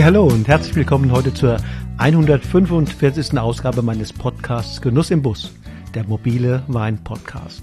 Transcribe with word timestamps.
Hey, 0.00 0.06
hallo 0.06 0.28
und 0.28 0.48
herzlich 0.48 0.74
willkommen 0.76 1.12
heute 1.12 1.34
zur 1.34 1.58
145. 1.98 3.38
Ausgabe 3.38 3.82
meines 3.82 4.14
Podcasts 4.14 4.80
Genuss 4.80 5.10
im 5.10 5.20
Bus, 5.20 5.52
der 5.94 6.04
mobile 6.04 6.62
Wein-Podcast. 6.68 7.62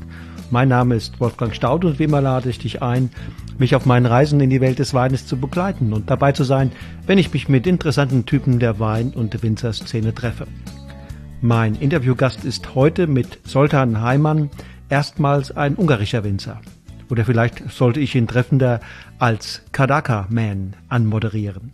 Mein 0.52 0.70
Name 0.70 0.94
ist 0.94 1.20
Wolfgang 1.20 1.56
Staud 1.56 1.84
und 1.84 1.98
wie 1.98 2.04
immer 2.04 2.22
lade 2.22 2.48
ich 2.52 2.60
dich 2.60 2.84
ein, 2.84 3.10
mich 3.58 3.76
auf 3.76 3.88
meinen 3.88 4.06
Reisen 4.06 4.40
in 4.40 4.52
die 4.52 4.62
Welt 4.62 4.78
des 4.78 4.94
Weines 4.94 5.26
zu 5.26 5.38
begleiten 5.38 5.94
und 5.94 6.12
dabei 6.12 6.32
zu 6.32 6.44
sein, 6.44 6.72
wenn 7.08 7.18
ich 7.18 7.34
mich 7.34 7.50
mit 7.50 7.66
interessanten 7.66 8.28
Typen 8.28 8.60
der 8.60 8.80
Wein- 8.80 9.14
und 9.16 9.42
Winzerszene 9.42 10.14
treffe. 10.14 10.46
Mein 11.42 11.74
Interviewgast 11.74 12.46
ist 12.46 12.76
heute 12.76 13.08
mit 13.08 13.40
Soltan 13.46 14.04
Heimann 14.04 14.52
erstmals 14.90 15.58
ein 15.58 15.74
ungarischer 15.74 16.24
Winzer. 16.24 16.62
Oder 17.10 17.26
vielleicht 17.26 17.72
sollte 17.72 18.00
ich 18.00 18.14
ihn 18.14 18.28
treffender 18.28 18.80
als 19.18 19.64
Kadaka 19.72 20.28
Man 20.30 20.76
anmoderieren. 20.88 21.72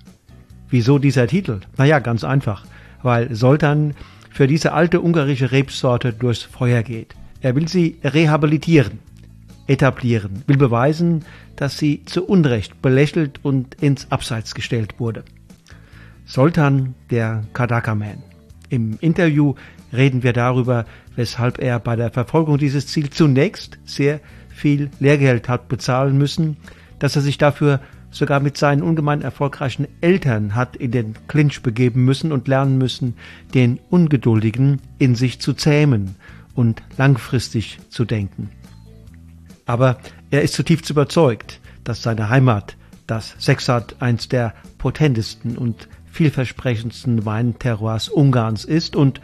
Wieso 0.73 0.97
dieser 0.97 1.27
Titel? 1.27 1.59
Naja, 1.77 1.99
ganz 1.99 2.23
einfach, 2.23 2.65
weil 3.03 3.35
Soltan 3.35 3.93
für 4.31 4.47
diese 4.47 4.73
alte 4.73 5.01
ungarische 5.01 5.51
Rebsorte 5.51 6.13
durchs 6.13 6.41
Feuer 6.41 6.81
geht. 6.81 7.13
Er 7.41 7.55
will 7.55 7.67
sie 7.67 7.99
rehabilitieren, 8.03 8.97
etablieren, 9.67 10.41
will 10.47 10.57
beweisen, 10.57 11.25
dass 11.57 11.77
sie 11.77 12.03
zu 12.05 12.25
Unrecht 12.25 12.81
belächelt 12.81 13.39
und 13.43 13.75
ins 13.83 14.11
Abseits 14.11 14.55
gestellt 14.55 14.95
wurde. 14.97 15.23
Soltan, 16.25 16.95
der 17.11 17.43
Kadaka-Man. 17.53 18.23
Im 18.69 18.97
Interview 18.99 19.53
reden 19.95 20.23
wir 20.23 20.33
darüber, 20.33 20.85
weshalb 21.15 21.59
er 21.59 21.77
bei 21.77 21.95
der 21.95 22.09
Verfolgung 22.09 22.57
dieses 22.57 22.87
Ziels 22.87 23.15
zunächst 23.15 23.77
sehr 23.85 24.21
viel 24.49 24.89
Lehrgeld 24.99 25.49
hat 25.49 25.67
bezahlen 25.67 26.17
müssen, 26.17 26.57
dass 26.97 27.15
er 27.15 27.21
sich 27.21 27.37
dafür 27.37 27.79
sogar 28.13 28.39
mit 28.39 28.57
seinen 28.57 28.83
ungemein 28.83 29.21
erfolgreichen 29.21 29.87
Eltern 29.99 30.55
hat 30.55 30.75
in 30.75 30.91
den 30.91 31.15
Clinch 31.27 31.61
begeben 31.61 32.05
müssen 32.05 32.31
und 32.31 32.47
lernen 32.47 32.77
müssen, 32.77 33.15
den 33.53 33.79
Ungeduldigen 33.89 34.79
in 34.99 35.15
sich 35.15 35.41
zu 35.41 35.53
zähmen 35.53 36.15
und 36.55 36.81
langfristig 36.97 37.79
zu 37.89 38.05
denken. 38.05 38.49
Aber 39.65 39.97
er 40.29 40.43
ist 40.43 40.53
zutiefst 40.53 40.89
überzeugt, 40.89 41.59
dass 41.83 42.01
seine 42.01 42.29
Heimat, 42.29 42.77
das 43.07 43.35
Sexart, 43.39 43.97
eins 43.99 44.29
der 44.29 44.53
potentesten 44.77 45.57
und 45.57 45.89
vielversprechendsten 46.05 47.25
Weinterroirs 47.25 48.09
Ungarns 48.09 48.63
ist 48.63 48.95
und 48.95 49.19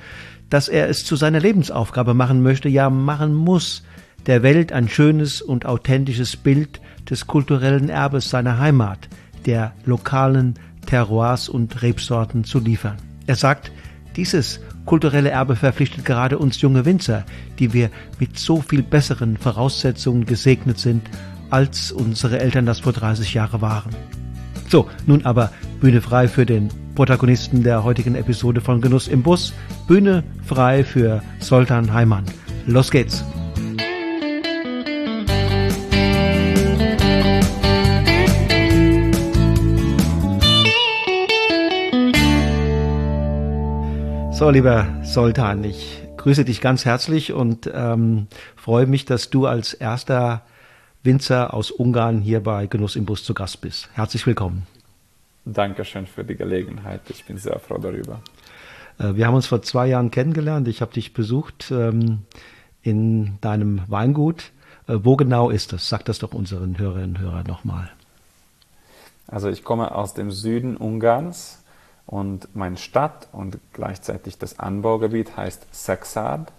dass 0.50 0.68
er 0.68 0.90
es 0.90 1.06
zu 1.06 1.16
seiner 1.16 1.40
Lebensaufgabe 1.40 2.16
machen 2.16 2.42
möchte, 2.42 2.70
ja 2.70 2.90
machen 2.90 3.36
muss, 3.36 3.84
der 4.26 4.42
Welt 4.42 4.72
ein 4.72 4.90
schönes 4.90 5.42
und 5.42 5.66
authentisches 5.66 6.36
Bild 6.36 6.82
des 7.10 7.28
kulturellen 7.28 7.90
Erbes 7.90 8.30
seiner 8.30 8.60
Heimat, 8.60 9.08
der 9.46 9.74
lokalen 9.86 10.56
Terroirs 10.86 11.50
und 11.50 11.82
Rebsorten 11.82 12.44
zu 12.44 12.60
liefern. 12.60 12.98
Er 13.28 13.36
sagt, 13.36 13.72
dieses 14.16 14.60
kulturelle 14.86 15.30
Erbe 15.30 15.56
verpflichtet 15.56 16.04
gerade 16.04 16.40
uns 16.40 16.62
junge 16.62 16.86
Winzer, 16.86 17.26
die 17.60 17.74
wir 17.74 17.90
mit 18.20 18.40
so 18.40 18.62
viel 18.62 18.82
besseren 18.82 19.38
Voraussetzungen 19.38 20.26
gesegnet 20.26 20.80
sind, 20.80 21.08
als 21.50 21.92
unsere 21.92 22.40
Eltern 22.40 22.66
das 22.66 22.80
vor 22.80 22.94
30 22.94 23.34
Jahren 23.34 23.62
waren. 23.62 23.96
So, 24.68 24.88
nun 25.06 25.26
aber 25.26 25.52
Bühne 25.80 26.02
frei 26.02 26.28
für 26.28 26.46
den 26.46 26.70
Protagonisten 26.96 27.64
der 27.64 27.84
heutigen 27.84 28.16
Episode 28.16 28.62
von 28.62 28.82
Genuss 28.82 29.08
im 29.08 29.24
Bus. 29.24 29.54
Bühne 29.88 30.24
frei 30.46 30.84
für 30.84 31.24
Soltan 31.40 31.94
Heimann. 31.94 32.26
Los 32.66 32.92
geht's! 32.92 33.24
So, 44.40 44.50
lieber 44.50 44.88
Soltan, 45.04 45.66
ich 45.66 46.02
grüße 46.16 46.46
dich 46.46 46.62
ganz 46.62 46.86
herzlich 46.86 47.34
und 47.34 47.70
ähm, 47.74 48.28
freue 48.56 48.86
mich, 48.86 49.04
dass 49.04 49.30
du 49.30 49.48
als 49.48 49.74
erster 49.74 50.44
Winzer 51.04 51.54
aus 51.54 51.72
Ungarn 51.72 52.22
hier 52.22 52.42
bei 52.42 52.66
Genuss 52.66 52.96
im 52.96 53.04
Bus 53.04 53.26
zu 53.26 53.34
Gast 53.34 53.60
bist. 53.60 53.90
Herzlich 53.96 54.26
willkommen. 54.26 54.66
Dankeschön 55.44 56.08
für 56.08 56.24
die 56.24 56.38
Gelegenheit. 56.38 57.02
Ich 57.10 57.26
bin 57.26 57.38
sehr 57.38 57.60
froh 57.60 57.80
darüber. 57.80 58.22
Äh, 58.98 59.16
wir 59.16 59.28
haben 59.28 59.36
uns 59.36 59.48
vor 59.48 59.62
zwei 59.62 59.88
Jahren 59.88 60.10
kennengelernt. 60.10 60.70
Ich 60.70 60.80
habe 60.80 60.94
dich 60.94 61.14
besucht 61.14 61.70
ähm, 61.72 62.20
in 62.82 63.40
deinem 63.42 63.82
Weingut. 63.90 64.52
Äh, 64.88 65.00
wo 65.04 65.18
genau 65.18 65.50
ist 65.50 65.74
das? 65.74 65.90
Sag 65.90 66.06
das 66.06 66.20
doch 66.20 66.32
unseren 66.32 66.78
Hörerinnen 66.78 67.18
und 67.18 67.20
Hörern 67.20 67.46
nochmal. 67.46 67.92
Also 69.28 69.50
ich 69.50 69.66
komme 69.66 69.94
aus 69.94 70.14
dem 70.14 70.32
Süden 70.32 70.78
Ungarns, 70.78 71.59
und 72.10 72.56
meine 72.56 72.78
Stadt 72.78 73.28
und 73.32 73.60
gleichzeitig 73.72 74.40
das 74.40 74.58
Anbaugebiet 74.58 75.38
heißt 75.38 75.68
Sexard. 75.72 76.52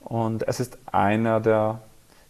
Und 0.00 0.48
es 0.48 0.58
ist 0.58 0.78
einer 0.90 1.38
der 1.38 1.80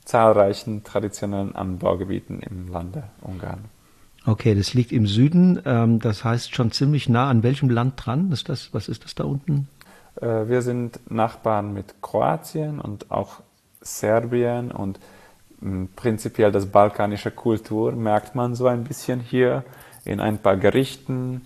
zahlreichen 0.04 0.84
traditionellen 0.84 1.56
Anbaugebieten 1.56 2.40
im 2.40 2.70
Lande 2.70 3.04
Ungarn. 3.22 3.64
Okay, 4.26 4.54
das 4.54 4.74
liegt 4.74 4.92
im 4.92 5.06
Süden, 5.06 5.62
ähm, 5.64 6.00
das 6.00 6.22
heißt 6.22 6.54
schon 6.54 6.70
ziemlich 6.70 7.08
nah 7.08 7.30
an 7.30 7.42
welchem 7.42 7.70
Land 7.70 7.94
dran? 7.96 8.30
Ist 8.30 8.50
das, 8.50 8.74
was 8.74 8.88
ist 8.88 9.04
das 9.04 9.14
da 9.14 9.24
unten? 9.24 9.68
Äh, 10.20 10.48
wir 10.48 10.60
sind 10.60 11.00
Nachbarn 11.10 11.72
mit 11.72 12.02
Kroatien 12.02 12.78
und 12.78 13.10
auch 13.10 13.40
Serbien 13.80 14.70
und 14.70 15.00
hm, 15.60 15.88
prinzipiell 15.96 16.52
das 16.52 16.66
balkanische 16.66 17.30
Kultur 17.30 17.92
merkt 17.92 18.34
man 18.34 18.54
so 18.54 18.66
ein 18.66 18.84
bisschen 18.84 19.18
hier 19.18 19.64
in 20.04 20.20
ein 20.20 20.36
paar 20.36 20.58
Gerichten 20.58 21.40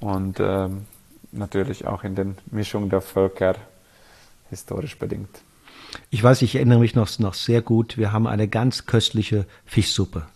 und 0.00 0.38
ähm, 0.40 0.86
natürlich 1.32 1.86
auch 1.86 2.04
in 2.04 2.14
den 2.14 2.36
Mischungen 2.50 2.90
der 2.90 3.00
Völker 3.00 3.56
historisch 4.50 4.98
bedingt. 4.98 5.42
Ich 6.10 6.22
weiß, 6.22 6.42
ich 6.42 6.54
erinnere 6.54 6.80
mich 6.80 6.94
noch, 6.94 7.18
noch 7.18 7.34
sehr 7.34 7.62
gut. 7.62 7.96
Wir 7.96 8.12
haben 8.12 8.26
eine 8.26 8.48
ganz 8.48 8.86
köstliche 8.86 9.46
Fischsuppe 9.64 10.26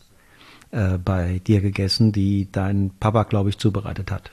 äh, 0.71 0.99
bei 0.99 1.41
dir 1.47 1.61
gegessen, 1.61 2.13
die 2.13 2.51
dein 2.51 2.91
Papa, 2.99 3.25
glaube 3.25 3.51
ich, 3.51 3.59
zubereitet 3.59 4.11
hat. 4.11 4.31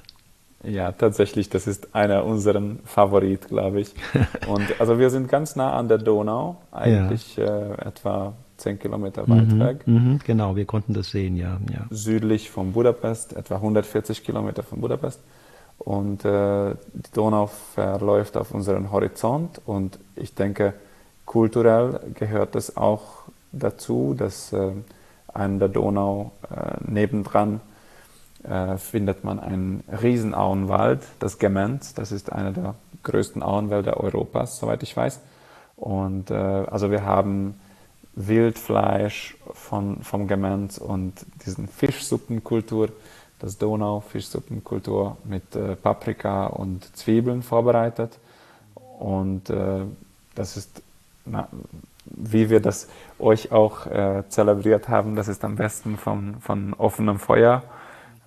Ja, 0.63 0.91
tatsächlich, 0.91 1.49
das 1.49 1.67
ist 1.67 1.95
einer 1.95 2.25
unserer 2.25 2.61
Favorit, 2.83 3.47
glaube 3.47 3.81
ich. 3.81 3.93
Und 4.47 4.79
also 4.79 4.99
wir 4.99 5.09
sind 5.09 5.29
ganz 5.29 5.55
nah 5.55 5.73
an 5.73 5.87
der 5.87 5.99
Donau, 5.99 6.61
eigentlich 6.71 7.37
ja. 7.37 7.73
äh, 7.73 7.87
etwa 7.87 8.33
zehn 8.59 8.79
Kilometer 8.79 9.27
weit 9.27 9.47
mhm, 9.47 9.59
weg. 9.59 9.87
Mhm, 9.87 10.19
genau, 10.25 10.55
wir 10.55 10.65
konnten 10.65 10.93
das 10.93 11.09
sehen, 11.09 11.35
ja, 11.35 11.59
ja. 11.71 11.85
Südlich 11.89 12.49
von 12.49 12.73
Budapest, 12.73 13.33
etwa 13.33 13.55
140 13.55 14.23
Kilometer 14.23 14.63
von 14.63 14.81
Budapest. 14.81 15.21
Und 15.77 16.25
äh, 16.25 16.75
die 16.93 17.11
Donau 17.13 17.47
verläuft 17.47 18.35
auf 18.35 18.53
unseren 18.53 18.91
Horizont 18.91 19.61
und 19.65 19.97
ich 20.15 20.35
denke, 20.35 20.73
kulturell 21.25 22.01
gehört 22.15 22.55
es 22.55 22.75
auch 22.75 23.23
dazu, 23.51 24.13
dass 24.17 24.51
äh, 24.51 24.71
an 25.33 25.59
der 25.59 25.69
Donau 25.69 26.31
äh, 26.49 26.77
nebendran 26.85 27.61
äh, 28.43 28.77
findet 28.77 29.23
man 29.23 29.39
einen 29.39 29.83
Riesenauenwald, 30.01 31.01
das 31.19 31.39
Gemenz. 31.39 31.93
Das 31.93 32.11
ist 32.11 32.31
einer 32.31 32.51
der 32.51 32.75
größten 33.03 33.41
Auenwälder 33.41 33.97
Europas, 33.97 34.59
soweit 34.59 34.83
ich 34.83 34.95
weiß. 34.95 35.19
Und 35.75 36.29
äh, 36.29 36.33
also 36.33 36.91
wir 36.91 37.03
haben 37.03 37.59
Wildfleisch 38.19 39.37
von, 39.53 40.03
vom 40.03 40.27
Gemenz 40.27 40.77
und 40.77 41.13
diesen 41.45 41.69
Fischsuppenkultur, 41.69 42.89
das 43.39 43.57
Donau-Fischsuppenkultur 43.57 45.15
mit 45.23 45.55
äh, 45.55 45.77
Paprika 45.77 46.47
und 46.47 46.95
Zwiebeln 46.97 47.41
vorbereitet. 47.43 48.19
Und 48.99 49.49
äh, 49.49 49.85
das 50.35 50.57
ist, 50.57 50.81
na, 51.25 51.47
wie 52.03 52.49
wir 52.49 52.59
das 52.59 52.89
euch 53.19 53.53
auch 53.53 53.85
äh, 53.85 54.23
zelebriert 54.27 54.89
haben, 54.89 55.15
das 55.15 55.29
ist 55.29 55.45
am 55.45 55.55
besten 55.55 55.97
von, 55.97 56.41
von 56.41 56.73
offenem 56.73 57.19
Feuer. 57.19 57.63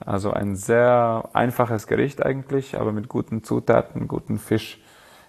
Also 0.00 0.33
ein 0.33 0.56
sehr 0.56 1.29
einfaches 1.35 1.87
Gericht 1.87 2.25
eigentlich, 2.25 2.81
aber 2.81 2.93
mit 2.93 3.09
guten 3.09 3.45
Zutaten, 3.45 4.09
guten 4.09 4.38
Fisch 4.38 4.81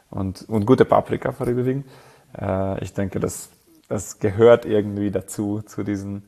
und, 0.09 0.47
und 0.47 0.65
gute 0.65 0.85
Paprika 0.85 1.33
vorüberwiegend. 1.33 1.85
Äh, 2.39 2.81
ich 2.81 2.93
denke, 2.93 3.19
das 3.19 3.49
das 3.93 4.17
gehört 4.17 4.65
irgendwie 4.65 5.11
dazu, 5.11 5.61
zu 5.61 5.83
diesen 5.83 6.23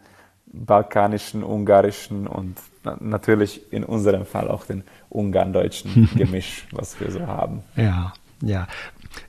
balkanischen, 0.46 1.44
ungarischen 1.44 2.28
und 2.28 2.60
natürlich 3.00 3.74
in 3.74 3.84
unserem 3.84 4.28
Fall 4.28 4.50
auch 4.50 4.68
den 4.68 4.84
ungarn-deutschen 5.10 6.12
Gemisch, 6.16 6.68
was 6.72 7.00
wir 7.00 7.10
so 7.10 7.26
haben. 7.26 7.64
Ja, 7.76 8.14
ja. 8.44 8.68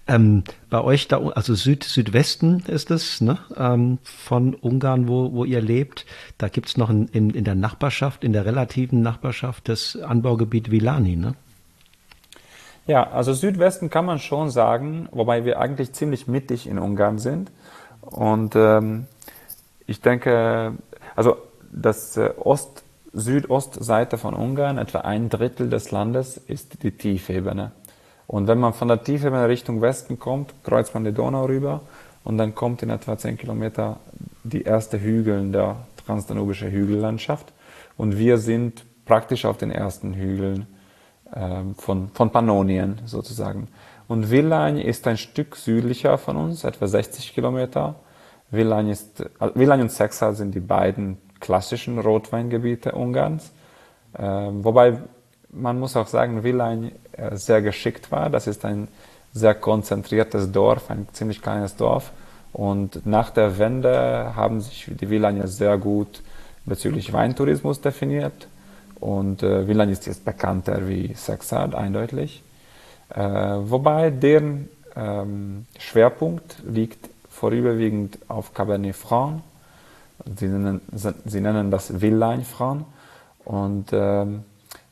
Ähm, 0.07 0.45
bei 0.69 0.83
euch 0.83 1.09
da, 1.09 1.19
also 1.29 1.55
Süd, 1.55 1.83
Südwesten 1.83 2.63
ist 2.67 2.91
es, 2.91 3.23
ne? 3.23 3.39
Ähm, 3.57 4.01
von 4.05 4.53
Ungarn, 4.53 5.09
wo, 5.09 5.33
wo 5.33 5.47
ihr 5.47 5.63
lebt. 5.63 6.05
Da 6.37 6.49
gibt 6.49 6.69
es 6.69 6.77
noch 6.77 6.91
in, 6.91 7.09
in, 7.09 7.31
in, 7.31 7.45
der 7.45 7.55
Nachbarschaft, 7.55 8.23
in 8.23 8.35
der 8.35 8.45
relativen 8.45 9.01
Nachbarschaft 9.01 9.71
das 9.71 9.97
Anbaugebiet 9.97 10.71
Vilani, 10.71 11.17
ne? 11.17 11.37
Ja, 12.87 13.11
also 13.11 13.33
Südwesten 13.33 13.89
kann 13.89 14.05
man 14.05 14.19
schon 14.19 14.51
sagen, 14.51 15.09
wobei 15.11 15.47
wir 15.47 15.59
eigentlich 15.59 15.95
ziemlich 15.95 16.29
mittig 16.29 16.69
in 16.69 16.79
Ungarn 16.79 17.19
sind. 17.19 17.51
Und 18.07 18.55
ähm, 18.57 19.07
ich 19.87 20.01
denke, 20.01 20.73
also 21.15 21.37
das 21.73 22.17
äh, 22.17 22.31
Ost 22.39 22.83
Südostseite 23.13 24.19
von 24.19 24.35
Ungarn, 24.35 24.77
etwa 24.77 25.01
ein 25.01 25.31
Drittel 25.31 25.71
des 25.71 25.91
Landes, 25.91 26.37
ist 26.37 26.83
die 26.83 26.91
Tiefebene. 26.91 27.73
Und 28.27 28.47
wenn 28.47 28.59
man 28.59 28.75
von 28.75 28.89
der 28.89 29.03
Tiefebene 29.03 29.49
Richtung 29.49 29.81
Westen 29.81 30.19
kommt, 30.19 30.53
kreuzt 30.65 30.93
man 30.93 31.05
die 31.05 31.13
Donau 31.13 31.47
rüber 31.47 31.81
und 32.25 32.37
dann 32.37 32.55
kommt 32.55 32.83
in 32.83 32.91
etwa 32.91 33.17
10 33.17 33.39
Kilometer 33.39 34.01
die 34.45 34.63
erste 34.63 35.01
Hügel 35.01 35.51
der 35.51 35.77
transdanubische 36.05 36.71
Hügellandschaft. 36.71 37.53
Und 37.97 38.19
wir 38.19 38.37
sind 38.39 38.85
praktisch 39.07 39.45
auf 39.47 39.57
den 39.57 39.71
ersten 39.71 40.13
Hügeln 40.13 40.67
äh, 41.33 41.63
von, 41.79 42.11
von 42.13 42.31
Pannonien 42.31 43.01
sozusagen. 43.07 43.69
Und 44.09 44.31
Villain 44.31 44.79
ist 44.79 45.07
ein 45.07 45.17
Stück 45.17 45.57
südlicher 45.57 46.19
von 46.19 46.37
uns, 46.37 46.65
etwa 46.65 46.87
60 46.87 47.35
Kilometer. 47.35 47.97
Villain, 48.51 48.89
ist, 48.89 49.21
äh, 49.21 49.51
Villain 49.55 49.81
und 49.81 49.91
Sexal 49.91 50.35
sind 50.35 50.55
die 50.55 50.61
beiden 50.61 51.19
klassischen 51.41 51.99
Rotweingebiete 51.99 52.93
Ungarns. 52.93 53.53
Äh, 54.17 54.23
wobei 54.23 54.99
man 55.51 55.79
muss 55.79 55.97
auch 55.97 56.07
sagen, 56.07 56.45
Villain 56.45 56.93
äh, 57.13 57.37
sehr 57.37 57.63
geschickt 57.63 58.13
war. 58.13 58.31
Das 58.31 58.47
ist 58.47 58.65
ein 58.65 58.89
sehr 59.33 59.55
konzentriertes 59.55 60.53
Dorf, 60.53 60.91
ein 60.91 61.09
ziemlich 61.13 61.43
kleines 61.43 61.77
Dorf. 61.77 62.13
Und 62.53 63.05
nach 63.05 63.31
der 63.31 63.59
Wende 63.59 64.33
haben 64.35 64.61
sich 64.61 64.91
die 64.99 65.11
Villaner 65.11 65.47
sehr 65.47 65.77
gut 65.77 66.23
bezüglich 66.65 67.13
Weintourismus 67.13 67.81
definiert. 67.81 68.49
Und 68.99 69.43
äh, 69.43 69.69
Villan 69.69 69.91
ist 69.91 70.07
jetzt 70.07 70.25
bekannter 70.25 70.89
wie 70.89 71.13
Sexard, 71.15 71.75
eindeutig. 71.75 72.43
Äh, 73.11 73.21
wobei 73.21 74.11
deren 74.11 74.69
ähm, 74.95 75.67
Schwerpunkt 75.79 76.57
liegt 76.67 77.09
vorüberwiegend 77.29 78.19
auf 78.29 78.55
Cabernet 78.55 78.97
Franc. 78.97 79.43
Sie 80.39 80.49
nennen, 80.49 80.81
sie 81.25 81.41
nennen 81.41 81.71
das 81.71 82.01
Villain 82.01 82.45
Franc. 82.45 82.87
Und 83.45 83.91
ähm, 83.93 84.45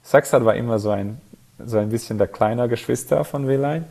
Sexard 0.03 0.45
war 0.45 0.55
immer 0.55 0.79
so 0.79 0.91
ein, 0.91 1.21
so 1.65 1.79
ein 1.79 1.89
bisschen 1.89 2.19
der 2.19 2.29
kleine 2.29 2.69
Geschwister 2.69 3.25
von 3.25 3.49
Villain. 3.49 3.85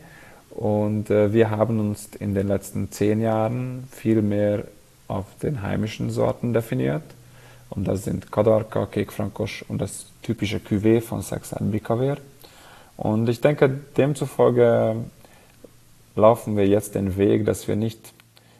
Und 0.51 1.09
äh, 1.09 1.33
wir 1.33 1.49
haben 1.49 1.79
uns 1.79 2.09
in 2.19 2.35
den 2.35 2.47
letzten 2.47 2.91
zehn 2.91 3.19
Jahren 3.19 3.87
viel 3.91 4.21
mehr 4.21 4.65
auf 5.07 5.25
den 5.41 5.63
heimischen 5.63 6.11
Sorten 6.11 6.53
definiert. 6.53 7.03
Und 7.71 7.87
das 7.87 8.03
sind 8.03 8.31
Kadarka, 8.31 8.85
Kekfrankosch 8.85 9.65
und 9.67 9.79
das 9.79 10.05
typische 10.21 10.57
Cuvée 10.57 11.01
von 11.01 11.23
Sexan 11.23 11.71
Bikaver. 11.71 12.17
Und 12.97 13.27
ich 13.29 13.41
denke, 13.41 13.69
demzufolge 13.97 14.95
laufen 16.15 16.55
wir 16.57 16.67
jetzt 16.67 16.95
den 16.95 17.17
Weg, 17.17 17.45
dass 17.45 17.67
wir 17.67 17.75
nicht, 17.75 18.13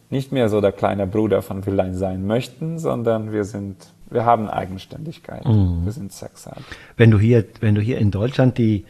nicht 0.09 0.31
mehr 0.31 0.49
so 0.49 0.61
der 0.61 0.71
kleine 0.71 1.07
Bruder 1.07 1.41
von 1.41 1.65
Villain 1.65 1.95
sein 1.95 2.25
möchten, 2.25 2.79
sondern 2.79 3.31
wir 3.31 3.43
sind, 3.43 3.77
wir 4.09 4.25
haben 4.25 4.49
Eigenständigkeit. 4.49 5.45
Mhm. 5.45 5.85
Wir 5.85 5.91
sind 5.91 6.11
Sexan. 6.11 6.63
Wenn 6.97 7.11
du 7.11 7.19
hier, 7.19 7.45
wenn 7.59 7.75
du 7.75 7.81
hier 7.81 7.99
in 7.99 8.11
Deutschland 8.11 8.57
die 8.57 8.85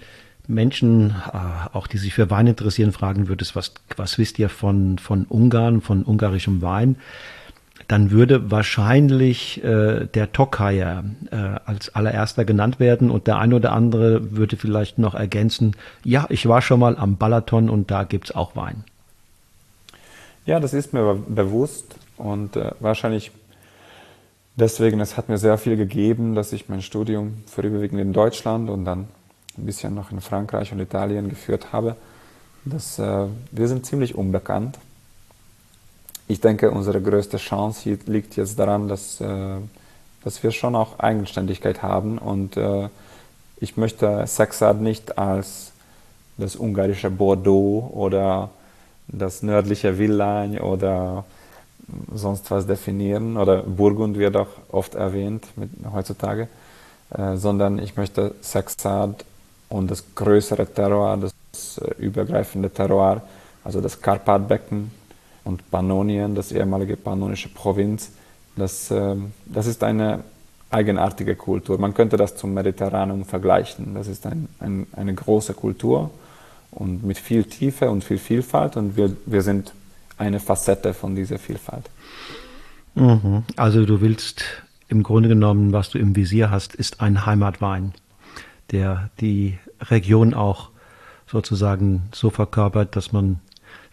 Menschen, 0.47 1.11
äh, 1.11 1.75
auch 1.75 1.87
die 1.87 1.97
sich 1.97 2.13
für 2.13 2.29
Wein 2.29 2.47
interessieren, 2.47 2.91
fragen 2.91 3.27
würdest, 3.27 3.55
was, 3.55 3.73
was 3.95 4.17
wisst 4.17 4.39
ihr 4.39 4.49
von, 4.49 4.97
von 4.97 5.25
Ungarn, 5.25 5.81
von 5.81 6.03
ungarischem 6.03 6.61
Wein, 6.61 6.97
dann 7.93 8.09
würde 8.09 8.49
wahrscheinlich 8.49 9.63
äh, 9.63 10.07
der 10.07 10.31
Tokayer 10.31 11.03
äh, 11.29 11.35
als 11.35 11.93
allererster 11.93 12.43
genannt 12.43 12.79
werden 12.79 13.11
und 13.11 13.27
der 13.27 13.37
eine 13.37 13.57
oder 13.57 13.71
andere 13.71 14.35
würde 14.35 14.57
vielleicht 14.57 14.97
noch 14.97 15.13
ergänzen, 15.13 15.75
ja, 16.03 16.25
ich 16.29 16.47
war 16.47 16.63
schon 16.63 16.79
mal 16.79 16.97
am 16.97 17.17
Balaton 17.17 17.69
und 17.69 17.91
da 17.91 18.03
gibt 18.03 18.31
es 18.31 18.35
auch 18.35 18.55
Wein. 18.55 18.83
Ja, 20.47 20.59
das 20.59 20.73
ist 20.73 20.91
mir 20.91 21.23
bewusst 21.27 21.95
und 22.17 22.55
äh, 22.55 22.71
wahrscheinlich 22.79 23.29
deswegen, 24.55 24.99
es 24.99 25.15
hat 25.15 25.29
mir 25.29 25.37
sehr 25.37 25.59
viel 25.59 25.77
gegeben, 25.77 26.33
dass 26.33 26.51
ich 26.51 26.69
mein 26.69 26.81
Studium 26.81 27.43
vorüberwiegend 27.45 28.01
in 28.01 28.11
Deutschland 28.11 28.71
und 28.71 28.85
dann 28.85 29.01
ein 29.55 29.67
bisschen 29.67 29.93
noch 29.93 30.11
in 30.11 30.19
Frankreich 30.19 30.71
und 30.71 30.79
Italien 30.79 31.29
geführt 31.29 31.71
habe, 31.71 31.95
dass 32.65 32.97
äh, 32.97 33.27
wir 33.51 33.67
sind 33.67 33.85
ziemlich 33.85 34.15
unbekannt. 34.15 34.79
Ich 36.27 36.39
denke, 36.39 36.71
unsere 36.71 37.01
größte 37.01 37.37
Chance 37.37 37.81
hier 37.83 37.97
liegt 38.05 38.35
jetzt 38.37 38.57
daran, 38.57 38.87
dass, 38.87 39.19
äh, 39.19 39.57
dass 40.23 40.41
wir 40.41 40.51
schon 40.51 40.75
auch 40.75 40.99
Eigenständigkeit 40.99 41.81
haben 41.83 42.17
und 42.17 42.57
äh, 42.57 42.89
ich 43.57 43.77
möchte 43.77 44.25
Sexad 44.27 44.81
nicht 44.81 45.17
als 45.17 45.71
das 46.37 46.55
ungarische 46.55 47.09
Bordeaux 47.09 47.91
oder 47.93 48.49
das 49.07 49.43
nördliche 49.43 49.97
Villain 49.97 50.59
oder 50.59 51.25
sonst 52.13 52.49
was 52.51 52.65
definieren 52.65 53.37
oder 53.37 53.63
Burgund 53.63 54.17
wird 54.17 54.35
auch 54.35 54.47
oft 54.71 54.95
erwähnt 54.95 55.45
mit, 55.55 55.69
heutzutage, 55.91 56.47
äh, 57.11 57.35
sondern 57.35 57.79
ich 57.79 57.97
möchte 57.97 58.33
Sexad 58.41 59.25
und 59.69 59.91
das 59.91 60.03
größere 60.15 60.65
Terroir, 60.65 61.17
das 61.17 61.77
äh, 61.77 62.01
übergreifende 62.01 62.69
Terroir, 62.69 63.21
also 63.63 63.81
das 63.81 64.01
Karpatbecken 64.01 64.91
und 65.43 65.69
Pannonien, 65.71 66.35
das 66.35 66.51
ehemalige 66.51 66.97
pannonische 66.97 67.49
Provinz, 67.49 68.11
das, 68.55 68.91
äh, 68.91 69.15
das 69.45 69.67
ist 69.67 69.83
eine 69.83 70.23
eigenartige 70.69 71.35
Kultur. 71.35 71.79
Man 71.79 71.93
könnte 71.93 72.17
das 72.17 72.35
zum 72.35 72.53
Mediterranum 72.53 73.25
vergleichen. 73.25 73.93
Das 73.93 74.07
ist 74.07 74.25
ein, 74.25 74.47
ein, 74.59 74.87
eine 74.93 75.13
große 75.13 75.53
Kultur 75.53 76.09
und 76.71 77.03
mit 77.03 77.17
viel 77.17 77.43
Tiefe 77.43 77.91
und 77.91 78.03
viel 78.03 78.17
Vielfalt 78.17 78.77
und 78.77 78.97
wir, 78.97 79.15
wir 79.25 79.41
sind 79.41 79.73
eine 80.17 80.39
Facette 80.39 80.93
von 80.93 81.15
dieser 81.15 81.37
Vielfalt. 81.37 81.89
Mhm. 82.95 83.43
Also 83.55 83.85
du 83.85 84.01
willst 84.01 84.43
im 84.87 85.03
Grunde 85.03 85.29
genommen, 85.29 85.73
was 85.73 85.89
du 85.89 85.99
im 85.99 86.15
Visier 86.15 86.49
hast, 86.49 86.75
ist 86.75 87.01
ein 87.01 87.25
Heimatwein 87.25 87.93
der 88.73 89.09
die 89.19 89.57
Region 89.79 90.33
auch 90.33 90.69
sozusagen 91.27 92.09
so 92.13 92.29
verkörpert, 92.29 92.95
dass 92.95 93.11
man 93.11 93.39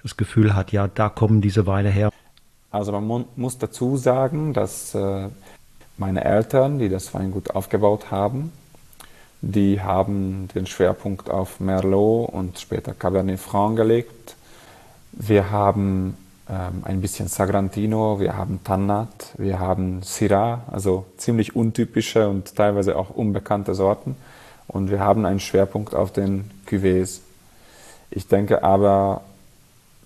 das 0.02 0.16
Gefühl 0.16 0.54
hat, 0.54 0.72
ja, 0.72 0.88
da 0.88 1.08
kommen 1.08 1.40
diese 1.40 1.66
Weine 1.66 1.90
her. 1.90 2.10
Also 2.70 2.92
man 2.92 3.24
muss 3.36 3.58
dazu 3.58 3.96
sagen, 3.96 4.52
dass 4.52 4.94
äh, 4.94 5.28
meine 5.96 6.24
Eltern, 6.24 6.78
die 6.78 6.88
das 6.88 7.12
Weingut 7.14 7.50
aufgebaut 7.50 8.10
haben, 8.10 8.52
die 9.42 9.80
haben 9.80 10.48
den 10.54 10.66
Schwerpunkt 10.66 11.30
auf 11.30 11.60
Merlot 11.60 12.28
und 12.30 12.58
später 12.58 12.92
Cabernet 12.92 13.40
Franc 13.40 13.76
gelegt. 13.76 14.36
Wir 15.12 15.50
haben 15.50 16.16
ähm, 16.48 16.82
ein 16.84 17.00
bisschen 17.00 17.28
Sagrantino, 17.28 18.20
wir 18.20 18.36
haben 18.36 18.60
Tannat, 18.64 19.34
wir 19.38 19.58
haben 19.58 20.02
Syrah, 20.02 20.64
also 20.70 21.06
ziemlich 21.16 21.56
untypische 21.56 22.28
und 22.28 22.54
teilweise 22.54 22.96
auch 22.96 23.10
unbekannte 23.10 23.74
Sorten 23.74 24.16
und 24.68 24.90
wir 24.90 25.00
haben 25.00 25.26
einen 25.26 25.40
Schwerpunkt 25.40 25.94
auf 25.94 26.12
den 26.12 26.50
Cuvées. 26.68 27.20
Ich 28.10 28.28
denke 28.28 28.62
aber, 28.62 29.22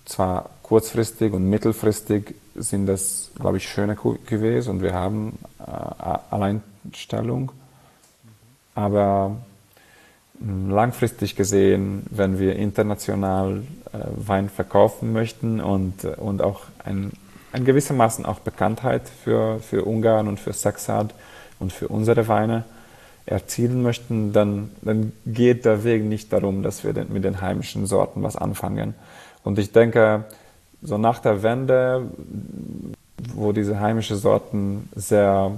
zwar 0.04 0.50
kurzfristig 0.62 1.32
und 1.32 1.48
mittelfristig 1.48 2.34
sind 2.54 2.86
das, 2.86 3.30
glaube 3.38 3.56
ich, 3.56 3.68
schöne 3.68 3.94
Cuvées 3.94 4.68
und 4.68 4.82
wir 4.82 4.94
haben 4.94 5.38
äh, 5.58 5.64
Alleinstellung, 6.30 7.52
aber 8.74 9.36
hm, 10.38 10.70
langfristig 10.70 11.36
gesehen, 11.36 12.04
wenn 12.10 12.38
wir 12.38 12.56
international 12.56 13.62
äh, 13.92 13.98
Wein 14.16 14.48
verkaufen 14.48 15.12
möchten 15.12 15.60
und, 15.60 16.04
und 16.04 16.42
auch 16.42 16.62
ein, 16.84 17.12
ein 17.52 17.64
gewissermaßen 17.64 18.24
auch 18.26 18.40
Bekanntheit 18.40 19.02
für, 19.08 19.60
für 19.60 19.84
Ungarn 19.84 20.28
und 20.28 20.38
für 20.38 20.52
Sexad 20.52 21.14
und 21.58 21.72
für 21.72 21.88
unsere 21.88 22.28
Weine, 22.28 22.64
erzielen 23.26 23.82
möchten, 23.82 24.32
dann, 24.32 24.70
dann 24.82 25.12
geht 25.24 25.64
der 25.64 25.84
Weg 25.84 26.04
nicht 26.04 26.32
darum, 26.32 26.62
dass 26.62 26.84
wir 26.84 26.92
mit 27.08 27.24
den 27.24 27.40
heimischen 27.40 27.86
Sorten 27.86 28.22
was 28.22 28.36
anfangen. 28.36 28.94
Und 29.44 29.58
ich 29.58 29.70
denke, 29.72 30.24
so 30.82 30.98
nach 30.98 31.20
der 31.20 31.42
Wende, 31.42 32.06
wo 33.34 33.52
diese 33.52 33.78
heimischen 33.78 34.16
Sorten 34.16 34.88
sehr 34.96 35.52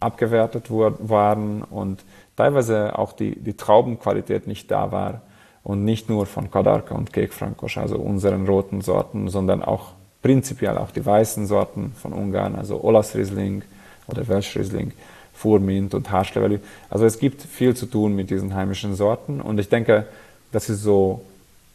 abgewertet 0.00 0.70
waren 0.70 1.62
und 1.62 2.04
teilweise 2.36 2.98
auch 2.98 3.12
die, 3.12 3.38
die 3.38 3.54
Traubenqualität 3.54 4.46
nicht 4.46 4.70
da 4.70 4.92
war 4.92 5.20
und 5.62 5.84
nicht 5.84 6.08
nur 6.08 6.26
von 6.26 6.50
Kadarka 6.50 6.94
und 6.94 7.12
Cake 7.12 7.32
Frankosch, 7.32 7.78
also 7.78 7.96
unseren 7.96 8.46
roten 8.46 8.80
Sorten, 8.80 9.28
sondern 9.28 9.62
auch 9.62 9.92
prinzipiell 10.22 10.76
auch 10.78 10.90
die 10.90 11.04
weißen 11.04 11.46
Sorten 11.46 11.92
von 11.96 12.12
Ungarn, 12.12 12.54
also 12.54 12.82
Olas 12.82 13.14
Riesling 13.14 13.62
oder 14.06 14.26
Welsch 14.26 14.56
Riesling, 14.56 14.92
Furmint 15.34 15.94
und 15.94 16.10
Haarschleverli. 16.10 16.60
Also 16.88 17.04
es 17.04 17.18
gibt 17.18 17.42
viel 17.42 17.74
zu 17.74 17.86
tun 17.86 18.14
mit 18.16 18.30
diesen 18.30 18.54
heimischen 18.54 18.94
Sorten 18.94 19.40
und 19.40 19.58
ich 19.58 19.68
denke, 19.68 20.06
das 20.52 20.68
ist 20.68 20.82
so 20.82 21.22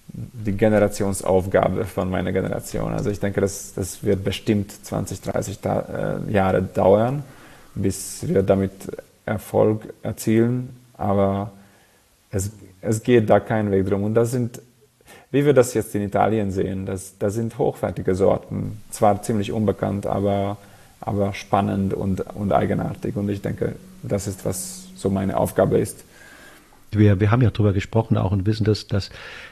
die 0.07 0.53
Generationsaufgabe 0.53 1.85
von 1.85 2.09
meiner 2.09 2.31
Generation. 2.31 2.93
Also 2.93 3.09
ich 3.09 3.19
denke, 3.19 3.41
das, 3.41 3.73
das 3.73 4.03
wird 4.03 4.23
bestimmt 4.23 4.71
20, 4.85 5.21
30 5.21 5.59
da, 5.59 6.19
äh, 6.27 6.31
Jahre 6.31 6.61
dauern, 6.61 7.23
bis 7.73 8.27
wir 8.27 8.43
damit 8.43 8.71
Erfolg 9.25 9.93
erzielen, 10.03 10.69
aber 10.97 11.51
es, 12.31 12.51
es 12.81 13.03
geht 13.03 13.29
da 13.29 13.39
kein 13.39 13.71
Weg 13.71 13.87
drum. 13.87 14.03
Und 14.03 14.13
das 14.13 14.31
sind, 14.31 14.61
wie 15.31 15.45
wir 15.45 15.53
das 15.53 15.73
jetzt 15.73 15.93
in 15.95 16.03
Italien 16.03 16.51
sehen, 16.51 16.85
das, 16.85 17.17
das 17.17 17.33
sind 17.33 17.57
hochwertige 17.57 18.15
Sorten, 18.15 18.81
zwar 18.91 19.21
ziemlich 19.21 19.51
unbekannt, 19.51 20.05
aber 20.05 20.57
aber 21.05 21.33
spannend 21.33 21.93
und, 21.93 22.21
und 22.35 22.51
eigenartig. 22.51 23.15
Und 23.15 23.29
ich 23.29 23.41
denke, 23.41 23.75
das 24.03 24.27
ist, 24.27 24.45
was 24.45 24.87
so 24.95 25.09
meine 25.09 25.37
Aufgabe 25.37 25.77
ist. 25.77 26.03
Wir, 26.97 27.19
wir 27.19 27.31
haben 27.31 27.41
ja 27.41 27.49
darüber 27.49 27.73
gesprochen 27.73 28.17
auch 28.17 28.31
und 28.31 28.45
wissen, 28.45 28.63
dass, 28.63 28.87
dass 28.87 29.09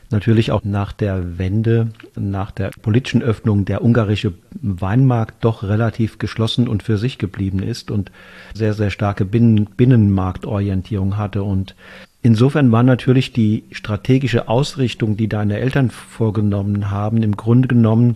natürlich 0.10 0.52
auch 0.52 0.64
nach 0.64 0.94
der 0.94 1.38
Wende, 1.38 1.90
nach 2.16 2.52
der 2.52 2.72
politischen 2.82 3.22
Öffnung 3.22 3.66
der 3.66 3.84
ungarische 3.84 4.34
Weinmarkt 4.62 5.44
doch 5.44 5.64
relativ 5.64 6.20
geschlossen 6.20 6.68
und 6.68 6.84
für 6.84 6.98
sich 6.98 7.18
geblieben 7.18 7.62
ist 7.62 7.92
und 7.92 8.12
sehr, 8.54 8.74
sehr 8.74 8.90
starke 8.90 9.26
Binnen, 9.26 9.66
Binnenmarktorientierung 9.66 11.18
hatte. 11.18 11.44
Und 11.44 11.76
insofern 12.22 12.72
war 12.72 12.84
natürlich 12.84 13.34
die 13.34 13.64
strategische 13.72 14.48
Ausrichtung, 14.48 15.18
die 15.18 15.28
deine 15.28 15.60
Eltern 15.60 15.90
vorgenommen 15.90 16.92
haben, 16.92 17.24
im 17.24 17.36
Grunde 17.36 17.68
genommen 17.68 18.16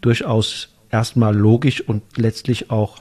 durchaus 0.00 0.68
erstmal 0.90 1.34
logisch 1.34 1.80
und 1.80 2.02
letztlich 2.16 2.70
auch 2.70 3.00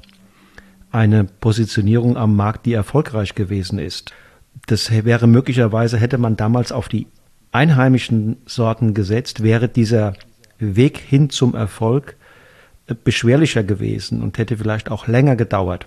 eine 0.92 1.26
Positionierung 1.26 2.16
am 2.16 2.36
Markt, 2.36 2.66
die 2.66 2.74
erfolgreich 2.74 3.36
gewesen 3.36 3.80
ist. 3.80 4.14
Das 4.68 4.90
wäre 4.92 5.28
möglicherweise, 5.28 5.98
hätte 5.98 6.18
man 6.18 6.36
damals 6.36 6.72
auf 6.72 6.90
die 6.90 7.08
einheimischen 7.52 8.38
Sorten 8.46 8.94
gesetzt, 8.94 9.44
wäre 9.44 9.70
dieser 9.70 10.14
Weg 10.60 10.98
hin 10.98 11.30
zum 11.30 11.56
Erfolg 11.56 12.16
äh, 12.88 12.96
beschwerlicher 13.02 13.64
gewesen 13.64 14.22
und 14.22 14.38
hätte 14.38 14.58
vielleicht 14.58 14.92
auch 14.92 15.08
länger 15.08 15.36
gedauert. 15.36 15.86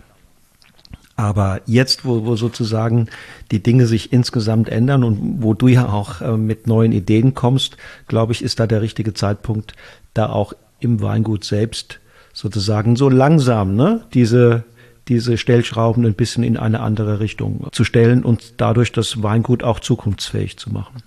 Aber 1.17 1.63
jetzt, 1.67 2.05
wo, 2.05 2.25
wo 2.25 2.37
sozusagen 2.37 3.09
die 3.51 3.61
Dinge 3.63 3.87
sich 3.87 4.13
insgesamt 4.13 4.69
ändern 4.69 5.03
und 5.03 5.43
wo 5.43 5.53
du 5.53 5.67
ja 5.67 5.89
auch 5.89 6.21
äh, 6.21 6.37
mit 6.37 6.67
neuen 6.69 6.93
Ideen 6.93 7.35
kommst, 7.35 7.77
glaube 8.07 8.33
ich, 8.33 8.43
ist 8.43 8.61
da 8.61 8.67
der 8.67 8.83
richtige 8.83 9.15
Zeitpunkt, 9.15 9.75
da 10.15 10.29
auch 10.29 10.53
im 10.79 11.03
Weingut 11.03 11.45
selbst 11.45 11.99
sozusagen 12.33 12.95
so 12.95 13.09
langsam 13.09 13.75
ne, 13.75 14.05
diese, 14.15 14.65
diese 15.09 15.39
Stellschrauben 15.39 16.05
ein 16.05 16.15
bisschen 16.15 16.45
in 16.45 16.57
eine 16.57 16.81
andere 16.81 17.21
Richtung 17.21 17.67
zu 17.73 17.85
stellen 17.85 18.25
und 18.25 18.61
dadurch 18.61 18.93
das 18.93 19.23
Weingut 19.23 19.63
auch 19.63 19.81
zukunftsfähig 19.81 20.59
zu 20.59 20.71
machen. 20.71 21.03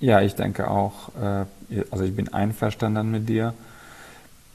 Ja, 0.00 0.20
ich 0.20 0.34
denke 0.34 0.70
auch, 0.70 1.10
äh, 1.20 1.44
also 1.90 2.04
ich 2.04 2.14
bin 2.14 2.32
einverstanden 2.32 3.10
mit 3.10 3.28
dir. 3.28 3.54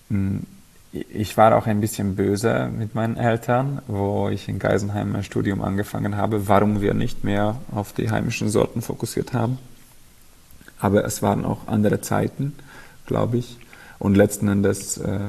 Hm, 0.10 0.44
ich 0.92 1.36
war 1.38 1.58
auch 1.58 1.66
ein 1.66 1.82
bisschen 1.82 2.16
böse 2.16 2.70
mit 2.72 2.94
meinen 2.94 3.18
Eltern, 3.18 3.82
wo 3.88 4.30
ich 4.30 4.48
in 4.48 4.60
Geisenheim 4.60 5.12
mein 5.12 5.24
Studium 5.24 5.64
angefangen 5.64 6.18
habe, 6.18 6.48
warum 6.48 6.82
wir 6.82 6.94
nicht 6.94 7.24
mehr 7.24 7.56
auf 7.72 7.94
die 7.94 8.12
heimischen 8.12 8.50
Sorten 8.50 8.84
fokussiert 8.84 9.34
haben. 9.34 9.58
Aber 10.80 11.04
es 11.04 11.24
waren 11.24 11.46
auch 11.46 11.68
andere 11.68 12.02
Zeiten, 12.02 12.54
glaube 13.08 13.38
ich. 13.38 13.58
Und 13.98 14.16
letzten 14.16 14.48
Endes, 14.50 14.98
äh, 14.98 15.20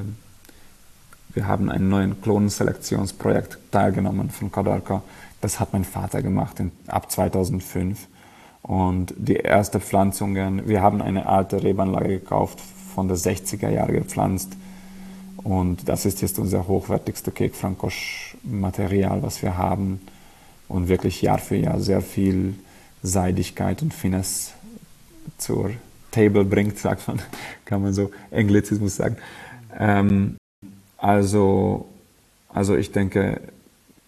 wir 1.35 1.49
haben 1.49 1.69
ein 1.69 1.89
neuen 1.89 2.21
Klonenselektionsprojekt 2.23 3.59
teilgenommen 3.73 4.31
von 4.31 4.53
Kodorka. 4.53 5.03
Das 5.41 5.59
hat 5.59 5.73
mein 5.73 5.85
Vater 5.85 6.23
gemacht 6.23 6.61
in, 6.61 6.71
ab 6.87 7.11
2005. 7.11 8.07
Und 8.63 9.13
die 9.17 9.41
ersten 9.41 9.81
Pflanzungen, 9.81 10.67
wir 10.69 10.81
haben 10.81 11.03
eine 11.03 11.27
alte 11.27 11.63
Rebanlage 11.63 12.21
gekauft, 12.21 12.61
von 12.95 13.09
der 13.09 13.17
60er 13.17 13.69
Jahre 13.69 13.93
gepflanzt. 13.93 14.57
Und 15.39 15.89
das 15.89 16.07
ist 16.07 16.23
jetzt 16.23 16.39
unser 16.39 16.69
hochwertigste 16.69 17.31
Cake 17.31 17.55
Francoche 17.55 18.37
Material, 18.43 19.23
was 19.23 19.43
wir 19.43 19.59
haben. 19.59 20.01
Und 20.69 20.89
wirklich 20.89 21.21
Jahr 21.21 21.39
für 21.39 21.57
Jahr 21.57 21.81
sehr 21.81 22.01
viel 22.01 22.55
Seidigkeit 23.03 23.83
und 23.83 23.93
Finesse 23.93 24.53
zur 25.37 25.73
Table 26.11 26.45
bringt, 26.45 26.79
sagt 26.79 27.09
man, 27.09 27.21
kann 27.65 27.83
man 27.83 27.93
so 27.93 28.11
Englizismus 28.31 28.97
sagen. 28.97 29.17
Ähm, 29.79 30.37
also, 31.05 31.87
also 32.49 32.77
ich 32.77 32.91
denke, 32.91 33.39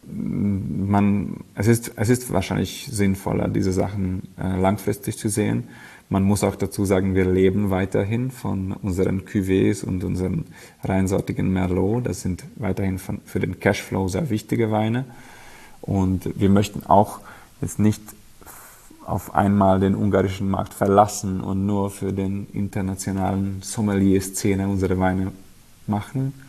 man, 0.03 1.45
es, 1.55 1.67
ist, 1.67 1.93
es 1.97 2.09
ist 2.09 2.33
wahrscheinlich 2.33 2.89
sinnvoller, 2.91 3.49
diese 3.49 3.73
Sachen 3.73 4.23
äh, 4.39 4.59
langfristig 4.59 5.19
zu 5.19 5.29
sehen. 5.29 5.65
Man 6.09 6.23
muss 6.23 6.43
auch 6.43 6.57
dazu 6.57 6.87
sagen, 6.87 7.15
wir 7.15 7.27
leben 7.27 7.69
weiterhin 7.69 8.31
von 8.31 8.73
unseren 8.73 9.27
Cuvées 9.27 9.85
und 9.85 10.05
unseren 10.05 10.47
reinsortigen 10.85 11.53
Merlot. 11.53 12.07
Das 12.07 12.23
sind 12.23 12.45
weiterhin 12.55 12.99
von, 12.99 13.21
für 13.27 13.41
den 13.41 13.61
Cashflow 13.61 14.09
sehr 14.09 14.31
wichtige 14.31 14.71
Weine. 14.71 15.05
Und 15.83 16.41
wir 16.41 16.49
möchten 16.49 16.87
auch 16.87 17.21
jetzt 17.61 17.79
nicht 17.79 18.01
auf 19.05 19.35
einmal 19.35 19.81
den 19.81 19.95
ungarischen 19.95 20.49
Markt 20.49 20.73
verlassen 20.73 21.43
und 21.43 21.67
nur 21.67 21.91
für 21.91 22.15
den 22.15 22.47
internationalen 22.55 23.61
Sommelier-Szene 23.61 24.67
unsere 24.67 24.99
Weine 24.99 25.33
machen. 25.87 26.46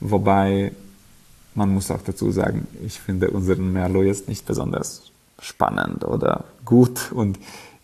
Wobei 0.00 0.72
man 1.54 1.70
muss 1.70 1.90
auch 1.90 2.02
dazu 2.02 2.30
sagen, 2.30 2.66
ich 2.84 3.00
finde 3.00 3.30
unseren 3.30 3.72
Merlot 3.72 4.04
jetzt 4.04 4.28
nicht 4.28 4.46
besonders 4.46 5.10
spannend 5.40 6.04
oder 6.04 6.44
gut. 6.64 7.12
Und 7.12 7.38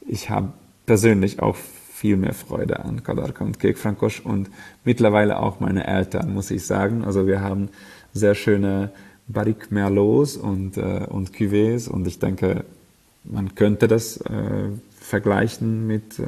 ich 0.06 0.30
habe 0.30 0.52
persönlich 0.86 1.40
auch 1.40 1.56
viel 1.56 2.16
mehr 2.16 2.34
Freude 2.34 2.80
an 2.80 3.02
Kadarka 3.02 3.44
und 3.44 3.58
Cake 3.58 3.78
Francoche. 3.78 4.22
Und 4.22 4.48
mittlerweile 4.84 5.40
auch 5.40 5.60
meine 5.60 5.86
Eltern, 5.86 6.32
muss 6.34 6.50
ich 6.50 6.66
sagen. 6.66 7.04
Also 7.04 7.26
wir 7.26 7.40
haben 7.40 7.68
sehr 8.12 8.34
schöne 8.34 8.92
Barrique 9.26 9.68
Merlots 9.70 10.36
und, 10.36 10.76
äh, 10.76 11.06
und 11.08 11.32
Cuvées. 11.32 11.88
Und 11.88 12.06
ich 12.06 12.18
denke, 12.18 12.64
man 13.24 13.54
könnte 13.54 13.88
das 13.88 14.18
äh, 14.18 14.68
vergleichen 15.00 15.86
mit 15.86 16.18
äh, 16.18 16.24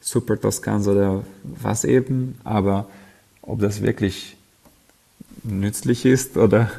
Super 0.00 0.40
Toscans 0.40 0.88
oder 0.88 1.24
was 1.42 1.84
eben, 1.84 2.38
aber 2.44 2.86
ob 3.40 3.60
das 3.60 3.82
wirklich 3.82 4.36
nützlich 5.44 6.04
ist 6.04 6.36
oder 6.36 6.70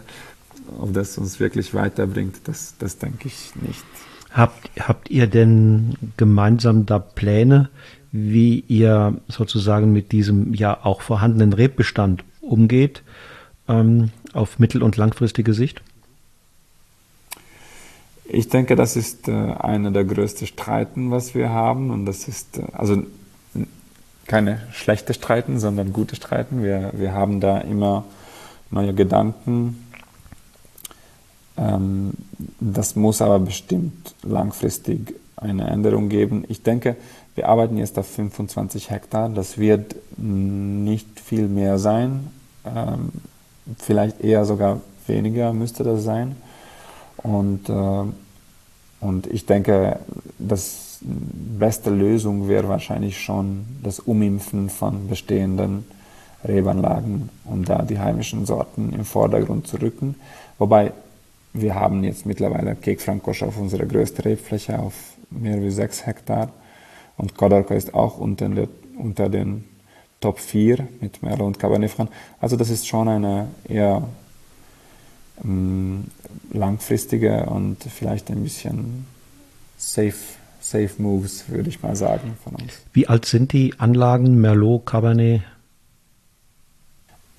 ob 0.79 0.93
das 0.93 1.17
uns 1.17 1.39
wirklich 1.39 1.73
weiterbringt, 1.73 2.41
das, 2.45 2.75
das 2.79 2.97
denke 2.97 3.27
ich 3.27 3.51
nicht. 3.55 3.83
Habt, 4.31 4.69
habt 4.79 5.09
ihr 5.11 5.27
denn 5.27 5.95
gemeinsam 6.17 6.85
da 6.85 6.99
Pläne, 6.99 7.69
wie 8.11 8.63
ihr 8.67 9.17
sozusagen 9.27 9.91
mit 9.91 10.11
diesem 10.11 10.53
ja 10.53 10.83
auch 10.83 11.01
vorhandenen 11.01 11.53
Rebbestand 11.53 12.23
umgeht, 12.41 13.03
ähm, 13.67 14.11
auf 14.33 14.59
mittel- 14.59 14.83
und 14.83 14.97
langfristige 14.97 15.53
Sicht? 15.53 15.81
Ich 18.25 18.49
denke, 18.49 18.75
das 18.75 18.95
ist 18.95 19.27
äh, 19.27 19.31
einer 19.31 19.91
der 19.91 20.05
größten 20.05 20.47
Streiten, 20.47 21.11
was 21.11 21.35
wir 21.35 21.49
haben. 21.49 21.91
Und 21.91 22.05
das 22.05 22.27
ist 22.27 22.57
äh, 22.57 22.63
also 22.71 23.03
keine 24.25 24.61
schlechte 24.71 25.13
Streiten, 25.13 25.59
sondern 25.59 25.93
gute 25.93 26.15
Streiten. 26.15 26.63
Wir, 26.63 26.91
wir 26.95 27.13
haben 27.13 27.39
da 27.39 27.59
immer 27.59 28.05
neue 28.73 28.93
Gedanken. 28.93 29.85
Ähm, 31.57 32.13
das 32.59 32.95
muss 32.95 33.21
aber 33.21 33.39
bestimmt 33.39 34.15
langfristig 34.23 35.15
eine 35.35 35.69
Änderung 35.69 36.09
geben. 36.09 36.45
Ich 36.47 36.63
denke, 36.63 36.95
wir 37.35 37.49
arbeiten 37.49 37.77
jetzt 37.77 37.97
auf 37.97 38.07
25 38.07 38.89
Hektar. 38.89 39.29
Das 39.29 39.57
wird 39.57 39.95
nicht 40.17 41.19
viel 41.19 41.47
mehr 41.47 41.77
sein. 41.79 42.27
Ähm, 42.65 43.09
vielleicht 43.77 44.21
eher 44.21 44.45
sogar 44.45 44.81
weniger 45.07 45.53
müsste 45.53 45.83
das 45.83 46.03
sein. 46.03 46.35
Und, 47.17 47.69
äh, 47.69 48.03
und 48.99 49.27
ich 49.27 49.45
denke, 49.45 49.99
das 50.39 50.99
beste 51.01 51.89
Lösung 51.89 52.47
wäre 52.47 52.69
wahrscheinlich 52.69 53.19
schon 53.19 53.65
das 53.83 53.99
Umimpfen 53.99 54.69
von 54.69 55.07
bestehenden 55.09 55.85
Rebanlagen, 56.43 57.29
um 57.45 57.63
da 57.65 57.81
die 57.81 57.99
heimischen 57.99 58.45
Sorten 58.45 58.93
im 58.93 59.05
Vordergrund 59.05 59.67
zu 59.67 59.77
rücken. 59.77 60.15
Wobei 60.57 60.91
wir 61.53 61.75
haben 61.75 62.03
jetzt 62.03 62.25
mittlerweile 62.25 62.75
Cake 62.75 63.01
Francoche 63.01 63.45
auf 63.45 63.57
unserer 63.57 63.85
größten 63.85 64.23
Rebfläche 64.23 64.79
auf 64.79 64.93
mehr 65.29 65.61
wie 65.61 65.69
6 65.69 66.05
Hektar 66.05 66.49
und 67.17 67.37
Kodorka 67.37 67.75
ist 67.75 67.93
auch 67.93 68.17
unter, 68.17 68.49
unter 68.97 69.29
den 69.29 69.65
Top 70.19 70.39
4 70.39 70.87
mit 71.01 71.21
Merlot 71.21 71.47
und 71.47 71.59
Cabernet 71.59 71.91
Franc. 71.91 72.09
Also 72.39 72.55
das 72.55 72.69
ist 72.69 72.87
schon 72.87 73.07
eine 73.07 73.47
eher 73.67 74.07
ähm, 75.43 76.05
langfristige 76.51 77.45
und 77.45 77.83
vielleicht 77.83 78.29
ein 78.31 78.43
bisschen 78.43 79.05
safe, 79.77 80.13
safe 80.59 80.91
Moves, 80.97 81.49
würde 81.49 81.69
ich 81.69 81.83
mal 81.83 81.95
sagen, 81.95 82.37
von 82.43 82.55
uns. 82.55 82.73
Wie 82.93 83.07
alt 83.07 83.25
sind 83.25 83.53
die 83.53 83.73
Anlagen 83.79 84.39
Merlot, 84.39 84.85
Cabernet? 84.85 85.41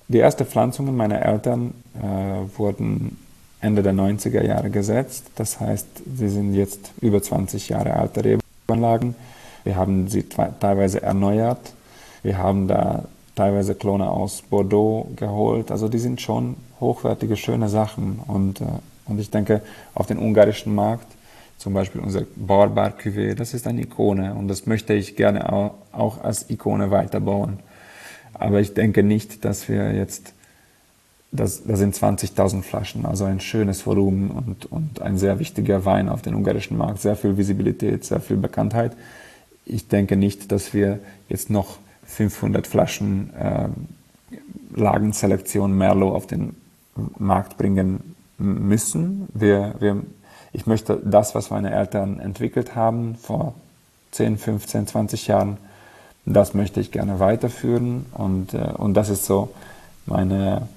Die 0.07 0.19
ersten 0.19 0.45
Pflanzungen 0.45 0.95
meiner 0.95 1.21
Eltern 1.21 1.73
äh, 1.95 2.57
wurden 2.57 3.17
Ende 3.59 3.81
der 3.81 3.93
90er 3.93 4.43
Jahre 4.43 4.69
gesetzt. 4.69 5.25
Das 5.35 5.59
heißt, 5.59 5.87
sie 6.15 6.29
sind 6.29 6.53
jetzt 6.53 6.91
über 7.01 7.21
20 7.21 7.69
Jahre 7.69 7.95
alte 7.95 8.23
Rebanlagen. 8.23 9.15
Wir 9.63 9.75
haben 9.75 10.07
sie 10.07 10.23
teilweise 10.23 11.01
erneuert. 11.01 11.73
Wir 12.21 12.37
haben 12.37 12.67
da 12.67 13.05
teilweise 13.35 13.73
Klone 13.73 14.09
aus 14.09 14.43
Bordeaux 14.43 15.07
geholt. 15.15 15.71
Also 15.71 15.89
die 15.89 15.97
sind 15.97 16.21
schon 16.21 16.55
hochwertige, 16.79 17.35
schöne 17.35 17.69
Sachen. 17.69 18.19
Und, 18.27 18.61
äh, 18.61 18.65
und 19.05 19.19
ich 19.19 19.31
denke, 19.31 19.61
auf 19.95 20.05
den 20.05 20.19
ungarischen 20.19 20.75
Markt, 20.75 21.07
zum 21.57 21.73
Beispiel 21.73 22.01
unser 22.01 22.23
Barbar 22.35 22.91
Cuvée, 22.91 23.33
das 23.33 23.53
ist 23.53 23.65
eine 23.65 23.81
Ikone 23.81 24.35
und 24.35 24.49
das 24.49 24.65
möchte 24.65 24.93
ich 24.93 25.15
gerne 25.15 25.51
auch, 25.51 25.73
auch 25.93 26.23
als 26.23 26.49
Ikone 26.49 26.91
weiterbauen. 26.91 27.59
Aber 28.35 28.59
ich 28.59 28.73
denke 28.73 29.03
nicht, 29.03 29.45
dass 29.45 29.69
wir 29.69 29.93
jetzt 29.93 30.33
das, 31.35 31.63
das 31.65 31.79
sind 31.79 31.95
20.000 31.95 32.61
Flaschen, 32.61 33.05
also 33.05 33.25
ein 33.25 33.39
schönes 33.39 33.85
Volumen 33.85 34.31
und, 34.31 34.71
und 34.71 35.01
ein 35.01 35.17
sehr 35.17 35.39
wichtiger 35.39 35.85
Wein 35.85 36.09
auf 36.09 36.21
dem 36.21 36.35
ungarischen 36.35 36.77
Markt, 36.77 37.01
sehr 37.01 37.15
viel 37.15 37.37
Visibilität, 37.37 38.05
sehr 38.05 38.19
viel 38.19 38.37
Bekanntheit. 38.37 38.93
Ich 39.65 39.87
denke 39.87 40.15
nicht, 40.15 40.51
dass 40.51 40.73
wir 40.73 40.99
jetzt 41.27 41.49
noch 41.49 41.77
500 42.05 42.67
Flaschen 42.67 43.33
äh, 43.33 43.69
Lagenselektion 44.75 45.77
Merlot 45.77 46.13
auf 46.13 46.27
den 46.27 46.55
Markt 47.17 47.57
bringen 47.57 48.15
müssen. 48.37 49.27
Wir, 49.33 49.75
wir, 49.79 50.03
ich 50.53 50.65
möchte 50.67 51.01
das, 51.03 51.35
was 51.35 51.49
meine 51.49 51.73
Eltern 51.73 52.19
entwickelt 52.19 52.75
haben 52.75 53.15
vor 53.15 53.55
10, 54.11 54.37
15, 54.37 54.87
20 54.87 55.27
Jahren, 55.27 55.57
das 56.25 56.53
möchte 56.53 56.79
ich 56.79 56.91
gerne 56.91 57.19
weiterführen 57.19 58.05
und, 58.13 58.53
äh, 58.53 58.71
und 58.77 58.95
das 58.95 59.09
ist 59.09 59.25
so 59.25 59.53
meine, 60.05 60.67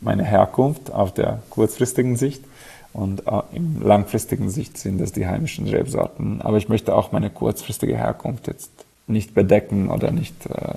meine 0.00 0.24
Herkunft 0.24 0.92
auf 0.92 1.12
der 1.12 1.42
kurzfristigen 1.50 2.16
Sicht 2.16 2.44
und 2.92 3.26
äh, 3.26 3.42
im 3.52 3.82
langfristigen 3.82 4.50
Sicht 4.50 4.78
sind 4.78 5.00
es 5.00 5.12
die 5.12 5.26
heimischen 5.26 5.68
Rebsorten. 5.68 6.40
Aber 6.42 6.56
ich 6.56 6.68
möchte 6.68 6.94
auch 6.94 7.12
meine 7.12 7.30
kurzfristige 7.30 7.96
Herkunft 7.96 8.46
jetzt 8.46 8.70
nicht 9.06 9.34
bedecken 9.34 9.90
oder 9.90 10.10
nicht, 10.10 10.46
äh, 10.46 10.74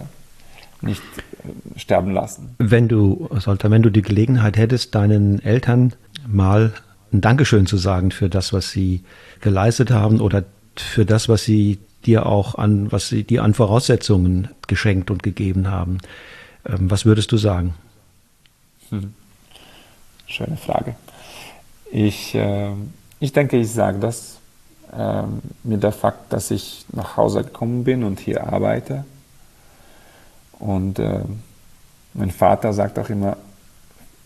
nicht 0.81 1.01
äh, 1.01 1.79
sterben 1.79 2.11
lassen. 2.11 2.55
Wenn 2.57 2.87
du, 2.87 3.29
Solta, 3.37 3.69
wenn 3.71 3.83
du 3.83 3.89
die 3.89 4.01
Gelegenheit 4.01 4.57
hättest, 4.57 4.95
deinen 4.95 5.41
Eltern 5.41 5.93
mal 6.27 6.73
ein 7.13 7.21
Dankeschön 7.21 7.65
zu 7.65 7.77
sagen 7.77 8.11
für 8.11 8.29
das, 8.29 8.53
was 8.53 8.71
sie 8.71 9.03
geleistet 9.41 9.91
haben 9.91 10.21
oder 10.21 10.43
für 10.75 11.05
das, 11.05 11.27
was 11.27 11.43
sie 11.43 11.79
dir 12.05 12.25
auch 12.25 12.55
an, 12.55 12.91
was 12.91 13.10
sie 13.10 13.24
dir 13.24 13.43
an 13.43 13.53
Voraussetzungen 13.53 14.50
geschenkt 14.67 15.12
und 15.12 15.24
gegeben 15.24 15.70
haben. 15.70 16.00
Ähm, 16.65 16.89
was 16.89 17.05
würdest 17.05 17.31
du 17.31 17.38
sagen? 17.38 17.74
Hm. 18.89 19.13
Schöne 20.27 20.58
Frage. 20.58 20.96
Ich, 21.91 22.36
äh, 22.36 22.72
ich 23.20 23.34
denke, 23.34 23.58
ich 23.58 23.72
sage 23.72 24.00
das 24.00 24.39
äh, 24.93 25.24
mit 25.63 25.84
der 25.84 25.91
Fakt, 25.91 26.31
dass 26.31 26.51
ich 26.51 26.86
nach 26.93 27.17
Hause 27.17 27.43
gekommen 27.43 27.84
bin 27.84 28.03
und 28.03 28.20
hier 28.20 28.48
arbeite. 28.48 29.05
Und 30.60 31.00
äh, 31.00 31.22
mein 32.13 32.31
Vater 32.31 32.74
sagt 32.74 33.00
auch 33.00 33.10
immer, 33.10 33.38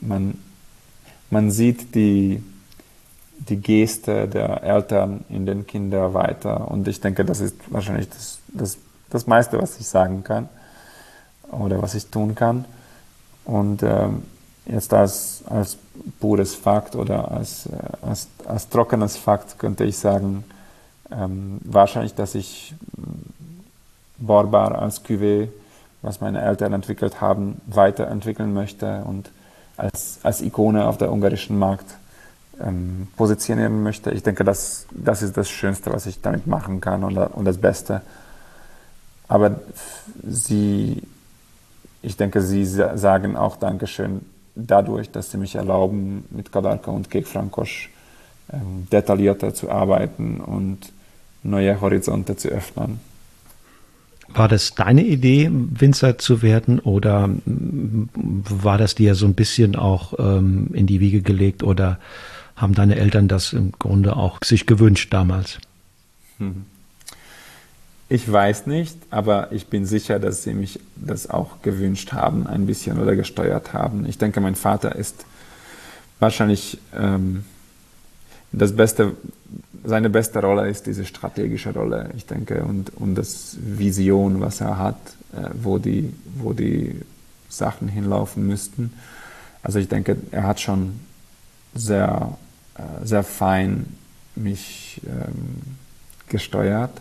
man, 0.01 0.38
man 1.29 1.51
sieht 1.51 1.96
die, 1.96 2.44
die 3.37 3.57
Geste 3.57 4.27
der 4.27 4.63
Eltern 4.63 5.25
in 5.29 5.45
den 5.45 5.67
Kindern 5.67 6.13
weiter. 6.13 6.69
Und 6.69 6.87
ich 6.87 7.01
denke, 7.01 7.25
das 7.25 7.39
ist 7.39 7.55
wahrscheinlich 7.69 8.09
das, 8.09 8.39
das, 8.47 8.77
das 9.09 9.27
meiste, 9.27 9.61
was 9.61 9.79
ich 9.79 9.87
sagen 9.87 10.23
kann 10.23 10.49
oder 11.51 11.81
was 11.81 11.95
ich 11.95 12.07
tun 12.07 12.35
kann. 12.35 12.65
Und 13.43 13.83
ähm, 13.83 14.23
jetzt 14.65 14.93
als, 14.93 15.43
als 15.49 15.77
pures 16.19 16.55
Fakt 16.55 16.95
oder 16.95 17.31
als, 17.31 17.67
äh, 17.67 17.71
als, 18.01 18.27
als 18.45 18.69
trockenes 18.69 19.17
Fakt 19.17 19.59
könnte 19.59 19.83
ich 19.83 19.97
sagen, 19.97 20.43
ähm, 21.11 21.59
wahrscheinlich, 21.63 22.15
dass 22.15 22.35
ich 22.35 22.73
Borbar 24.17 24.75
als 24.79 25.03
Cuvée, 25.03 25.49
was 26.01 26.21
meine 26.21 26.41
Eltern 26.41 26.73
entwickelt 26.73 27.21
haben, 27.21 27.61
weiterentwickeln 27.67 28.53
möchte 28.53 29.03
und 29.05 29.29
als, 29.77 30.19
als 30.23 30.41
Ikone 30.41 30.87
auf 30.87 30.97
der 30.97 31.11
ungarischen 31.11 31.59
Markt 31.59 31.97
ähm, 32.62 33.07
positionieren 33.15 33.83
möchte. 33.83 34.11
Ich 34.11 34.24
denke, 34.24 34.44
das, 34.44 34.85
das 34.91 35.22
ist 35.22 35.37
das 35.37 35.50
Schönste, 35.50 35.91
was 35.91 36.05
ich 36.05 36.22
damit 36.22 36.48
machen 36.48 36.81
kann 36.81 37.03
und, 37.03 37.18
und 37.18 37.46
das 37.46 37.57
Beste. 37.57 38.01
Aber 39.27 39.59
sie, 40.27 41.01
ich 42.01 42.18
denke, 42.18 42.41
sie 42.41 42.65
sagen 42.65 43.35
auch 43.35 43.57
Dankeschön 43.57 44.22
dadurch, 44.55 45.11
dass 45.11 45.31
sie 45.31 45.37
mich 45.37 45.55
erlauben, 45.55 46.25
mit 46.29 46.51
Kadarka 46.51 46.91
und 46.91 47.09
Kek 47.09 47.27
Frankosch 47.27 47.89
ähm, 48.51 48.87
detaillierter 48.91 49.53
zu 49.53 49.70
arbeiten 49.70 50.39
und 50.39 50.77
neue 51.44 51.79
Horizonte 51.81 52.35
zu 52.37 52.50
öffnen. 52.50 53.00
War 54.27 54.48
das 54.48 54.74
deine 54.74 55.03
Idee, 55.03 55.50
Winzer 55.51 56.18
zu 56.18 56.41
werden 56.41 56.79
oder 56.79 57.29
war 57.46 58.77
das 58.77 58.96
dir 58.96 59.15
so 59.15 59.25
ein 59.25 59.35
bisschen 59.35 59.75
auch 59.75 60.13
ähm, 60.18 60.70
in 60.74 60.87
die 60.87 61.00
Wiege 61.00 61.22
gelegt 61.22 61.63
oder 61.63 62.00
haben 62.55 62.74
deine 62.74 62.96
Eltern 62.96 63.27
das 63.27 63.53
im 63.53 63.74
Grunde 63.74 64.15
auch 64.15 64.39
sich 64.44 64.65
gewünscht 64.65 65.13
damals? 65.13 65.59
Hm. 66.37 66.65
Ich 68.07 68.31
weiß 68.31 68.68
nicht, 68.68 68.98
aber 69.09 69.51
ich 69.51 69.68
bin 69.68 69.85
sicher, 69.85 70.20
dass 70.20 70.44
sie 70.44 70.53
mich 70.53 70.79
das 70.96 71.29
auch 71.29 71.61
gewünscht 71.63 72.13
haben, 72.13 72.46
ein 72.46 72.68
bisschen 72.68 73.00
oder 73.00 73.15
gesteuert 73.15 73.74
haben. 73.74 74.05
Ich 74.05 74.20
denke, 74.20 74.41
mein 74.41 74.55
Vater 74.55 74.96
ist 74.96 75.25
wahrscheinlich 76.20 76.77
ähm, 76.96 77.46
das 78.51 78.75
beste, 78.75 79.13
seine 79.83 80.09
beste 80.09 80.39
Rolle 80.39 80.70
ist 80.70 80.85
diese 80.85 81.05
strategische 81.05 81.74
Rolle, 81.74 82.11
ich 82.15 82.25
denke, 82.25 82.63
und, 82.63 82.96
und 82.96 83.15
das 83.15 83.57
Vision, 83.59 84.39
was 84.39 84.61
er 84.61 84.77
hat, 84.77 85.00
äh, 85.33 85.50
wo, 85.53 85.79
die, 85.79 86.13
wo 86.35 86.53
die 86.53 87.01
Sachen 87.50 87.87
hinlaufen 87.87 88.48
müssten. 88.48 88.94
Also 89.63 89.79
ich 89.79 89.87
denke, 89.87 90.18
er 90.31 90.44
hat 90.44 90.61
schon 90.61 91.00
sehr, 91.74 92.37
äh, 92.77 93.05
sehr 93.05 93.24
fein 93.24 93.85
mich 94.35 95.01
ähm, 95.07 95.77
gesteuert. 96.27 96.92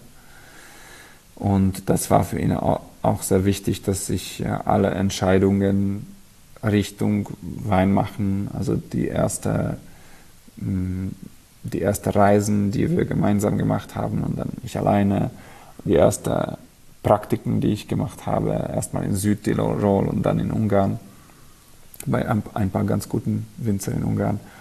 Und 1.35 1.89
das 1.91 2.11
war 2.11 2.25
für 2.25 2.39
ihn 2.39 2.53
auch 2.53 3.23
sehr 3.23 3.45
wichtig, 3.45 3.83
dass 3.83 4.07
sich 4.07 4.45
alle 4.47 4.91
Entscheidungen 4.91 6.07
Richtung 6.63 7.29
Wein 7.43 7.93
machen, 7.93 8.49
also 8.53 8.77
die 8.77 9.09
erste 9.09 9.77
die 10.57 11.83
ersten 11.83 12.11
Reisen, 12.11 12.71
die 12.71 12.89
wir 12.91 13.05
gemeinsam 13.05 13.59
gemacht 13.59 13.97
haben 13.97 14.23
und 14.23 14.39
dann 14.39 14.51
ich 14.63 14.79
alleine, 14.79 15.31
die 15.85 15.97
ersten 15.97 16.57
Praktiken, 17.03 17.61
die 17.61 17.73
ich 17.73 17.89
gemacht 17.89 18.27
habe, 18.27 18.51
erstmal 18.53 19.05
in 19.05 19.17
Südtirol 19.17 20.07
und 20.07 20.23
dann 20.23 20.39
in 20.39 20.51
Ungarn, 20.51 21.01
bei 22.07 22.27
ein 22.29 22.71
paar 22.71 22.85
ganz 22.85 23.09
guten 23.09 23.47
Winzern 23.57 23.97
in 23.97 24.05
Ungarn 24.05 24.37
äh, 24.37 24.54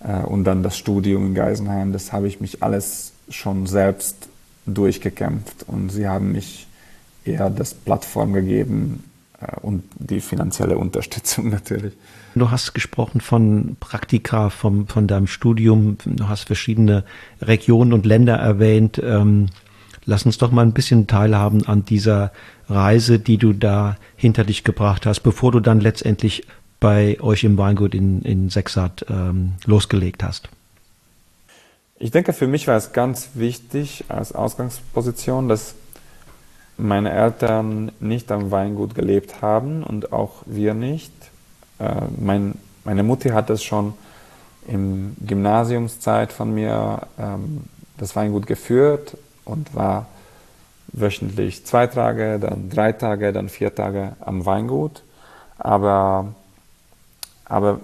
und 0.00 0.44
dann 0.44 0.62
das 0.62 0.78
Studium 0.78 1.26
in 1.26 1.34
Geisenheim, 1.34 1.92
das 1.92 2.12
habe 2.12 2.28
ich 2.28 2.40
mich 2.40 2.62
alles 2.62 3.12
schon 3.28 3.66
selbst 3.66 4.28
durchgekämpft 4.66 5.64
und 5.66 5.90
sie 5.90 6.06
haben 6.06 6.32
mich 6.32 6.66
eher 7.24 7.50
das 7.50 7.74
Plattform 7.74 8.32
gegeben, 8.32 9.04
äh, 9.40 9.60
und 9.60 9.84
die 9.98 10.20
finanzielle 10.20 10.78
Unterstützung 10.78 11.48
natürlich. 11.50 11.94
Du 12.34 12.50
hast 12.50 12.74
gesprochen 12.74 13.20
von 13.20 13.76
Praktika, 13.80 14.50
vom, 14.50 14.86
von 14.86 15.06
deinem 15.06 15.26
Studium. 15.26 15.96
Du 16.04 16.28
hast 16.28 16.44
verschiedene 16.44 17.04
Regionen 17.40 17.92
und 17.92 18.06
Länder 18.06 18.36
erwähnt. 18.36 19.00
Ähm, 19.02 19.46
lass 20.04 20.26
uns 20.26 20.38
doch 20.38 20.50
mal 20.50 20.62
ein 20.62 20.72
bisschen 20.72 21.06
teilhaben 21.06 21.66
an 21.66 21.84
dieser 21.84 22.32
Reise, 22.68 23.18
die 23.18 23.38
du 23.38 23.52
da 23.52 23.96
hinter 24.14 24.44
dich 24.44 24.62
gebracht 24.62 25.06
hast, 25.06 25.20
bevor 25.20 25.52
du 25.52 25.60
dann 25.60 25.80
letztendlich 25.80 26.46
bei 26.80 27.20
euch 27.20 27.44
im 27.44 27.58
Weingut 27.58 27.94
in, 27.94 28.22
in 28.22 28.50
Sexart 28.50 29.06
ähm, 29.08 29.54
losgelegt 29.64 30.22
hast. 30.22 30.48
Ich 31.98 32.12
denke, 32.12 32.32
für 32.32 32.46
mich 32.46 32.68
war 32.68 32.76
es 32.76 32.92
ganz 32.92 33.30
wichtig 33.34 34.04
als 34.08 34.32
Ausgangsposition, 34.32 35.48
dass 35.48 35.74
meine 36.76 37.10
Eltern 37.10 37.90
nicht 37.98 38.30
am 38.30 38.52
Weingut 38.52 38.94
gelebt 38.94 39.42
haben 39.42 39.82
und 39.82 40.12
auch 40.12 40.42
wir 40.46 40.74
nicht. 40.74 41.12
Äh, 41.80 42.02
mein, 42.18 42.54
meine 42.84 43.02
Mutter 43.02 43.34
hat 43.34 43.50
es 43.50 43.64
schon 43.64 43.94
im 44.68 45.16
Gymnasiumszeit 45.26 46.32
von 46.32 46.54
mir 46.54 47.00
ähm, 47.18 47.64
das 47.96 48.14
Weingut 48.14 48.46
geführt 48.46 49.16
und 49.44 49.74
war 49.74 50.06
wöchentlich 50.88 51.66
zwei 51.66 51.86
Tage, 51.86 52.38
dann 52.38 52.70
drei 52.70 52.92
Tage, 52.92 53.32
dann 53.32 53.48
vier 53.48 53.74
Tage 53.74 54.12
am 54.20 54.46
Weingut. 54.46 55.02
Aber, 55.58 56.34
aber 57.48 57.80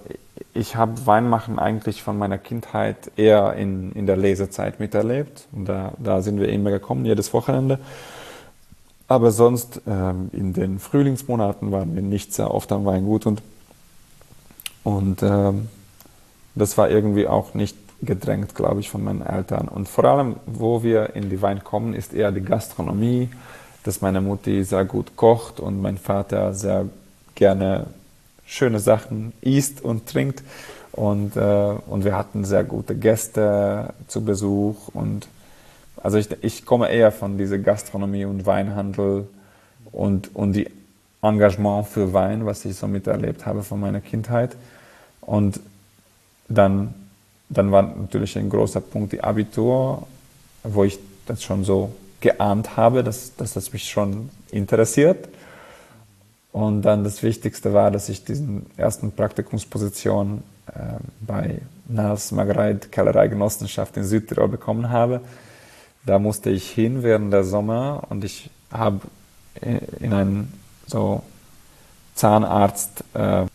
ich 0.53 0.77
habe 0.77 1.07
Weinmachen 1.07 1.59
eigentlich 1.59 2.03
von 2.03 2.19
meiner 2.19 2.39
Kindheit 2.39 3.11
eher 3.17 3.55
in, 3.55 3.93
in 3.93 4.07
der 4.07 4.17
Lesezeit 4.17 4.81
miterlebt. 4.81 5.47
Und 5.53 5.67
da, 5.67 5.93
da 5.99 6.23
sind 6.23 6.41
wir 6.41 6.49
immer 6.49 6.71
gekommen, 6.71 7.05
jedes 7.05 7.33
Wochenende. 7.33 7.79
Aber 9.09 9.31
sonst 9.31 9.83
ähm, 9.87 10.31
in 10.33 10.53
den 10.53 10.79
Frühlingsmonaten 10.79 11.73
waren 11.73 11.95
wir 11.95 12.03
nicht 12.03 12.33
sehr 12.33 12.53
oft 12.53 12.73
am 12.73 12.85
Weingut 12.85 13.27
und, 13.27 13.43
und 14.83 15.23
ähm, 15.23 15.69
das 16.55 16.79
war 16.79 16.91
irgendwie 16.91 17.27
auch 17.27 17.55
nicht 17.55 17.77
gedrängt, 18.01 18.55
glaube 18.55 18.81
ich, 18.81 18.91
von 18.91 19.05
meinen 19.05 19.23
Eltern. 19.23 19.69
Und 19.69 19.89
vor 19.89 20.05
allem, 20.05 20.37
wo 20.47 20.83
wir 20.83 21.15
in 21.17 21.31
die 21.31 21.43
Wein 21.43 21.63
kommen, 21.65 21.95
ist 21.95 22.15
eher 22.15 22.33
die 22.33 22.41
Gastronomie, 22.41 23.29
dass 23.83 24.01
meine 24.01 24.21
Mutti 24.21 24.65
sehr 24.65 24.85
gut 24.85 25.17
kocht 25.17 25.61
und 25.61 25.83
mein 25.83 25.99
Vater 25.99 26.55
sehr 26.55 26.87
gerne 27.35 27.87
schöne 28.47 28.81
Sachen 28.81 29.33
isst 29.41 29.83
und 29.83 30.07
trinkt. 30.07 30.43
Und, 30.93 31.37
äh, 31.37 31.75
und 31.87 32.05
wir 32.05 32.17
hatten 32.17 32.45
sehr 32.45 32.65
gute 32.65 32.95
Gäste 32.95 33.95
zu 34.07 34.25
Besuch 34.25 34.89
und 34.93 35.27
also 36.05 36.19
ich, 36.19 36.29
ich 36.43 36.67
komme 36.67 36.91
eher 36.91 37.11
von 37.11 37.39
dieser 37.39 37.59
Gastronomie 37.59 38.27
und 38.27 38.45
Weinhandel 38.45 39.27
und, 39.91 40.37
und 40.37 40.53
die 40.53 40.69
Engagement 41.23 41.89
für 41.89 42.13
Wein, 42.13 42.45
was 42.45 42.65
ich 42.67 42.77
so 42.77 42.87
miterlebt 42.87 43.47
habe 43.47 43.63
von 43.63 43.81
meiner 43.81 44.03
Kindheit. 44.03 44.55
Und 45.23 45.61
dann, 46.49 46.95
dann 47.49 47.73
war 47.73 47.83
natürlich 47.83 48.37
ein 48.37 48.51
großer 48.51 48.83
Punkt 48.83 49.13
die 49.13 49.25
Abitur, 49.25 50.07
wo 50.63 50.85
ich 50.85 50.99
das 51.27 51.43
schon 51.43 51.65
so 51.65 51.93
geahnt 52.21 52.77
habe, 52.77 53.03
dass, 53.03 53.35
dass 53.37 53.55
das 53.55 53.73
mich 53.73 53.89
schon 53.89 54.29
interessiert. 54.51 55.29
Und 56.55 56.83
dann 56.83 57.03
das 57.03 57.25
Wichtigste 57.25 57.75
war, 57.75 57.91
dass 57.91 58.09
ich 58.09 58.25
diesen 58.25 58.67
ersten 58.77 59.11
Praktikumsposition 59.11 60.45
äh, 60.69 60.73
bei 61.21 61.63
Nals 61.89 62.31
Margareit 62.31 62.93
Kellerei 62.93 63.27
Genossenschaft 63.27 63.97
in 63.97 64.05
Südtirol 64.05 64.47
bekommen 64.47 64.89
habe. 64.91 65.21
Da 66.07 66.21
musste 66.21 66.51
ich 66.51 66.71
hin 66.71 67.03
während 67.03 67.33
der 67.33 67.43
Sommer 67.43 68.05
und 68.09 68.23
ich 68.23 68.51
habe 68.71 69.01
in 69.99 70.13
einen 70.13 70.53
so 70.87 71.25
Zahnarzt 72.15 73.03
äh, 73.15 73.47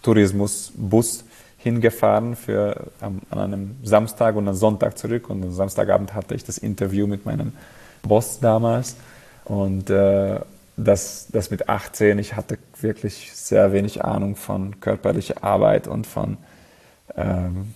Tourismusbus 0.00 1.24
hingefahren 1.58 2.36
für 2.36 2.86
ähm, 3.02 3.20
an 3.28 3.38
einem 3.38 3.76
Samstag 3.82 4.34
und 4.36 4.48
am 4.48 4.54
Sonntag 4.54 4.96
zurück 4.96 5.28
und 5.28 5.42
am 5.42 5.52
Samstagabend 5.52 6.14
hatte 6.14 6.34
ich 6.34 6.42
das 6.42 6.56
Interview 6.56 7.06
mit 7.06 7.26
meinem 7.26 7.52
Boss 8.02 8.40
damals 8.40 8.96
und 9.44 9.90
äh, 9.90 10.40
das, 10.78 11.26
das 11.30 11.50
mit 11.50 11.68
18, 11.68 12.18
ich 12.18 12.36
hatte 12.36 12.58
wirklich 12.80 13.30
sehr 13.34 13.72
wenig 13.72 14.04
Ahnung 14.04 14.36
von 14.36 14.80
körperlicher 14.80 15.42
Arbeit 15.42 15.88
und 15.88 16.06
von 16.06 16.36
ähm, 17.16 17.74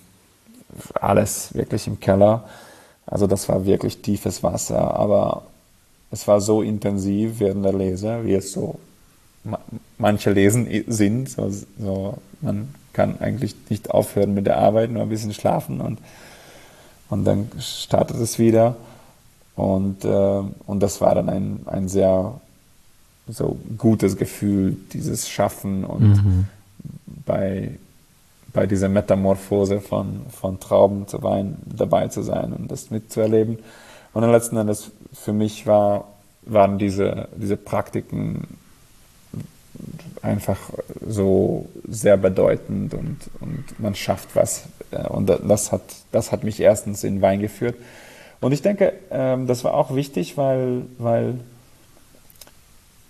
alles 0.95 1.53
wirklich 1.53 1.87
im 1.87 1.99
Keller. 1.99 2.45
Also 3.05 3.27
das 3.27 3.49
war 3.49 3.65
wirklich 3.65 4.01
tiefes 4.01 4.41
Wasser, 4.41 4.95
aber 4.95 5.43
es 6.11 6.27
war 6.27 6.39
so 6.39 6.61
intensiv 6.61 7.39
während 7.39 7.65
der 7.65 7.73
Lese, 7.73 8.23
wie 8.23 8.35
es 8.35 8.53
so 8.53 8.79
manche 9.97 10.31
Lesen 10.31 10.67
sind. 10.87 11.29
So, 11.29 11.51
so, 11.79 12.17
man 12.41 12.73
kann 12.93 13.19
eigentlich 13.19 13.55
nicht 13.69 13.91
aufhören 13.91 14.33
mit 14.33 14.47
der 14.47 14.57
Arbeit, 14.57 14.91
nur 14.91 15.01
ein 15.01 15.09
bisschen 15.09 15.33
schlafen 15.33 15.81
und, 15.81 15.99
und 17.09 17.25
dann 17.25 17.51
startet 17.59 18.17
es 18.17 18.39
wieder. 18.39 18.75
Und, 19.55 20.05
äh, 20.05 20.41
und 20.65 20.79
das 20.79 21.01
war 21.01 21.13
dann 21.13 21.29
ein, 21.29 21.59
ein 21.65 21.87
sehr 21.87 22.39
so 23.27 23.57
gutes 23.77 24.17
Gefühl, 24.17 24.77
dieses 24.91 25.29
Schaffen 25.29 25.85
und 25.85 26.23
mhm. 26.23 26.45
bei, 27.25 27.71
bei 28.51 28.67
dieser 28.67 28.89
Metamorphose 28.89 29.79
von, 29.79 30.21
von 30.29 30.59
Trauben 30.59 31.07
zu 31.07 31.23
Wein 31.23 31.57
dabei 31.65 32.09
zu 32.09 32.21
sein 32.21 32.53
und 32.53 32.71
das 32.71 32.91
mitzuerleben. 32.91 33.59
Und 34.13 34.21
dann 34.21 34.31
letzten 34.31 34.57
Endes 34.57 34.91
für 35.13 35.33
mich 35.33 35.65
war, 35.65 36.09
waren 36.43 36.77
diese, 36.77 37.29
diese 37.35 37.57
Praktiken 37.57 38.57
einfach 40.21 40.59
so 41.07 41.67
sehr 41.87 42.17
bedeutend 42.17 42.93
und, 42.93 43.17
und 43.39 43.79
man 43.79 43.95
schafft 43.95 44.35
was. 44.35 44.63
Und 45.09 45.29
das 45.29 45.71
hat, 45.71 45.81
das 46.11 46.31
hat 46.31 46.43
mich 46.43 46.59
erstens 46.59 47.03
in 47.03 47.21
Wein 47.21 47.39
geführt. 47.39 47.75
Und 48.39 48.51
ich 48.51 48.61
denke, 48.61 48.93
ähm, 49.09 49.47
das 49.47 49.63
war 49.63 49.73
auch 49.73 49.95
wichtig, 49.95 50.37
weil, 50.37 50.83
weil 50.97 51.35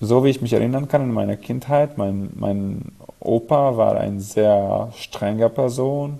so 0.03 0.23
wie 0.23 0.29
ich 0.29 0.41
mich 0.41 0.53
erinnern 0.53 0.87
kann 0.87 1.03
in 1.03 1.11
meiner 1.11 1.37
Kindheit, 1.37 1.97
mein, 1.97 2.29
mein 2.35 2.91
Opa 3.19 3.77
war 3.77 3.97
ein 3.97 4.19
sehr 4.19 4.91
strenger 4.97 5.49
Person. 5.49 6.19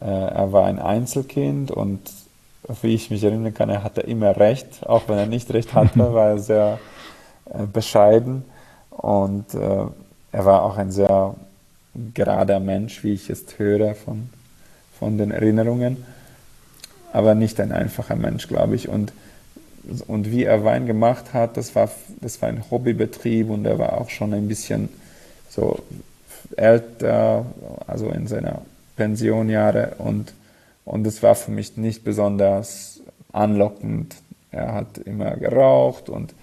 Äh, 0.00 0.04
er 0.04 0.52
war 0.52 0.66
ein 0.66 0.78
Einzelkind 0.78 1.70
und 1.70 2.00
wie 2.82 2.94
ich 2.94 3.10
mich 3.10 3.24
erinnern 3.24 3.54
kann, 3.54 3.70
er 3.70 3.82
hatte 3.82 4.02
immer 4.02 4.36
recht. 4.36 4.86
Auch 4.86 5.08
wenn 5.08 5.18
er 5.18 5.26
nicht 5.26 5.52
recht 5.52 5.74
hatte, 5.74 5.98
war 6.14 6.28
er 6.28 6.38
sehr 6.38 6.78
äh, 7.46 7.64
bescheiden. 7.66 8.44
Und 8.90 9.54
äh, 9.54 9.84
er 10.32 10.44
war 10.44 10.62
auch 10.62 10.76
ein 10.76 10.92
sehr 10.92 11.34
gerader 12.14 12.60
Mensch, 12.60 13.02
wie 13.02 13.14
ich 13.14 13.30
es 13.30 13.44
höre 13.56 13.94
von, 13.94 14.28
von 14.98 15.18
den 15.18 15.30
Erinnerungen. 15.30 16.04
Aber 17.12 17.34
nicht 17.34 17.58
ein 17.60 17.72
einfacher 17.72 18.14
Mensch, 18.14 18.46
glaube 18.46 18.76
ich. 18.76 18.88
Und 18.88 19.12
und 20.06 20.30
wie 20.30 20.44
er 20.44 20.64
Wein 20.64 20.86
gemacht 20.86 21.32
hat, 21.32 21.56
das 21.56 21.74
war, 21.74 21.90
das 22.20 22.40
war 22.42 22.48
ein 22.48 22.70
Hobbybetrieb 22.70 23.48
und 23.50 23.64
er 23.64 23.78
war 23.78 24.00
auch 24.00 24.10
schon 24.10 24.34
ein 24.34 24.48
bisschen 24.48 24.88
so 25.48 25.80
älter, 26.56 27.46
also 27.86 28.08
in 28.08 28.26
seiner 28.26 28.62
Pensionjahre 28.96 29.94
und, 29.98 30.32
und 30.84 31.04
das 31.04 31.22
war 31.22 31.34
für 31.34 31.50
mich 31.50 31.76
nicht 31.76 32.04
besonders 32.04 33.00
anlockend. 33.32 34.16
Er 34.50 34.74
hat 34.74 34.98
immer 34.98 35.36
geraucht 35.36 36.08
und, 36.08 36.34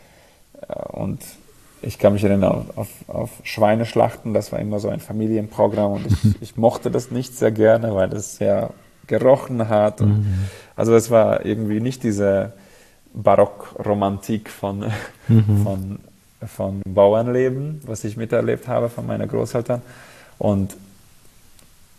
äh, 0.67 0.73
und 0.89 1.21
ich 1.81 1.99
kann 1.99 2.13
mich 2.13 2.23
erinnern 2.23 2.69
auf, 2.75 2.89
auf 3.07 3.29
Schweineschlachten, 3.43 4.33
das 4.33 4.51
war 4.51 4.59
immer 4.59 4.79
so 4.79 4.89
ein 4.89 4.99
Familienprogramm 4.99 5.93
und 5.93 6.07
ich, 6.07 6.41
ich 6.41 6.57
mochte 6.57 6.89
das 6.89 7.11
nicht 7.11 7.35
sehr 7.35 7.51
gerne, 7.51 7.93
weil 7.93 8.09
das 8.09 8.37
sehr 8.37 8.71
gerochen 9.05 9.69
hat. 9.69 10.01
Und, 10.01 10.19
mhm. 10.19 10.45
Also 10.75 10.95
es 10.95 11.11
war 11.11 11.45
irgendwie 11.45 11.79
nicht 11.79 12.03
diese 12.03 12.53
Barockromantik 13.17 14.49
von, 14.49 14.85
mhm. 15.27 15.63
von, 15.63 15.99
von 16.47 16.81
Bauernleben, 16.85 17.81
was 17.85 18.03
ich 18.03 18.15
miterlebt 18.15 18.67
habe 18.67 18.89
von 18.89 19.07
meinen 19.07 19.27
Großeltern. 19.27 19.81
Und 20.37 20.75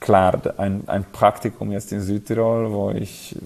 klar, 0.00 0.40
ein, 0.58 0.84
ein 0.86 1.04
Praktikum 1.04 1.72
jetzt 1.72 1.92
in 1.92 2.00
Südtirol, 2.00 2.72
wo 2.72 2.90
ich 2.90 3.36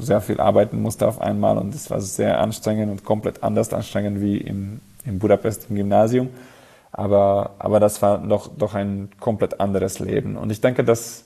sehr 0.00 0.20
viel 0.20 0.40
arbeiten 0.40 0.80
musste 0.80 1.08
auf 1.08 1.20
einmal 1.20 1.58
und 1.58 1.74
es 1.74 1.90
war 1.90 2.00
sehr 2.00 2.40
anstrengend 2.40 2.92
und 2.92 3.04
komplett 3.04 3.42
anders 3.42 3.72
anstrengend 3.72 4.20
wie 4.20 4.38
im, 4.38 4.80
in 5.04 5.18
Budapest 5.18 5.66
im 5.68 5.76
Gymnasium. 5.76 6.28
Aber, 6.92 7.52
aber 7.58 7.80
das 7.80 8.02
war 8.02 8.18
doch, 8.18 8.50
doch 8.56 8.74
ein 8.74 9.08
komplett 9.18 9.60
anderes 9.60 9.98
Leben. 9.98 10.36
Und 10.36 10.52
ich 10.52 10.60
denke, 10.60 10.84
dass, 10.84 11.24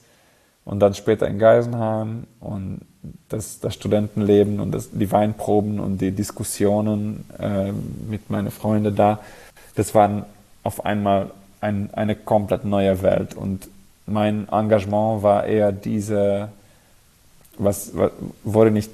und 0.66 0.80
dann 0.80 0.94
später 0.94 1.26
in 1.28 1.38
Geisenheim 1.38 2.24
und 2.40 2.80
das, 3.28 3.60
das 3.60 3.72
Studentenleben 3.74 4.60
und 4.60 4.72
das, 4.72 4.90
die 4.90 5.10
Weinproben 5.10 5.78
und 5.78 6.00
die 6.00 6.10
Diskussionen 6.10 7.24
äh, 7.38 7.72
mit 8.10 8.28
meinen 8.28 8.50
Freunden 8.50 8.94
da, 8.94 9.20
das 9.76 9.94
waren 9.94 10.24
auf 10.64 10.84
einmal 10.84 11.30
ein, 11.60 11.90
eine 11.92 12.16
komplett 12.16 12.64
neue 12.64 13.00
Welt. 13.02 13.34
Und 13.34 13.68
mein 14.06 14.48
Engagement 14.48 15.22
war 15.22 15.44
eher 15.44 15.70
diese, 15.70 16.48
was, 17.58 17.92
wo 18.42 18.64
ich 18.64 18.72
nicht 18.72 18.90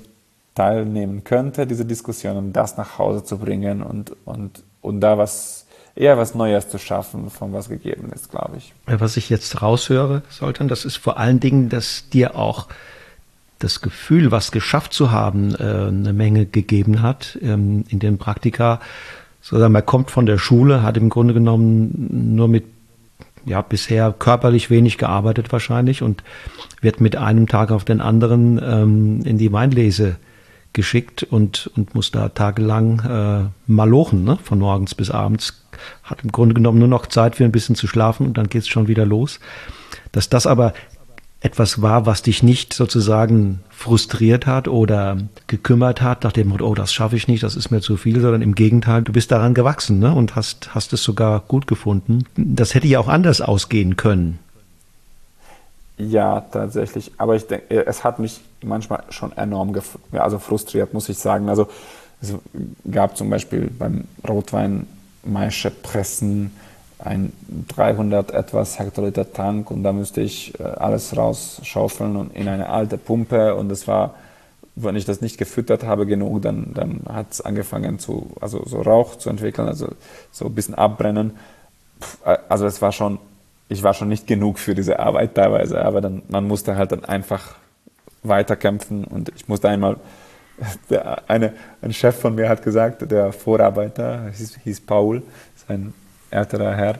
teilnehmen 0.55 1.25
könnte, 1.25 1.67
diese 1.67 1.87
Diskussionen, 1.87 2.53
das 2.53 2.77
nach 2.77 2.99
Hause 2.99 3.25
zu 3.25 3.39
bringen 3.39 3.83
und, 3.83 4.15
und, 4.27 4.63
und 4.83 5.01
da 5.01 5.17
was, 5.17 5.62
eher 5.95 6.19
was 6.19 6.35
Neues 6.35 6.69
zu 6.69 6.79
schaffen, 6.79 7.31
von 7.31 7.53
was 7.53 7.69
gegeben 7.69 8.11
ist, 8.15 8.31
glaube 8.31 8.57
ich. 8.57 8.73
Was 8.87 9.17
ich 9.17 9.31
jetzt 9.31 9.63
raushöre, 9.63 10.23
Soltan, 10.29 10.69
das 10.69 10.85
ist 10.85 10.97
vor 10.97 11.19
allen 11.19 11.41
Dingen, 11.41 11.69
dass 11.69 12.09
dir 12.09 12.37
auch 12.37 12.69
das 13.59 13.81
Gefühl, 13.81 14.31
was 14.31 14.51
geschafft 14.51 14.93
zu 14.93 15.11
haben, 15.11 15.55
äh, 15.55 15.63
eine 15.63 16.13
Menge 16.13 16.47
gegeben 16.47 17.03
hat 17.03 17.39
ähm, 17.43 17.85
in 17.89 17.99
den 17.99 18.19
Praktika. 18.19 18.81
Sozusagen, 19.41 19.73
man 19.73 19.87
kommt 19.87 20.11
von 20.11 20.27
der 20.27 20.39
Schule, 20.39 20.83
hat 20.83 20.97
im 20.97 21.09
Grunde 21.09 21.35
genommen 21.35 22.35
nur 22.35 22.49
mit 22.49 22.65
ja, 23.45 23.61
bisher 23.61 24.15
körperlich 24.17 24.71
wenig 24.71 24.99
gearbeitet 24.99 25.53
wahrscheinlich 25.53 26.03
und 26.03 26.23
wird 26.81 27.01
mit 27.01 27.17
einem 27.17 27.49
Tag 27.49 27.71
auf 27.71 27.85
den 27.85 28.01
anderen 28.01 28.61
ähm, 28.63 29.23
in 29.25 29.39
die 29.39 29.53
Weinlese 29.53 30.17
geschickt 30.73 31.23
und, 31.23 31.71
und 31.77 31.95
muss 31.95 32.11
da 32.11 32.29
tagelang 32.29 33.01
äh, 33.01 33.71
malochen, 33.71 34.25
ne? 34.25 34.39
von 34.43 34.59
morgens 34.59 34.95
bis 34.95 35.11
abends. 35.11 35.65
Hat 36.03 36.23
im 36.23 36.33
Grunde 36.33 36.55
genommen 36.55 36.79
nur 36.79 36.89
noch 36.89 37.07
Zeit 37.07 37.37
für 37.37 37.45
ein 37.45 37.53
bisschen 37.53 37.75
zu 37.75 37.87
schlafen 37.87 38.27
und 38.27 38.39
dann 38.39 38.49
geht's 38.49 38.69
schon 38.69 38.89
wieder 38.89 39.07
los. 39.07 39.41
Dass 40.13 40.29
das 40.29 40.47
aber 40.47 40.75
etwas 41.41 41.83
war, 41.83 42.07
was 42.07 42.23
dich 42.23 42.43
nicht 42.43 42.73
sozusagen 42.73 43.61
frustriert 43.71 44.47
hat 44.47 44.69
oder 44.69 45.19
gekümmert 45.49 46.01
hat, 46.01 46.23
nach 46.23 46.33
dem 46.33 46.49
Motto, 46.49 46.69
oh, 46.69 46.75
das 46.75 46.93
schaffe 46.93 47.17
ich 47.17 47.27
nicht, 47.27 47.43
das 47.43 47.57
ist 47.57 47.71
mir 47.71 47.81
zu 47.81 47.97
viel, 47.97 48.21
sondern 48.21 48.43
im 48.43 48.55
Gegenteil, 48.55 49.03
du 49.03 49.13
bist 49.13 49.33
daran 49.33 49.53
gewachsen 49.53 49.99
ne? 49.99 50.15
und 50.15 50.37
hast, 50.37 50.75
hast 50.75 50.93
es 50.93 51.03
sogar 51.03 51.41
gut 51.41 51.67
gefunden. 51.67 52.25
Das 52.37 52.75
hätte 52.75 52.87
ja 52.87 53.01
auch 53.01 53.09
anders 53.09 53.41
ausgehen 53.41 53.97
können. 53.97 54.39
Ja, 56.09 56.41
tatsächlich. 56.41 57.13
Aber 57.19 57.37
ich 57.37 57.47
denke, 57.47 57.87
es 57.87 58.03
hat 58.03 58.19
mich 58.19 58.41
manchmal 58.63 59.05
schon 59.11 59.37
enorm 59.37 59.75
also 60.13 60.39
frustriert, 60.39 60.95
muss 60.95 61.09
ich 61.09 61.19
sagen. 61.19 61.49
Also 61.49 61.69
es 62.21 62.35
gab 62.91 63.17
zum 63.17 63.31
Beispiel 63.31 63.71
beim 63.71 64.05
Rotwein 64.29 64.87
Maische 65.25 65.71
Pressen, 65.71 66.51
ein 66.99 67.33
300 67.69 68.33
etwas 68.33 68.79
Hektoliter 68.79 69.33
Tank 69.33 69.71
und 69.71 69.85
da 69.85 69.93
müsste 69.93 70.21
ich 70.21 70.59
äh, 70.59 70.65
alles 70.65 71.17
rausschaufeln 71.17 72.17
und 72.17 72.35
in 72.35 72.49
eine 72.49 72.69
alte 72.69 72.99
Pumpe 72.99 73.55
und 73.55 73.71
es 73.71 73.87
war, 73.87 74.15
wenn 74.75 74.97
ich 74.97 75.05
das 75.05 75.21
nicht 75.21 75.39
gefüttert 75.39 75.85
habe 75.85 76.07
genug, 76.07 76.43
dann, 76.43 76.73
dann 76.75 77.03
hat 77.09 77.33
es 77.33 77.41
angefangen 77.41 77.99
zu, 77.99 78.33
also 78.41 78.65
so 78.67 78.83
Rauch 78.83 79.17
zu 79.17 79.31
entwickeln, 79.31 79.69
also 79.69 79.89
so 80.31 80.47
ein 80.47 80.55
bisschen 80.55 80.75
abbrennen. 80.75 81.33
Äh, 82.25 82.39
also 82.49 82.67
es 82.67 82.83
war 82.83 82.93
schon, 82.93 83.19
ich 83.73 83.83
war 83.83 83.95
schon 83.95 84.09
nicht 84.09 84.27
genug 84.27 84.59
für 84.59 84.75
diese 84.75 84.99
Arbeit 84.99 85.35
teilweise, 85.35 85.83
aber 85.85 86.01
dann, 86.01 86.23
man 86.29 86.47
musste 86.47 86.77
halt 86.77 86.93
dann 86.93 87.05
einfach 87.05 87.57
weiterkämpfen 88.23 89.05
und 89.05 89.33
ich 89.35 89.49
musste 89.49 89.69
einmal 89.69 89.97
der, 90.91 91.29
eine, 91.29 91.55
ein 91.81 91.93
Chef 91.93 92.19
von 92.21 92.35
mir 92.35 92.49
hat 92.49 92.63
gesagt, 92.63 93.11
der 93.11 93.33
Vorarbeiter 93.33 94.31
hieß, 94.31 94.59
hieß 94.63 94.81
Paul, 94.83 95.23
sein 95.67 95.95
älterer 96.31 96.75
Herr 96.75 96.95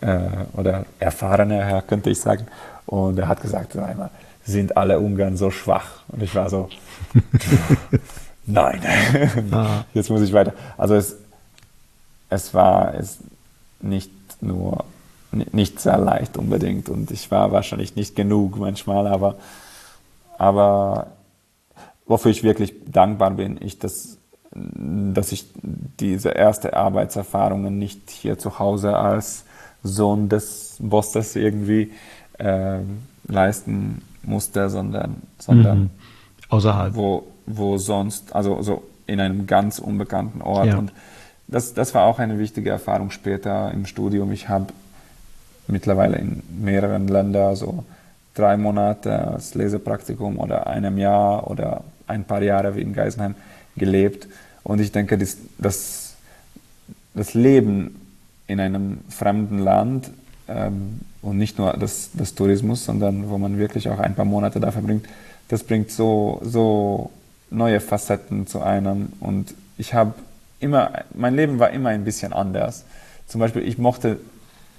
äh, 0.00 0.58
oder 0.58 0.86
erfahrener 0.98 1.64
Herr, 1.64 1.82
könnte 1.82 2.10
ich 2.10 2.20
sagen. 2.20 2.46
Und 2.86 3.18
er 3.18 3.28
hat 3.28 3.40
gesagt, 3.40 3.76
einmal, 3.76 4.10
sind 4.44 4.76
alle 4.76 4.98
Ungarn 4.98 5.36
so 5.36 5.50
schwach? 5.50 6.02
Und 6.08 6.22
ich 6.22 6.34
war 6.34 6.50
so, 6.50 6.68
nein, 8.46 8.80
ah. 9.52 9.84
jetzt 9.94 10.10
muss 10.10 10.22
ich 10.22 10.32
weiter. 10.32 10.54
Also 10.76 10.94
es, 10.94 11.16
es 12.30 12.52
war 12.54 12.94
es 12.94 13.18
nicht 13.80 14.10
nur 14.40 14.84
nicht 15.32 15.80
sehr 15.80 15.98
leicht 15.98 16.36
unbedingt 16.36 16.88
und 16.88 17.10
ich 17.10 17.30
war 17.30 17.52
wahrscheinlich 17.52 17.96
nicht 17.96 18.14
genug 18.14 18.58
manchmal, 18.58 19.06
aber, 19.06 19.36
aber 20.38 21.08
wofür 22.06 22.30
ich 22.30 22.42
wirklich 22.42 22.74
dankbar 22.86 23.30
bin, 23.32 23.58
ich, 23.60 23.78
dass, 23.78 24.18
dass 24.52 25.32
ich 25.32 25.46
diese 26.00 26.30
erste 26.30 26.76
Arbeitserfahrungen 26.76 27.78
nicht 27.78 28.10
hier 28.10 28.38
zu 28.38 28.58
Hause 28.58 28.96
als 28.96 29.44
Sohn 29.82 30.28
des 30.28 30.76
Bosses 30.78 31.36
irgendwie 31.36 31.92
äh, 32.38 32.78
leisten 33.26 34.02
musste, 34.22 34.68
sondern, 34.70 35.22
sondern 35.38 35.78
mhm. 35.78 35.90
außerhalb. 36.50 36.94
Wo, 36.94 37.24
wo 37.46 37.78
sonst, 37.78 38.34
also 38.34 38.62
so 38.62 38.82
in 39.06 39.20
einem 39.20 39.46
ganz 39.46 39.78
unbekannten 39.78 40.42
Ort. 40.42 40.68
Ja. 40.68 40.78
Und 40.78 40.92
das, 41.48 41.74
das 41.74 41.94
war 41.94 42.04
auch 42.04 42.18
eine 42.18 42.38
wichtige 42.38 42.70
Erfahrung 42.70 43.10
später 43.10 43.70
im 43.72 43.86
Studium. 43.86 44.32
Ich 44.32 44.48
habe 44.48 44.66
mittlerweile 45.66 46.18
in 46.18 46.42
mehreren 46.60 47.08
Ländern 47.08 47.56
so 47.56 47.84
drei 48.34 48.56
Monate 48.56 49.28
als 49.28 49.54
Lesepraktikum 49.54 50.38
oder 50.38 50.66
einem 50.66 50.98
Jahr 50.98 51.50
oder 51.50 51.84
ein 52.06 52.24
paar 52.24 52.42
Jahre 52.42 52.76
wie 52.76 52.82
in 52.82 52.92
Geisenheim 52.92 53.34
gelebt. 53.76 54.28
Und 54.62 54.80
ich 54.80 54.92
denke, 54.92 55.18
das, 55.18 55.36
das, 55.58 56.14
das 57.14 57.34
Leben 57.34 58.00
in 58.46 58.60
einem 58.60 58.98
fremden 59.08 59.58
Land 59.58 60.10
ähm, 60.48 61.00
und 61.20 61.38
nicht 61.38 61.58
nur 61.58 61.72
das, 61.74 62.10
das 62.14 62.34
Tourismus, 62.34 62.84
sondern 62.84 63.30
wo 63.30 63.38
man 63.38 63.58
wirklich 63.58 63.88
auch 63.88 63.98
ein 63.98 64.14
paar 64.14 64.24
Monate 64.24 64.60
da 64.60 64.70
verbringt, 64.70 65.06
das 65.48 65.64
bringt 65.64 65.90
so, 65.90 66.40
so 66.44 67.10
neue 67.50 67.80
Facetten 67.80 68.46
zu 68.46 68.62
einem. 68.62 69.12
Und 69.20 69.54
ich 69.78 69.94
habe 69.94 70.14
immer, 70.60 70.92
mein 71.14 71.34
Leben 71.34 71.58
war 71.58 71.70
immer 71.70 71.90
ein 71.90 72.04
bisschen 72.04 72.32
anders. 72.32 72.84
Zum 73.26 73.40
Beispiel, 73.40 73.62
ich 73.62 73.78
mochte 73.78 74.18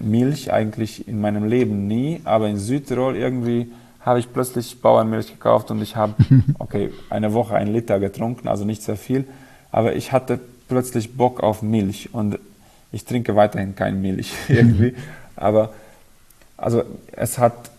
Milch 0.03 0.51
eigentlich 0.51 1.07
in 1.07 1.21
meinem 1.21 1.45
Leben 1.45 1.87
nie, 1.87 2.21
aber 2.23 2.47
in 2.49 2.57
Südtirol 2.57 3.15
irgendwie 3.15 3.71
habe 4.01 4.19
ich 4.19 4.31
plötzlich 4.31 4.81
Bauernmilch 4.81 5.27
gekauft 5.27 5.71
und 5.71 5.81
ich 5.81 5.95
habe, 5.95 6.13
okay, 6.59 6.91
eine 7.09 7.33
Woche 7.33 7.55
ein 7.55 7.71
Liter 7.71 7.99
getrunken, 7.99 8.47
also 8.47 8.65
nicht 8.65 8.83
sehr 8.83 8.97
viel, 8.97 9.25
aber 9.71 9.95
ich 9.95 10.11
hatte 10.11 10.39
plötzlich 10.67 11.15
Bock 11.15 11.41
auf 11.41 11.61
Milch 11.61 12.09
und 12.13 12.39
ich 12.91 13.05
trinke 13.05 13.35
weiterhin 13.35 13.75
keine 13.75 13.97
Milch 13.97 14.33
irgendwie, 14.47 14.93
aber 15.35 15.73
also 16.57 16.83
es 17.11 17.37
hat, 17.37 17.71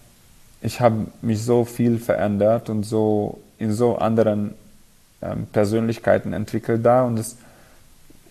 ich 0.63 0.81
habe 0.81 1.07
mich 1.23 1.43
so 1.43 1.65
viel 1.65 1.99
verändert 1.99 2.71
und 2.71 2.85
so 2.85 3.41
in 3.59 3.73
so 3.73 3.97
anderen 3.97 4.55
ähm, 5.23 5.47
Persönlichkeiten 5.53 6.33
entwickelt 6.33 6.85
da 6.85 7.05
und 7.05 7.19
es 7.19 7.37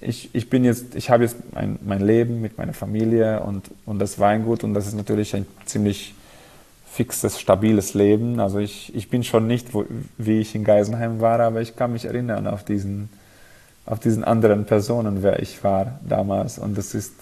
ich, 0.06 0.30
ich 0.34 0.50
bin 0.50 0.64
jetzt, 0.64 0.96
ich 0.96 1.10
habe 1.10 1.24
jetzt 1.24 1.38
mein, 1.54 1.80
mein 1.86 2.02
Leben 2.02 2.42
mit 2.42 2.58
meiner 2.58 2.74
Familie 2.74 3.42
und, 3.42 3.70
und 3.86 4.00
das 4.00 4.20
Weingut 4.20 4.64
und 4.64 4.74
das 4.74 4.88
ist 4.88 4.96
natürlich 4.96 5.36
ein 5.36 5.46
ziemlich 5.66 6.14
fixes, 6.92 7.40
stabiles 7.40 7.94
Leben. 7.94 8.40
Also 8.40 8.60
ich, 8.60 8.94
ich 8.96 9.10
bin 9.10 9.24
schon 9.24 9.48
nicht, 9.48 9.74
wo, 9.74 9.86
wie 10.18 10.40
ich 10.40 10.54
in 10.56 10.64
Geisenheim 10.64 11.22
war, 11.22 11.40
aber 11.40 11.62
ich 11.62 11.76
kann 11.76 11.94
mich 11.94 12.06
erinnern 12.06 12.48
auf 12.48 12.64
diesen, 12.64 13.10
auf 13.86 14.00
diesen 14.00 14.24
anderen 14.24 14.66
Personen, 14.66 15.24
wer 15.24 15.42
ich 15.42 15.64
war 15.64 16.00
damals 16.08 16.60
und 16.60 16.78
das 16.78 16.94
ist... 16.94 17.14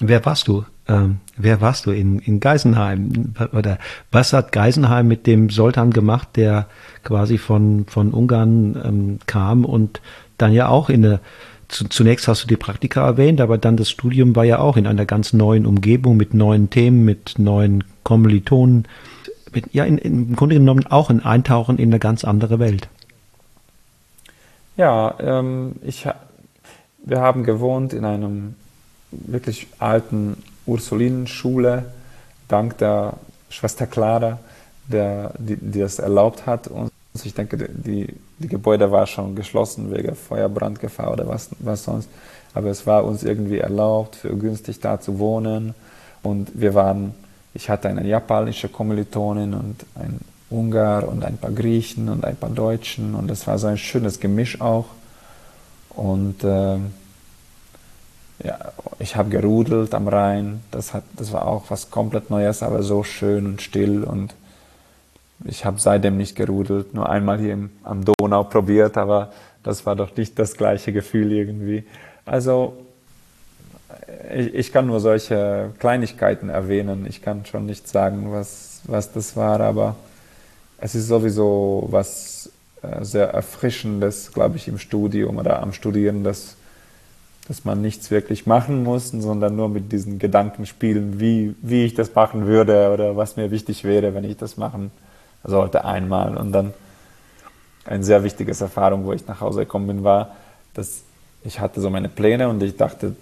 Wer 0.00 0.24
warst 0.24 0.46
du? 0.46 0.64
Ähm, 0.86 1.18
wer 1.36 1.60
warst 1.60 1.86
du 1.86 1.90
in, 1.90 2.20
in 2.20 2.38
Geisenheim? 2.38 3.34
Oder 3.52 3.78
was 4.12 4.32
hat 4.32 4.52
Geisenheim 4.52 5.08
mit 5.08 5.26
dem 5.26 5.50
Sultan 5.50 5.90
gemacht, 5.90 6.28
der 6.36 6.66
quasi 7.02 7.36
von, 7.36 7.84
von 7.86 8.12
Ungarn 8.12 8.80
ähm, 8.84 9.18
kam 9.26 9.64
und 9.64 10.00
dann 10.36 10.52
ja 10.52 10.68
auch 10.68 10.88
in 10.88 11.04
eine 11.04 11.20
zunächst 11.68 12.28
hast 12.28 12.42
du 12.42 12.46
die 12.46 12.56
Praktika 12.56 13.06
erwähnt, 13.06 13.40
aber 13.40 13.58
dann 13.58 13.76
das 13.76 13.90
Studium 13.90 14.34
war 14.34 14.44
ja 14.44 14.58
auch 14.58 14.76
in 14.76 14.86
einer 14.86 15.04
ganz 15.04 15.32
neuen 15.32 15.66
Umgebung 15.66 16.16
mit 16.16 16.34
neuen 16.34 16.70
Themen, 16.70 17.04
mit 17.04 17.38
neuen 17.38 17.84
Kommilitonen, 18.04 18.86
mit, 19.52 19.72
ja, 19.74 19.84
in, 19.84 19.98
im 19.98 20.36
Grunde 20.36 20.56
genommen 20.56 20.86
auch 20.86 21.10
ein 21.10 21.24
Eintauchen 21.24 21.78
in 21.78 21.90
eine 21.90 21.98
ganz 21.98 22.24
andere 22.24 22.58
Welt. 22.58 22.88
Ja, 24.76 25.14
ähm, 25.20 25.76
ich, 25.82 26.06
wir 27.04 27.20
haben 27.20 27.44
gewohnt 27.44 27.92
in 27.92 28.04
einem 28.04 28.54
wirklich 29.10 29.66
alten 29.78 30.42
Ursulinenschule, 30.66 31.86
dank 32.46 32.78
der 32.78 33.14
Schwester 33.50 33.86
Clara, 33.86 34.38
der, 34.86 35.32
die, 35.38 35.56
die 35.56 35.80
das 35.80 35.98
erlaubt 35.98 36.46
hat. 36.46 36.68
Und 37.14 37.26
ich 37.26 37.34
denke, 37.34 37.56
die, 37.56 38.14
die 38.38 38.48
Gebäude 38.48 38.90
war 38.90 39.06
schon 39.06 39.34
geschlossen 39.34 39.92
wegen 39.94 40.14
Feuerbrandgefahr 40.14 41.12
oder 41.12 41.26
was, 41.26 41.50
was 41.58 41.84
sonst. 41.84 42.08
Aber 42.54 42.68
es 42.68 42.86
war 42.86 43.04
uns 43.04 43.22
irgendwie 43.22 43.58
erlaubt, 43.58 44.16
für 44.16 44.36
günstig 44.36 44.80
da 44.80 45.00
zu 45.00 45.18
wohnen. 45.18 45.74
Und 46.22 46.50
wir 46.54 46.74
waren, 46.74 47.14
ich 47.54 47.70
hatte 47.70 47.88
eine 47.88 48.06
japanische 48.06 48.68
Kommilitonin 48.68 49.54
und 49.54 49.86
ein 49.94 50.20
Ungar 50.50 51.08
und 51.08 51.24
ein 51.24 51.36
paar 51.36 51.50
Griechen 51.50 52.08
und 52.08 52.24
ein 52.24 52.36
paar 52.36 52.50
Deutschen. 52.50 53.14
Und 53.14 53.30
es 53.30 53.46
war 53.46 53.58
so 53.58 53.66
ein 53.66 53.78
schönes 53.78 54.20
Gemisch 54.20 54.60
auch. 54.60 54.86
Und 55.90 56.44
äh, 56.44 56.76
ja, 58.44 58.72
ich 58.98 59.16
habe 59.16 59.30
gerudelt 59.30 59.94
am 59.94 60.08
Rhein. 60.08 60.60
Das, 60.70 60.94
hat, 60.94 61.04
das 61.16 61.32
war 61.32 61.46
auch 61.46 61.64
was 61.68 61.90
komplett 61.90 62.30
Neues, 62.30 62.62
aber 62.62 62.82
so 62.82 63.02
schön 63.02 63.46
und 63.46 63.62
still 63.62 64.04
und 64.04 64.34
ich 65.44 65.64
habe 65.64 65.78
seitdem 65.78 66.16
nicht 66.16 66.36
gerudelt, 66.36 66.94
nur 66.94 67.08
einmal 67.08 67.38
hier 67.38 67.52
im, 67.52 67.70
am 67.84 68.04
Donau 68.04 68.44
probiert, 68.44 68.96
aber 68.96 69.32
das 69.62 69.86
war 69.86 69.94
doch 69.94 70.16
nicht 70.16 70.38
das 70.38 70.56
gleiche 70.56 70.92
Gefühl 70.92 71.32
irgendwie. 71.32 71.84
Also 72.24 72.76
ich, 74.34 74.54
ich 74.54 74.72
kann 74.72 74.86
nur 74.86 75.00
solche 75.00 75.70
Kleinigkeiten 75.78 76.48
erwähnen. 76.48 77.06
Ich 77.08 77.22
kann 77.22 77.44
schon 77.46 77.66
nicht 77.66 77.88
sagen, 77.88 78.32
was, 78.32 78.80
was 78.84 79.12
das 79.12 79.36
war, 79.36 79.60
aber 79.60 79.96
es 80.78 80.94
ist 80.94 81.08
sowieso 81.08 81.86
was 81.90 82.50
äh, 82.82 83.04
sehr 83.04 83.28
Erfrischendes, 83.28 84.32
glaube 84.32 84.56
ich, 84.56 84.68
im 84.68 84.78
Studium 84.78 85.38
oder 85.38 85.62
am 85.62 85.72
Studieren, 85.72 86.24
dass, 86.24 86.56
dass 87.46 87.64
man 87.64 87.80
nichts 87.80 88.10
wirklich 88.10 88.46
machen 88.46 88.82
muss, 88.82 89.10
sondern 89.10 89.54
nur 89.54 89.68
mit 89.68 89.92
diesen 89.92 90.18
Gedanken 90.18 90.66
spielen, 90.66 91.20
wie, 91.20 91.54
wie 91.62 91.84
ich 91.84 91.94
das 91.94 92.14
machen 92.14 92.46
würde 92.46 92.90
oder 92.92 93.16
was 93.16 93.36
mir 93.36 93.50
wichtig 93.50 93.84
wäre, 93.84 94.14
wenn 94.14 94.24
ich 94.24 94.36
das 94.36 94.56
machen 94.56 94.90
würde 94.90 95.07
sollte 95.48 95.84
einmal. 95.84 96.36
Und 96.36 96.52
dann 96.52 96.72
eine 97.84 98.04
sehr 98.04 98.22
wichtige 98.22 98.52
Erfahrung, 98.52 99.04
wo 99.04 99.12
ich 99.12 99.26
nach 99.26 99.40
Hause 99.40 99.60
gekommen 99.60 99.86
bin, 99.86 100.04
war, 100.04 100.36
dass 100.74 101.02
ich 101.44 101.60
hatte 101.60 101.80
so 101.80 101.90
meine 101.90 102.08
Pläne 102.08 102.48
und 102.48 102.62
ich 102.62 102.76
dachte, 102.76 103.16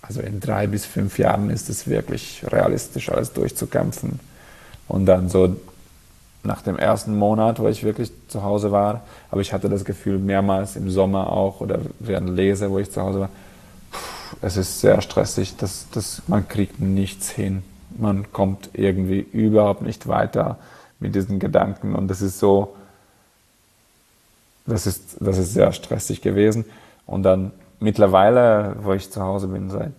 also 0.00 0.20
in 0.20 0.40
drei 0.40 0.66
bis 0.66 0.84
fünf 0.84 1.18
Jahren 1.18 1.50
ist 1.50 1.68
es 1.68 1.86
wirklich 1.86 2.42
realistisch, 2.50 3.10
alles 3.10 3.32
durchzukämpfen. 3.32 4.18
Und 4.88 5.06
dann 5.06 5.28
so 5.28 5.56
nach 6.42 6.62
dem 6.62 6.76
ersten 6.76 7.16
Monat, 7.16 7.60
wo 7.60 7.68
ich 7.68 7.84
wirklich 7.84 8.10
zu 8.28 8.42
Hause 8.42 8.72
war, 8.72 9.02
aber 9.30 9.40
ich 9.40 9.52
hatte 9.52 9.68
das 9.68 9.84
Gefühl 9.84 10.18
mehrmals 10.18 10.74
im 10.74 10.90
Sommer 10.90 11.32
auch 11.32 11.60
oder 11.60 11.78
während 12.00 12.30
Lese, 12.30 12.70
wo 12.70 12.78
ich 12.78 12.90
zu 12.90 13.00
Hause 13.00 13.20
war, 13.20 13.28
es 14.40 14.56
ist 14.56 14.80
sehr 14.80 15.00
stressig, 15.02 15.56
das, 15.56 15.86
das, 15.92 16.22
man 16.26 16.48
kriegt 16.48 16.80
nichts 16.80 17.30
hin. 17.30 17.62
Man 17.96 18.32
kommt 18.32 18.70
irgendwie 18.72 19.20
überhaupt 19.20 19.82
nicht 19.82 20.08
weiter 20.08 20.58
mit 21.02 21.14
diesen 21.14 21.38
Gedanken. 21.38 21.94
Und 21.94 22.08
das 22.08 22.22
ist 22.22 22.38
so, 22.38 22.74
das 24.66 24.86
ist, 24.86 25.16
das 25.20 25.36
ist 25.36 25.52
sehr 25.52 25.72
stressig 25.72 26.22
gewesen. 26.22 26.64
Und 27.06 27.24
dann 27.24 27.50
mittlerweile, 27.80 28.76
wo 28.82 28.92
ich 28.92 29.10
zu 29.10 29.20
Hause 29.20 29.48
bin, 29.48 29.68
seit 29.68 29.92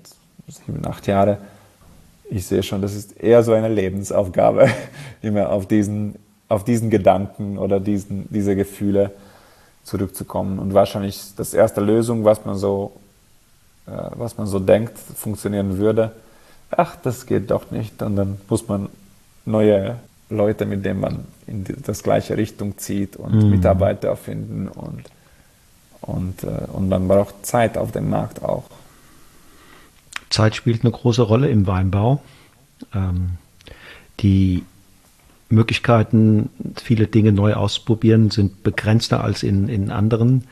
sieben, 0.47 0.85
acht 0.87 1.05
Jahren, 1.05 1.37
ich 2.29 2.47
sehe 2.47 2.63
schon, 2.63 2.81
das 2.81 2.95
ist 2.95 3.19
eher 3.19 3.43
so 3.43 3.53
eine 3.53 3.67
Lebensaufgabe, 3.67 4.69
immer 5.21 5.49
auf 5.49 5.67
diesen, 5.67 6.15
auf 6.47 6.63
diesen 6.63 6.89
Gedanken 6.89 7.57
oder 7.57 7.79
diesen, 7.79 8.27
diese 8.29 8.55
Gefühle 8.55 9.11
zurückzukommen. 9.83 10.57
Und 10.57 10.73
wahrscheinlich 10.73 11.21
das 11.35 11.53
erste 11.53 11.81
Lösung, 11.81 12.23
was 12.23 12.45
man 12.45 12.55
so, 12.55 12.93
äh, 13.85 13.91
was 14.15 14.37
man 14.37 14.47
so 14.47 14.59
denkt, 14.59 14.97
funktionieren 14.97 15.77
würde, 15.77 16.13
ach, 16.71 16.95
das 16.95 17.25
geht 17.25 17.51
doch 17.51 17.69
nicht. 17.71 18.01
Und 18.01 18.15
dann 18.15 18.39
muss 18.47 18.67
man 18.69 18.87
neue 19.45 19.97
Leute, 20.33 20.65
mit 20.65 20.85
denen 20.85 20.99
man 20.99 21.25
in 21.47 21.63
die, 21.63 21.73
das 21.73 22.03
gleiche 22.03 22.37
Richtung 22.37 22.77
zieht 22.77 23.15
und 23.15 23.35
mhm. 23.35 23.49
Mitarbeiter 23.49 24.15
finden 24.15 24.67
und, 24.67 25.03
und, 26.01 26.43
äh, 26.43 26.71
und 26.71 26.89
man 26.89 27.07
braucht 27.07 27.45
Zeit 27.45 27.77
auf 27.77 27.91
dem 27.91 28.09
Markt 28.09 28.43
auch. 28.43 28.65
Zeit 30.29 30.55
spielt 30.55 30.83
eine 30.83 30.91
große 30.91 31.21
Rolle 31.21 31.49
im 31.49 31.67
Weinbau. 31.67 32.21
Ähm, 32.93 33.37
die 34.19 34.63
Möglichkeiten, 35.49 36.49
viele 36.75 37.07
Dinge 37.07 37.31
neu 37.31 37.53
auszuprobieren, 37.53 38.31
sind 38.31 38.63
begrenzter 38.63 39.23
als 39.23 39.43
in, 39.43 39.69
in 39.69 39.91
anderen 39.91 40.45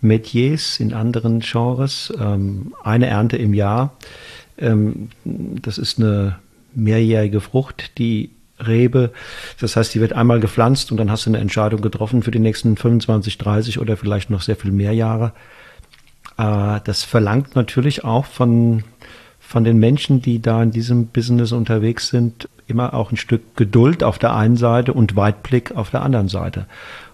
Metiers, 0.00 0.80
in 0.80 0.94
anderen 0.94 1.40
Genres. 1.40 2.12
Ähm, 2.18 2.74
eine 2.82 3.06
Ernte 3.06 3.36
im 3.36 3.54
Jahr. 3.54 3.94
Ähm, 4.58 5.10
das 5.24 5.78
ist 5.78 5.98
eine 5.98 6.38
mehrjährige 6.74 7.40
Frucht, 7.40 7.98
die 7.98 8.30
Rebe. 8.64 9.12
Das 9.60 9.76
heißt, 9.76 9.94
die 9.94 10.00
wird 10.00 10.12
einmal 10.12 10.40
gepflanzt 10.40 10.90
und 10.90 10.96
dann 10.96 11.10
hast 11.10 11.26
du 11.26 11.30
eine 11.30 11.38
Entscheidung 11.38 11.80
getroffen 11.80 12.22
für 12.22 12.30
die 12.30 12.38
nächsten 12.38 12.76
25, 12.76 13.38
30 13.38 13.78
oder 13.78 13.96
vielleicht 13.96 14.30
noch 14.30 14.42
sehr 14.42 14.56
viel 14.56 14.72
mehr 14.72 14.92
Jahre. 14.92 15.32
Äh, 16.38 16.80
das 16.84 17.04
verlangt 17.04 17.56
natürlich 17.56 18.04
auch 18.04 18.24
von, 18.24 18.84
von 19.40 19.64
den 19.64 19.78
Menschen, 19.78 20.22
die 20.22 20.40
da 20.40 20.62
in 20.62 20.70
diesem 20.70 21.06
Business 21.06 21.52
unterwegs 21.52 22.08
sind, 22.08 22.48
immer 22.66 22.94
auch 22.94 23.12
ein 23.12 23.16
Stück 23.16 23.56
Geduld 23.56 24.02
auf 24.02 24.18
der 24.18 24.34
einen 24.34 24.56
Seite 24.56 24.92
und 24.92 25.16
Weitblick 25.16 25.76
auf 25.76 25.90
der 25.90 26.02
anderen 26.02 26.28
Seite. 26.28 26.66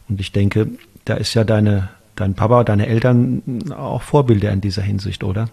Und 0.09 0.21
ich 0.21 0.33
denke, 0.33 0.69
da 1.05 1.15
ist 1.15 1.35
ja 1.35 1.45
deine, 1.45 1.91
dein 2.17 2.35
Papa, 2.35 2.65
deine 2.65 2.87
Eltern 2.87 3.43
auch 3.77 4.03
Vorbilder 4.03 4.51
in 4.51 4.61
dieser 4.61 4.83
Hinsicht, 4.83 5.25
oder? 5.25 5.49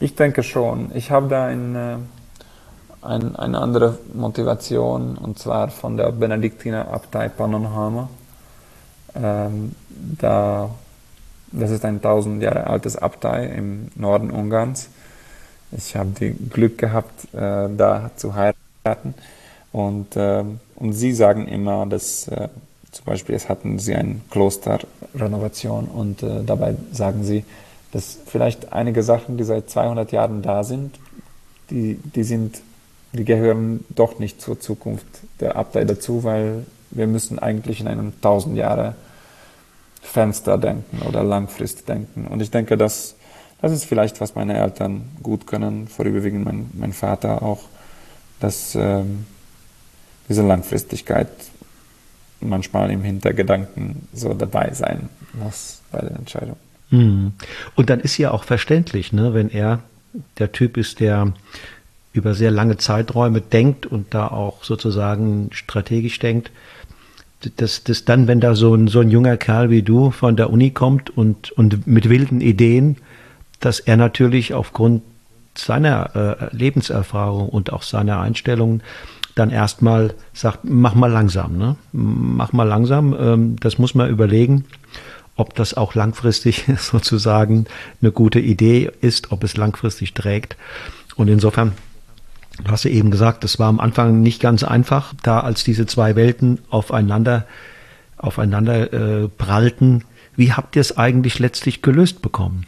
Ich 0.00 0.14
denke 0.14 0.42
schon. 0.42 0.90
Ich 0.94 1.10
habe 1.10 1.28
da 1.28 1.46
eine, 1.46 2.00
ein, 3.02 3.36
eine 3.36 3.58
andere 3.58 3.98
Motivation 4.14 5.16
und 5.16 5.38
zwar 5.38 5.68
von 5.68 5.96
der 5.96 6.12
Benediktinerabtei 6.12 7.28
Pannonhalma. 7.28 8.08
Ähm, 9.14 9.72
da, 10.18 10.70
das 11.52 11.70
ist 11.70 11.84
ein 11.84 12.00
tausend 12.00 12.42
Jahre 12.42 12.66
altes 12.66 12.96
Abtei 12.96 13.46
im 13.46 13.88
Norden 13.94 14.30
Ungarns. 14.30 14.88
Ich 15.72 15.96
habe 15.96 16.10
die 16.18 16.32
Glück 16.32 16.78
gehabt, 16.78 17.32
äh, 17.34 17.68
da 17.76 18.10
zu 18.16 18.34
heiraten. 18.34 19.14
Und, 19.72 20.16
äh, 20.16 20.44
und 20.76 20.92
sie 20.92 21.12
sagen 21.12 21.46
immer, 21.46 21.86
dass 21.86 22.28
äh, 22.28 22.48
zum 22.90 23.04
Beispiel 23.04 23.34
es 23.34 23.48
hatten 23.48 23.78
sie 23.78 23.94
eine 23.94 24.20
Klosterrenovation 24.30 25.86
und 25.86 26.22
äh, 26.22 26.42
dabei 26.44 26.74
sagen 26.92 27.22
sie, 27.22 27.44
dass 27.92 28.18
vielleicht 28.26 28.72
einige 28.72 29.02
Sachen, 29.02 29.36
die 29.36 29.44
seit 29.44 29.70
200 29.70 30.12
Jahren 30.12 30.42
da 30.42 30.64
sind, 30.64 30.98
die, 31.70 31.96
die 31.96 32.24
sind, 32.24 32.60
die 33.12 33.24
gehören 33.24 33.84
doch 33.88 34.18
nicht 34.18 34.40
zur 34.40 34.60
Zukunft 34.60 35.06
der 35.40 35.56
Abtei 35.56 35.84
dazu, 35.84 36.24
weil 36.24 36.66
wir 36.90 37.06
müssen 37.06 37.38
eigentlich 37.38 37.80
in 37.80 37.88
einem 37.88 38.12
1000 38.16 38.56
Jahre 38.56 38.94
Fenster 40.02 40.58
denken 40.58 41.02
oder 41.06 41.22
langfristig 41.22 41.86
denken. 41.86 42.26
Und 42.26 42.40
ich 42.40 42.50
denke, 42.50 42.76
das, 42.76 43.16
das 43.60 43.72
ist 43.72 43.84
vielleicht, 43.84 44.20
was 44.20 44.34
meine 44.34 44.58
Eltern 44.58 45.02
gut 45.22 45.46
können, 45.46 45.88
vorüberwiegend 45.88 46.44
mein, 46.44 46.70
mein 46.74 46.92
Vater 46.92 47.42
auch, 47.42 47.60
dass 48.40 48.74
ähm, 48.74 49.26
diese 50.28 50.46
Langfristigkeit 50.46 51.28
manchmal 52.40 52.90
im 52.90 53.02
Hintergedanken 53.02 54.08
so 54.12 54.32
dabei 54.32 54.72
sein 54.72 55.08
muss 55.32 55.80
bei 55.90 56.00
den 56.00 56.16
Entscheidungen. 56.16 56.56
Hm. 56.90 57.32
Und 57.74 57.90
dann 57.90 58.00
ist 58.00 58.16
ja 58.16 58.30
auch 58.30 58.44
verständlich, 58.44 59.12
ne, 59.12 59.34
wenn 59.34 59.50
er 59.50 59.80
der 60.38 60.52
Typ 60.52 60.76
ist, 60.76 61.00
der 61.00 61.32
über 62.18 62.34
sehr 62.34 62.50
lange 62.50 62.76
Zeiträume 62.76 63.40
denkt 63.40 63.86
und 63.86 64.12
da 64.14 64.28
auch 64.28 64.64
sozusagen 64.64 65.48
strategisch 65.52 66.18
denkt, 66.18 66.50
dass, 67.56 67.84
dass 67.84 68.04
dann, 68.04 68.26
wenn 68.26 68.40
da 68.40 68.54
so 68.54 68.74
ein, 68.74 68.88
so 68.88 69.00
ein 69.00 69.10
junger 69.10 69.36
Kerl 69.36 69.70
wie 69.70 69.82
du 69.82 70.10
von 70.10 70.36
der 70.36 70.50
Uni 70.50 70.70
kommt 70.70 71.16
und, 71.16 71.52
und 71.52 71.86
mit 71.86 72.08
wilden 72.08 72.40
Ideen, 72.40 72.96
dass 73.60 73.80
er 73.80 73.96
natürlich 73.96 74.54
aufgrund 74.54 75.02
seiner 75.54 76.50
äh, 76.50 76.56
Lebenserfahrung 76.56 77.48
und 77.48 77.72
auch 77.72 77.82
seiner 77.82 78.20
Einstellungen 78.20 78.82
dann 79.34 79.50
erstmal 79.50 80.14
sagt, 80.32 80.60
mach 80.64 80.94
mal 80.94 81.10
langsam, 81.10 81.56
ne? 81.56 81.76
Mach 81.92 82.52
mal 82.52 82.64
langsam, 82.64 83.16
ähm, 83.18 83.56
das 83.60 83.78
muss 83.78 83.94
man 83.94 84.10
überlegen 84.10 84.64
ob 85.38 85.54
das 85.54 85.72
auch 85.72 85.94
langfristig 85.94 86.64
sozusagen 86.78 87.64
eine 88.02 88.12
gute 88.12 88.40
Idee 88.40 88.90
ist, 89.00 89.32
ob 89.32 89.44
es 89.44 89.56
langfristig 89.56 90.12
trägt. 90.12 90.56
Und 91.16 91.28
insofern, 91.28 91.72
du 92.64 92.70
hast 92.70 92.84
ja 92.84 92.90
eben 92.90 93.10
gesagt, 93.10 93.44
das 93.44 93.58
war 93.58 93.68
am 93.68 93.80
Anfang 93.80 94.20
nicht 94.20 94.40
ganz 94.40 94.62
einfach, 94.62 95.14
da 95.22 95.40
als 95.40 95.64
diese 95.64 95.86
zwei 95.86 96.16
Welten 96.16 96.60
aufeinander, 96.70 97.46
aufeinander 98.16 98.92
äh, 98.92 99.28
prallten. 99.28 100.04
Wie 100.36 100.52
habt 100.52 100.76
ihr 100.76 100.80
es 100.80 100.96
eigentlich 100.96 101.38
letztlich 101.38 101.82
gelöst 101.82 102.22
bekommen? 102.22 102.66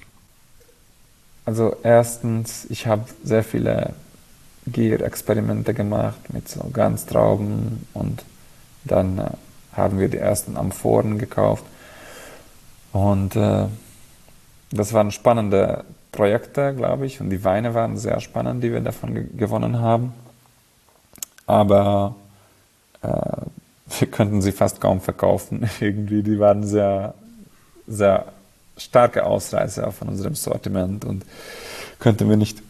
Also 1.45 1.77
erstens, 1.83 2.67
ich 2.69 2.87
habe 2.87 3.05
sehr 3.25 3.43
viele 3.43 3.95
Gier-Experimente 4.67 5.75
gemacht 5.75 6.33
mit 6.33 6.49
so 6.49 6.69
Ganztrauben 6.73 7.87
und 7.95 8.23
dann 8.85 9.19
äh, 9.19 9.31
haben 9.73 9.99
wir 9.99 10.09
die 10.09 10.19
ersten 10.19 10.57
Amphoren 10.57 11.19
gekauft 11.19 11.65
und 12.93 13.37
äh, 13.37 13.67
das 14.71 14.93
waren 14.93 15.11
spannende 15.11 15.85
Projekte, 16.13 16.75
glaube 16.75 17.07
ich, 17.07 17.21
und 17.21 17.31
die 17.31 17.45
Weine 17.45 17.75
waren 17.75 17.97
sehr 17.97 18.21
spannend, 18.21 18.65
die 18.65 18.73
wir 18.73 18.81
davon 18.81 19.15
ge 19.15 19.27
gewonnen 19.37 19.81
haben. 19.81 20.13
Aber 21.47 22.15
äh, 23.03 23.09
wir 23.99 24.09
könnten 24.09 24.43
sie 24.43 24.53
fast 24.53 24.81
kaum 24.81 25.01
verkaufen. 25.01 25.69
Irgendwie, 25.81 26.23
die 26.23 26.39
waren 26.39 26.67
sehr, 26.67 27.15
sehr 27.87 28.27
starke 28.77 29.25
Ausreißer 29.25 29.93
von 29.93 30.09
unserem 30.09 30.35
Sortiment 30.35 31.05
und 31.05 31.25
könnten 31.99 32.29
wir 32.29 32.37
nicht 32.37 32.63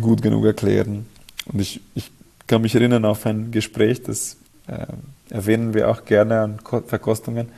gut 0.00 0.22
genug 0.22 0.44
erklären. 0.44 1.06
Und 1.46 1.60
ich, 1.60 1.80
ich 1.94 2.10
kann 2.46 2.62
mich 2.62 2.74
erinnern 2.74 3.04
auf 3.04 3.24
ein 3.26 3.50
Gespräch, 3.50 4.02
das 4.02 4.36
äh, 4.66 4.86
erwähnen 5.30 5.74
wir 5.74 5.90
auch 5.90 6.04
gerne 6.04 6.40
an 6.40 6.58
Verkostungen. 6.86 7.48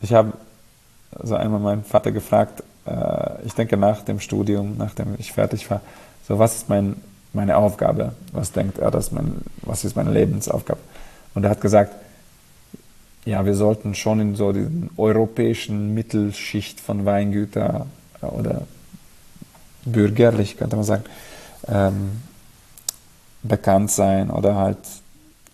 Ich 0.00 0.12
habe 0.12 0.32
also 1.18 1.36
einmal 1.36 1.60
meinen 1.60 1.84
Vater 1.84 2.12
gefragt, 2.12 2.62
äh, 2.86 3.44
ich 3.44 3.54
denke 3.54 3.76
nach 3.76 4.02
dem 4.02 4.20
Studium, 4.20 4.76
nachdem 4.78 5.14
ich 5.18 5.32
fertig 5.32 5.70
war, 5.70 5.80
so 6.26 6.38
was 6.38 6.56
ist 6.56 6.68
mein, 6.68 6.96
meine 7.32 7.56
Aufgabe? 7.56 8.12
Was 8.32 8.52
denkt 8.52 8.78
er, 8.78 8.90
dass 8.90 9.12
mein, 9.12 9.42
was 9.62 9.84
ist 9.84 9.96
meine 9.96 10.10
Lebensaufgabe? 10.10 10.80
Und 11.34 11.44
er 11.44 11.50
hat 11.50 11.60
gesagt, 11.60 11.94
ja, 13.24 13.44
wir 13.44 13.54
sollten 13.54 13.94
schon 13.94 14.20
in 14.20 14.34
so 14.34 14.52
diesen 14.52 14.90
europäischen 14.96 15.94
Mittelschicht 15.94 16.80
von 16.80 17.04
Weingüter 17.04 17.86
äh, 18.20 18.26
oder 18.26 18.62
bürgerlich, 19.84 20.56
könnte 20.56 20.76
man 20.76 20.84
sagen, 20.84 21.04
ähm, 21.68 22.22
bekannt 23.42 23.90
sein 23.90 24.30
oder 24.30 24.56
halt 24.56 24.78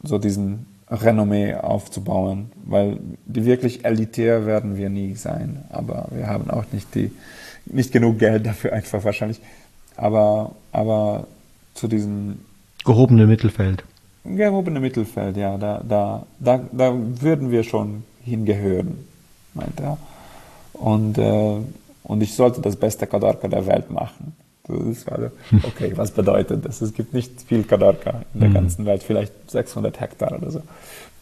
so 0.03 0.19
diesen 0.19 0.67
Renommee 0.91 1.55
aufzubauen, 1.55 2.51
weil 2.65 2.99
die 3.27 3.45
wirklich 3.45 3.85
elitär 3.85 4.47
werden 4.47 4.77
wir 4.77 4.89
nie 4.89 5.15
sein, 5.15 5.65
aber 5.71 6.09
wir 6.11 6.27
haben 6.27 6.51
auch 6.51 6.65
nicht 6.73 6.95
die 6.95 7.11
nicht 7.67 7.93
genug 7.93 8.19
Geld 8.19 8.47
dafür 8.47 8.73
einfach 8.73 9.05
wahrscheinlich, 9.05 9.41
aber 9.97 10.53
aber 10.73 11.27
zu 11.75 11.89
diesem 11.89 12.41
gehobenen 12.85 13.29
Mittelfeld. 13.29 13.85
Gehobene 14.25 14.81
Mittelfeld, 14.81 15.37
ja, 15.37 15.59
da 15.59 15.83
da 15.87 16.27
da 16.39 16.61
da 16.73 16.95
würden 17.21 17.51
wir 17.51 17.65
schon 17.65 18.05
hingehören, 18.25 19.05
meint 19.55 19.81
er. 19.81 19.99
Und 20.73 21.19
äh, 21.19 21.57
und 22.05 22.23
ich 22.23 22.35
sollte 22.35 22.63
das 22.63 22.77
beste 22.77 23.07
Kadarka 23.07 23.49
der 23.49 23.67
Welt 23.67 23.91
machen. 23.91 24.35
Das 24.69 25.07
war 25.07 25.31
okay, 25.63 25.93
was 25.97 26.11
bedeutet 26.11 26.65
das? 26.65 26.83
Es 26.83 26.93
gibt 26.93 27.15
nicht 27.15 27.43
viel 27.43 27.65
Kadarka 27.65 28.23
in 28.35 28.41
der 28.41 28.49
mhm. 28.51 28.55
ganzen 28.55 28.85
Welt, 28.85 29.03
vielleicht 29.03 29.33
600 29.51 29.99
Hektar 29.99 30.33
oder 30.33 30.51
so. 30.51 30.63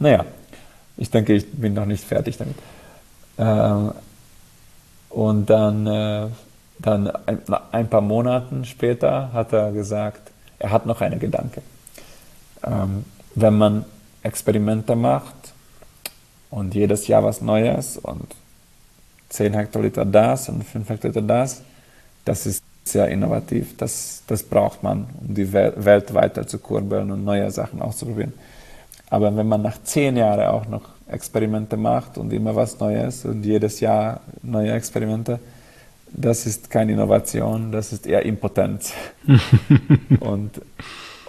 Naja, 0.00 0.24
ich 0.96 1.10
denke, 1.10 1.34
ich 1.34 1.50
bin 1.52 1.74
noch 1.74 1.86
nicht 1.86 2.02
fertig 2.02 2.38
damit. 2.38 2.56
Äh, 3.36 3.92
und 5.10 5.48
dann, 5.48 5.86
äh, 5.86 6.26
dann 6.80 7.08
ein, 7.26 7.38
ein, 7.70 7.88
paar 7.88 8.00
Monaten 8.00 8.64
später 8.64 9.32
hat 9.32 9.52
er 9.52 9.72
gesagt, 9.72 10.32
er 10.58 10.72
hat 10.72 10.86
noch 10.86 11.00
einen 11.00 11.20
Gedanke. 11.20 11.62
Ähm, 12.64 13.04
wenn 13.34 13.56
man 13.56 13.84
Experimente 14.22 14.96
macht 14.96 15.34
und 16.50 16.74
jedes 16.74 17.06
Jahr 17.06 17.22
was 17.22 17.40
Neues 17.40 17.96
und 17.96 18.34
10 19.28 19.54
Hektoliter 19.54 20.04
das 20.04 20.48
und 20.48 20.64
5 20.64 20.88
Hektoliter 20.88 21.22
das, 21.22 21.62
das 22.24 22.46
ist 22.46 22.65
sehr 22.88 23.08
innovativ. 23.08 23.76
Das, 23.76 24.22
das 24.26 24.42
braucht 24.42 24.82
man, 24.82 25.06
um 25.20 25.34
die 25.34 25.52
Welt 25.52 26.14
weiter 26.14 26.46
zu 26.46 26.58
kurbeln 26.58 27.10
und 27.10 27.24
neue 27.24 27.50
Sachen 27.50 27.82
auszuprobieren. 27.82 28.32
Aber 29.08 29.36
wenn 29.36 29.46
man 29.46 29.62
nach 29.62 29.82
zehn 29.82 30.16
Jahren 30.16 30.46
auch 30.46 30.66
noch 30.66 30.82
Experimente 31.08 31.76
macht 31.76 32.18
und 32.18 32.32
immer 32.32 32.56
was 32.56 32.80
Neues 32.80 33.24
und 33.24 33.44
jedes 33.44 33.80
Jahr 33.80 34.20
neue 34.42 34.72
Experimente, 34.72 35.38
das 36.08 36.46
ist 36.46 36.70
keine 36.70 36.92
Innovation, 36.92 37.70
das 37.72 37.92
ist 37.92 38.06
eher 38.06 38.24
Impotenz. 38.24 38.92
und, 40.20 40.60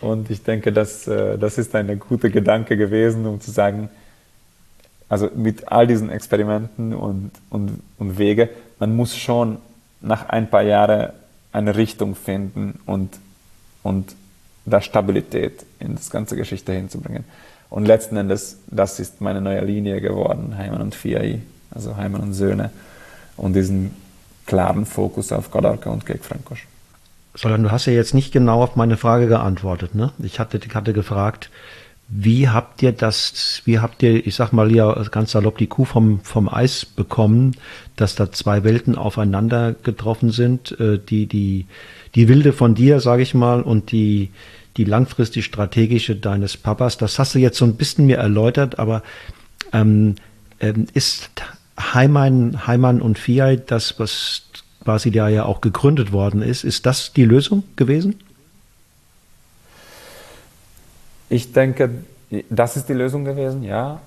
und 0.02 0.30
ich 0.32 0.44
denke, 0.44 0.72
das, 0.72 1.08
äh, 1.08 1.38
das 1.38 1.58
ist 1.58 1.76
ein 1.76 2.00
guter 2.00 2.30
Gedanke 2.30 2.78
gewesen, 2.78 3.26
um 3.26 3.42
zu 3.42 3.52
sagen, 3.52 3.90
also 5.10 5.30
mit 5.36 5.72
all 5.72 5.88
diesen 5.88 6.10
Experimenten 6.10 6.94
und, 6.94 7.32
und, 7.50 7.80
und 7.98 8.18
Wege, 8.18 8.50
man 8.80 8.96
muss 8.96 9.16
schon 9.16 9.58
nach 10.02 10.30
ein 10.30 10.50
paar 10.50 10.64
Jahren 10.64 11.12
eine 11.58 11.76
Richtung 11.76 12.16
finden 12.16 12.80
und, 12.86 13.18
und 13.84 14.16
da 14.66 14.80
Stabilität 14.82 15.66
in 15.80 15.96
das 15.96 16.10
ganze 16.10 16.36
Geschichte 16.36 16.72
hinzubringen. 16.72 17.24
Und 17.70 17.86
letzten 17.86 18.16
Endes, 18.16 18.60
das 18.68 19.00
ist 19.00 19.22
meine 19.22 19.42
neue 19.42 19.62
Linie 19.66 20.00
geworden, 20.00 20.58
Heimann 20.58 20.82
und 20.82 20.96
FIAI. 20.96 21.42
also 21.72 21.98
Heimann 21.98 22.22
und 22.22 22.34
Söhne, 22.34 22.70
und 23.36 23.54
diesen 23.54 23.92
klaren 24.46 24.86
Fokus 24.86 25.32
auf 25.32 25.52
Kadarka 25.52 25.90
und 25.90 26.06
Kek 26.06 26.24
Frankosch. 26.24 26.68
Sondern 27.36 27.64
du 27.64 27.72
hast 27.72 27.86
ja 27.86 27.94
jetzt 27.94 28.14
nicht 28.14 28.32
genau 28.32 28.64
auf 28.64 28.76
meine 28.76 28.98
Frage 28.98 29.28
geantwortet. 29.28 29.94
Ne? 29.94 30.12
Ich 30.20 30.40
hatte, 30.40 30.60
hatte 30.74 30.94
gefragt, 30.94 31.50
wie 32.10 32.48
habt 32.48 32.82
ihr 32.84 32.94
das, 32.94 33.62
wie 33.66 33.80
habt 33.80 34.02
ihr, 34.02 34.26
ich 34.26 34.36
sag 34.36 34.54
mal 34.54 34.72
ja 34.72 34.94
ganz 35.12 35.32
salopp, 35.32 35.58
die 35.58 35.68
Kuh 35.68 35.84
vom, 35.84 36.22
vom 36.22 36.48
Eis 36.48 36.86
bekommen, 36.86 37.56
dass 37.98 38.16
da 38.16 38.32
zwei 38.32 38.64
Welten 38.64 38.96
aufeinander 38.96 39.74
getroffen 39.84 40.32
sind, 40.32 40.80
äh, 40.80 41.00
die, 41.00 41.26
die, 41.26 41.66
die 42.16 42.30
wilde 42.30 42.54
von 42.54 42.76
dir, 42.76 43.02
sage 43.02 43.24
ich 43.24 43.34
mal, 43.34 43.62
und 43.62 43.92
die, 43.92 44.30
die 44.78 44.86
langfristig 44.86 45.44
strategische 45.44 46.16
deines 46.16 46.56
Papas. 46.56 46.98
Das 46.98 47.20
hast 47.20 47.36
du 47.36 47.40
jetzt 47.40 47.58
so 47.58 47.66
ein 47.66 47.76
bisschen 47.76 48.06
mir 48.06 48.18
erläutert, 48.18 48.80
aber 48.80 49.04
ähm, 49.74 50.16
ähm, 50.62 50.86
ist 50.94 51.30
Heimann, 51.78 52.68
Heimann 52.68 53.02
und 53.02 53.20
Fiat 53.20 53.70
das, 53.70 54.00
was 54.00 54.44
quasi 54.84 55.12
da 55.12 55.28
ja 55.28 55.44
auch 55.44 55.60
gegründet 55.60 56.14
worden 56.14 56.42
ist, 56.42 56.64
ist 56.64 56.86
das 56.86 57.12
die 57.12 57.26
Lösung 57.26 57.64
gewesen? 57.76 58.16
Ich 61.30 61.54
denke, 61.54 61.90
das 62.50 62.78
ist 62.78 62.90
die 62.90 62.94
Lösung 62.94 63.26
gewesen, 63.26 63.64
ja. 63.64 64.00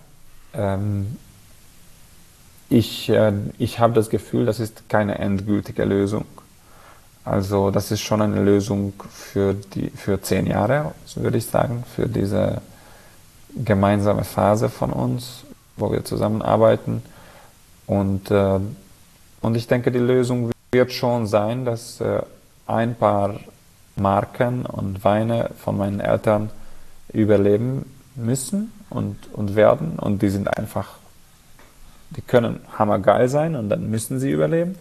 Ähm, 0.54 1.16
ich 2.68 3.08
äh, 3.08 3.32
ich 3.58 3.78
habe 3.78 3.94
das 3.94 4.10
Gefühl, 4.10 4.46
das 4.46 4.60
ist 4.60 4.88
keine 4.88 5.18
endgültige 5.18 5.84
Lösung. 5.84 6.24
Also 7.24 7.70
das 7.70 7.90
ist 7.90 8.00
schon 8.00 8.22
eine 8.22 8.42
Lösung 8.42 8.94
für, 9.10 9.54
die, 9.54 9.90
für 9.90 10.20
zehn 10.22 10.46
Jahre, 10.46 10.94
würde 11.16 11.36
ich 11.36 11.46
sagen, 11.46 11.84
für 11.94 12.08
diese 12.08 12.62
gemeinsame 13.54 14.24
Phase 14.24 14.68
von 14.68 14.90
uns, 14.90 15.44
wo 15.76 15.92
wir 15.92 16.04
zusammenarbeiten. 16.04 17.02
Und, 17.86 18.30
äh, 18.30 18.58
und 19.42 19.54
ich 19.54 19.66
denke, 19.66 19.90
die 19.90 19.98
Lösung 19.98 20.50
wird 20.72 20.92
schon 20.92 21.26
sein, 21.26 21.64
dass 21.64 22.00
äh, 22.00 22.22
ein 22.66 22.94
paar 22.94 23.40
Marken 23.96 24.64
und 24.64 25.04
Weine 25.04 25.50
von 25.58 25.76
meinen 25.76 26.00
Eltern 26.00 26.50
überleben 27.12 27.86
müssen 28.16 28.72
und, 28.90 29.16
und 29.32 29.56
werden. 29.56 29.98
Und 29.98 30.22
die 30.22 30.28
sind 30.28 30.56
einfach, 30.56 30.98
die 32.10 32.22
können 32.22 32.60
hammergeil 32.78 33.28
sein 33.28 33.56
und 33.56 33.68
dann 33.68 33.90
müssen 33.90 34.18
sie 34.18 34.30
überleben. 34.30 34.76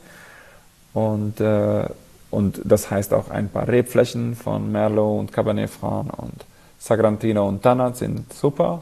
Und, 0.93 1.39
äh, 1.39 1.85
und 2.31 2.61
das 2.63 2.91
heißt 2.91 3.13
auch 3.13 3.29
ein 3.29 3.49
paar 3.49 3.67
Rebflächen 3.67 4.35
von 4.35 4.71
Merlot 4.71 5.19
und 5.19 5.31
Cabernet 5.31 5.69
Franc 5.69 6.13
und 6.17 6.45
Sagrantino 6.79 7.47
und 7.47 7.61
Tannat 7.61 7.97
sind 7.97 8.33
super. 8.33 8.81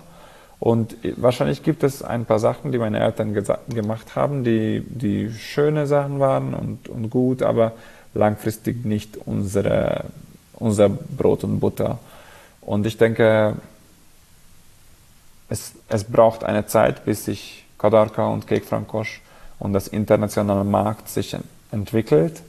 Und 0.60 0.96
wahrscheinlich 1.18 1.62
gibt 1.62 1.84
es 1.84 2.02
ein 2.02 2.26
paar 2.26 2.40
Sachen, 2.40 2.72
die 2.72 2.80
meine 2.80 3.00
Eltern 3.00 3.34
gemacht 3.34 4.16
haben, 4.16 4.44
die, 4.44 4.84
die 4.88 5.32
schöne 5.32 5.86
Sachen 5.86 6.20
waren 6.20 6.54
und, 6.56 6.90
und 6.90 7.10
gut, 7.10 7.44
aber 7.44 7.74
langfristig 8.16 8.84
nicht 8.84 9.18
unsere, 9.18 10.06
unser 10.54 10.90
Brot 10.90 11.44
und 11.44 11.60
Butter. 11.60 12.00
Und 12.68 12.86
ich 12.86 12.98
denke, 12.98 13.56
es, 15.48 15.72
es 15.88 16.04
braucht 16.04 16.44
eine 16.44 16.68
Zeit, 16.68 17.06
bis 17.06 17.24
sich 17.24 17.64
Kadarka 17.78 18.28
und 18.28 18.46
Cake 18.46 18.66
Francoche 18.66 19.22
und 19.58 19.72
das 19.72 19.88
internationale 19.88 20.66
Markt 20.66 21.08
sich 21.08 21.34
entwickelt 21.72 22.42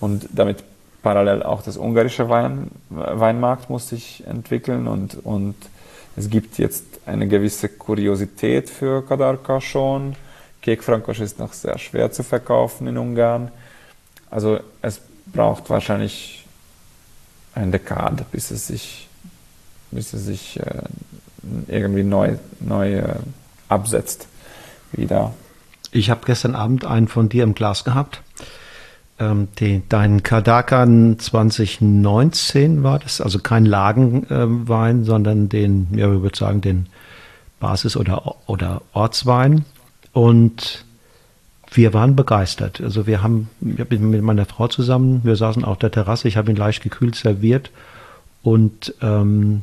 und 0.00 0.26
damit 0.32 0.64
parallel 1.02 1.42
auch 1.42 1.60
das 1.60 1.76
ungarische 1.76 2.30
Wein, 2.30 2.70
Weinmarkt 2.88 3.68
muss 3.68 3.90
sich 3.90 4.26
entwickeln 4.26 4.88
und, 4.88 5.26
und 5.26 5.56
es 6.16 6.30
gibt 6.30 6.56
jetzt 6.56 6.84
eine 7.04 7.28
gewisse 7.28 7.68
Kuriosität 7.68 8.70
für 8.70 9.04
Kadarka 9.06 9.60
schon. 9.60 10.16
Cake 10.62 10.82
Francoche 10.82 11.22
ist 11.22 11.38
noch 11.38 11.52
sehr 11.52 11.76
schwer 11.76 12.10
zu 12.10 12.22
verkaufen 12.22 12.86
in 12.86 12.96
Ungarn. 12.96 13.50
Also 14.30 14.60
es 14.80 15.02
braucht 15.26 15.68
wahrscheinlich 15.68 16.46
eine 17.54 17.72
Dekade, 17.72 18.24
bis 18.32 18.50
es 18.50 18.66
sich 18.66 19.09
bis 19.90 20.12
es 20.12 20.24
sich 20.24 20.60
äh, 20.60 20.82
irgendwie 21.68 22.04
neu, 22.04 22.36
neu 22.60 22.98
äh, 22.98 23.14
absetzt 23.68 24.26
wieder. 24.92 25.34
Ich 25.92 26.10
habe 26.10 26.20
gestern 26.24 26.54
Abend 26.54 26.84
einen 26.84 27.08
von 27.08 27.28
dir 27.28 27.44
im 27.44 27.54
Glas 27.54 27.84
gehabt. 27.84 28.22
Ähm, 29.18 29.48
den, 29.58 29.82
dein 29.88 30.22
Kadakan 30.22 31.18
2019 31.18 32.82
war 32.82 32.98
das, 32.98 33.20
also 33.20 33.38
kein 33.38 33.66
Lagenwein, 33.66 35.02
äh, 35.02 35.04
sondern 35.04 35.48
den, 35.48 35.88
ja, 35.92 36.12
ich 36.12 36.22
würde 36.22 36.38
sagen, 36.38 36.60
den 36.60 36.86
Basis- 37.58 37.96
oder, 37.96 38.36
oder 38.46 38.82
Ortswein. 38.92 39.64
Und 40.12 40.84
wir 41.72 41.94
waren 41.94 42.16
begeistert. 42.16 42.80
Also 42.80 43.06
wir 43.06 43.22
haben, 43.22 43.48
ich 43.60 43.84
bin 43.84 44.10
mit 44.10 44.22
meiner 44.22 44.46
Frau 44.46 44.68
zusammen, 44.68 45.20
wir 45.22 45.36
saßen 45.36 45.64
auf 45.64 45.78
der 45.78 45.90
Terrasse, 45.90 46.26
ich 46.26 46.36
habe 46.36 46.50
ihn 46.50 46.56
leicht 46.56 46.82
gekühlt 46.82 47.14
serviert 47.14 47.70
und 48.42 48.94
ähm, 49.02 49.62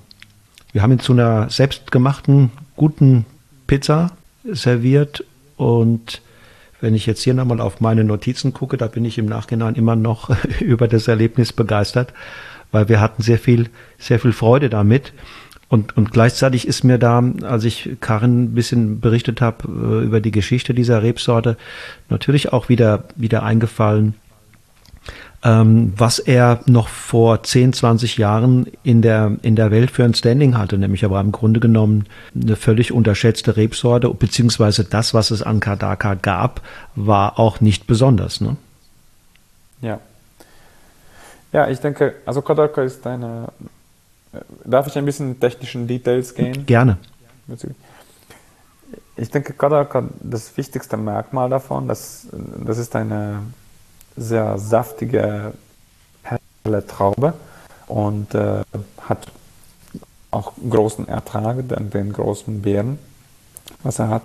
wir 0.78 0.84
haben 0.84 0.92
ihn 0.92 1.00
zu 1.00 1.14
einer 1.14 1.50
selbstgemachten, 1.50 2.52
guten 2.76 3.26
Pizza 3.66 4.12
serviert 4.44 5.24
und 5.56 6.22
wenn 6.82 6.94
ich 6.94 7.08
jetzt 7.08 7.24
hier 7.24 7.34
nochmal 7.34 7.62
auf 7.62 7.82
meine 7.82 8.04
Notizen 8.04 8.54
gucke, 8.54 8.78
da 8.78 8.86
bin 8.86 9.04
ich 9.04 9.18
im 9.18 9.26
Nachhinein 9.26 9.74
immer 9.74 9.96
noch 9.96 10.30
über 10.60 10.88
das 10.88 11.08
Erlebnis 11.08 11.52
begeistert, 11.52 12.14
weil 12.72 12.90
wir 12.90 13.02
hatten 13.02 13.24
sehr 13.24 13.40
viel, 13.40 13.72
sehr 13.98 14.20
viel 14.20 14.34
Freude 14.34 14.70
damit. 14.70 15.14
Und, 15.68 15.98
und 15.98 16.12
gleichzeitig 16.12 16.68
ist 16.68 16.84
mir 16.84 17.00
da, 17.00 17.24
als 17.42 17.64
ich 17.64 17.98
Karin 18.00 18.44
ein 18.44 18.54
bisschen 18.54 19.00
berichtet 19.00 19.42
habe 19.42 19.68
äh, 19.68 20.06
über 20.06 20.22
die 20.22 20.30
Geschichte 20.30 20.76
dieser 20.76 21.02
Rebsorte, 21.02 21.58
natürlich 22.08 22.54
auch 22.54 22.70
wieder, 22.70 23.06
wieder 23.16 23.42
eingefallen, 23.42 24.14
ähm, 25.44 25.94
was 25.96 26.20
er 26.20 26.62
noch 26.66 26.88
vor 26.88 27.44
10, 27.44 27.74
20 27.74 28.18
Jahren 28.18 28.68
in 28.84 29.02
der, 29.02 29.38
in 29.44 29.56
der 29.56 29.70
Welt 29.72 29.92
für 29.92 30.04
ein 30.04 30.14
Standing 30.14 30.58
hatte, 30.58 30.78
nämlich 30.78 31.06
aber 31.06 31.20
im 31.22 31.32
Grunde 31.32 31.60
genommen 31.60 32.06
eine 32.36 32.56
völlig 32.56 32.92
unterschätzte 32.92 33.56
Rebsorte, 33.56 34.10
beziehungsweise 34.10 34.84
das, 34.84 35.14
was 35.14 35.32
es 35.32 35.44
an 35.44 35.60
Kadaka 35.60 36.16
gab, 36.16 36.62
war 36.96 37.40
auch 37.40 37.62
nicht 37.62 37.86
besonders. 37.86 38.42
Ne? 38.42 38.58
Ja. 39.82 40.00
Ja, 41.54 41.70
ich 41.70 41.80
denke, 41.80 42.16
also 42.26 42.42
Kadaka 42.42 42.82
ist 42.84 43.06
eine. 43.06 43.48
Äh, 44.34 44.40
darf 44.66 44.88
ich 44.88 44.98
ein 44.98 45.06
bisschen 45.06 45.30
in 45.30 45.40
technischen 45.40 45.88
Details 45.88 46.34
gehen? 46.34 46.66
Gerne. 46.66 46.98
Ich 49.16 49.32
denke, 49.32 49.54
Kadaka, 49.54 50.04
das 50.20 50.56
wichtigste 50.58 50.98
Merkmal 50.98 51.50
davon, 51.50 51.88
das, 51.88 52.28
das 52.66 52.78
ist 52.78 52.96
eine 52.96 53.40
sehr 54.18 54.57
saftige, 54.57 55.53
helle 56.24 56.86
Traube 56.86 57.34
und 57.88 58.34
äh, 58.36 58.63
hat 59.01 59.28
auch 60.32 60.53
großen 60.70 61.07
Ertrag, 61.07 61.68
den, 61.70 61.89
den 61.89 62.11
großen 62.11 62.61
Beeren, 62.61 62.99
was 63.84 63.99
er 63.99 64.09
hat. 64.09 64.24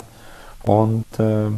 Und 0.64 1.05
äh, 1.18 1.49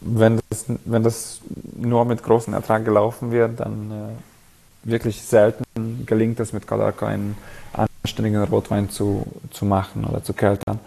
wenn, 0.00 0.40
das, 0.48 0.66
wenn 0.84 1.02
das 1.02 1.40
nur 1.76 2.04
mit 2.04 2.22
großem 2.22 2.54
Ertrag 2.54 2.84
gelaufen 2.84 3.30
wird, 3.30 3.60
dann 3.60 3.90
äh, 3.90 4.88
wirklich 4.90 5.22
selten 5.22 5.64
gelingt 6.06 6.40
es 6.40 6.52
mit 6.52 6.66
Kadarka 6.66 7.06
einen 7.06 7.36
anständigen 7.72 8.42
Rotwein 8.44 8.90
zu, 8.90 9.26
zu 9.50 9.64
machen 9.64 10.04
oder 10.04 10.22
zu 10.22 10.32
keltern. 10.32 10.78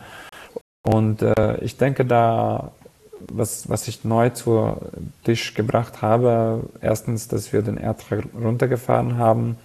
Und 0.84 1.22
äh, 1.22 1.58
ich 1.58 1.78
denke, 1.78 2.06
da 2.06 2.72
was, 3.20 3.70
was 3.70 3.88
ich 3.88 4.04
neu 4.04 4.30
zu 4.30 4.76
Tisch 5.24 5.54
gebracht 5.54 6.02
habe, 6.02 6.64
erstens, 6.82 7.28
dass 7.28 7.54
wir 7.54 7.62
den 7.62 7.78
Ertrag 7.78 8.26
runtergefahren 8.40 9.18
haben, 9.18 9.58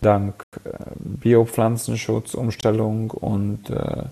dank 0.00 0.42
äh, 0.64 0.70
Biopflanzenschutzumstellung 0.96 3.10
und 3.10 3.70
äh, 3.70 4.04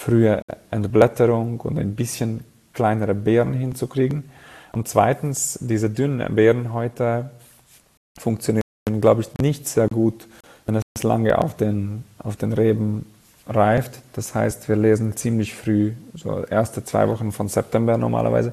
frühe 0.00 0.40
Entblätterung 0.70 1.60
und 1.60 1.78
ein 1.78 1.94
bisschen 1.94 2.44
kleinere 2.72 3.14
Beeren 3.14 3.52
hinzukriegen. 3.52 4.24
Und 4.72 4.88
zweitens, 4.88 5.58
diese 5.60 5.90
dünnen 5.90 6.34
Beeren 6.34 6.72
heute 6.72 7.30
funktionieren, 8.18 8.62
glaube 9.00 9.22
ich, 9.22 9.28
nicht 9.40 9.68
sehr 9.68 9.88
gut, 9.88 10.26
wenn 10.66 10.76
es 10.76 10.82
lange 11.02 11.38
auf 11.38 11.56
den, 11.56 12.04
auf 12.18 12.36
den 12.36 12.52
Reben 12.52 13.06
reift. 13.46 14.00
Das 14.14 14.34
heißt, 14.34 14.68
wir 14.68 14.76
lesen 14.76 15.16
ziemlich 15.16 15.54
früh, 15.54 15.92
so 16.14 16.44
erste 16.44 16.84
zwei 16.84 17.08
Wochen 17.08 17.32
von 17.32 17.48
September 17.48 17.96
normalerweise. 17.98 18.52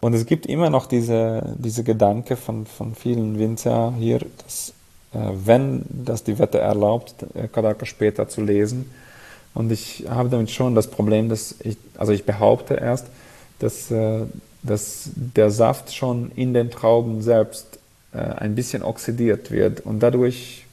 Und 0.00 0.14
es 0.14 0.26
gibt 0.26 0.46
immer 0.46 0.70
noch 0.70 0.86
diese, 0.86 1.54
diese 1.56 1.82
Gedanke 1.84 2.36
von, 2.36 2.66
von 2.66 2.94
vielen 2.94 3.38
Winzer 3.38 3.94
hier, 3.98 4.20
dass 4.42 4.74
äh, 5.14 5.30
wenn 5.44 5.84
das 5.88 6.24
die 6.24 6.38
Wette 6.38 6.58
erlaubt, 6.58 7.14
Kadaka 7.52 7.86
später 7.86 8.28
zu 8.28 8.42
lesen. 8.42 8.90
Und 9.54 9.70
ich 9.70 10.04
habe 10.08 10.28
damit 10.28 10.50
schon 10.50 10.74
das 10.74 10.88
Problem, 10.88 11.28
dass 11.28 11.54
ich, 11.60 11.76
also 11.96 12.12
ich 12.12 12.24
behaupte 12.24 12.74
erst, 12.74 13.06
dass, 13.60 13.90
äh, 13.90 14.22
dass 14.62 15.10
der 15.14 15.50
Saft 15.50 15.94
schon 15.94 16.32
in 16.34 16.52
den 16.52 16.70
Trauben 16.70 17.22
selbst 17.22 17.78
äh, 18.12 18.18
ein 18.18 18.54
bisschen 18.54 18.82
oxidiert 18.82 19.50
wird 19.50 19.80
und 19.80 20.00
dadurch 20.00 20.63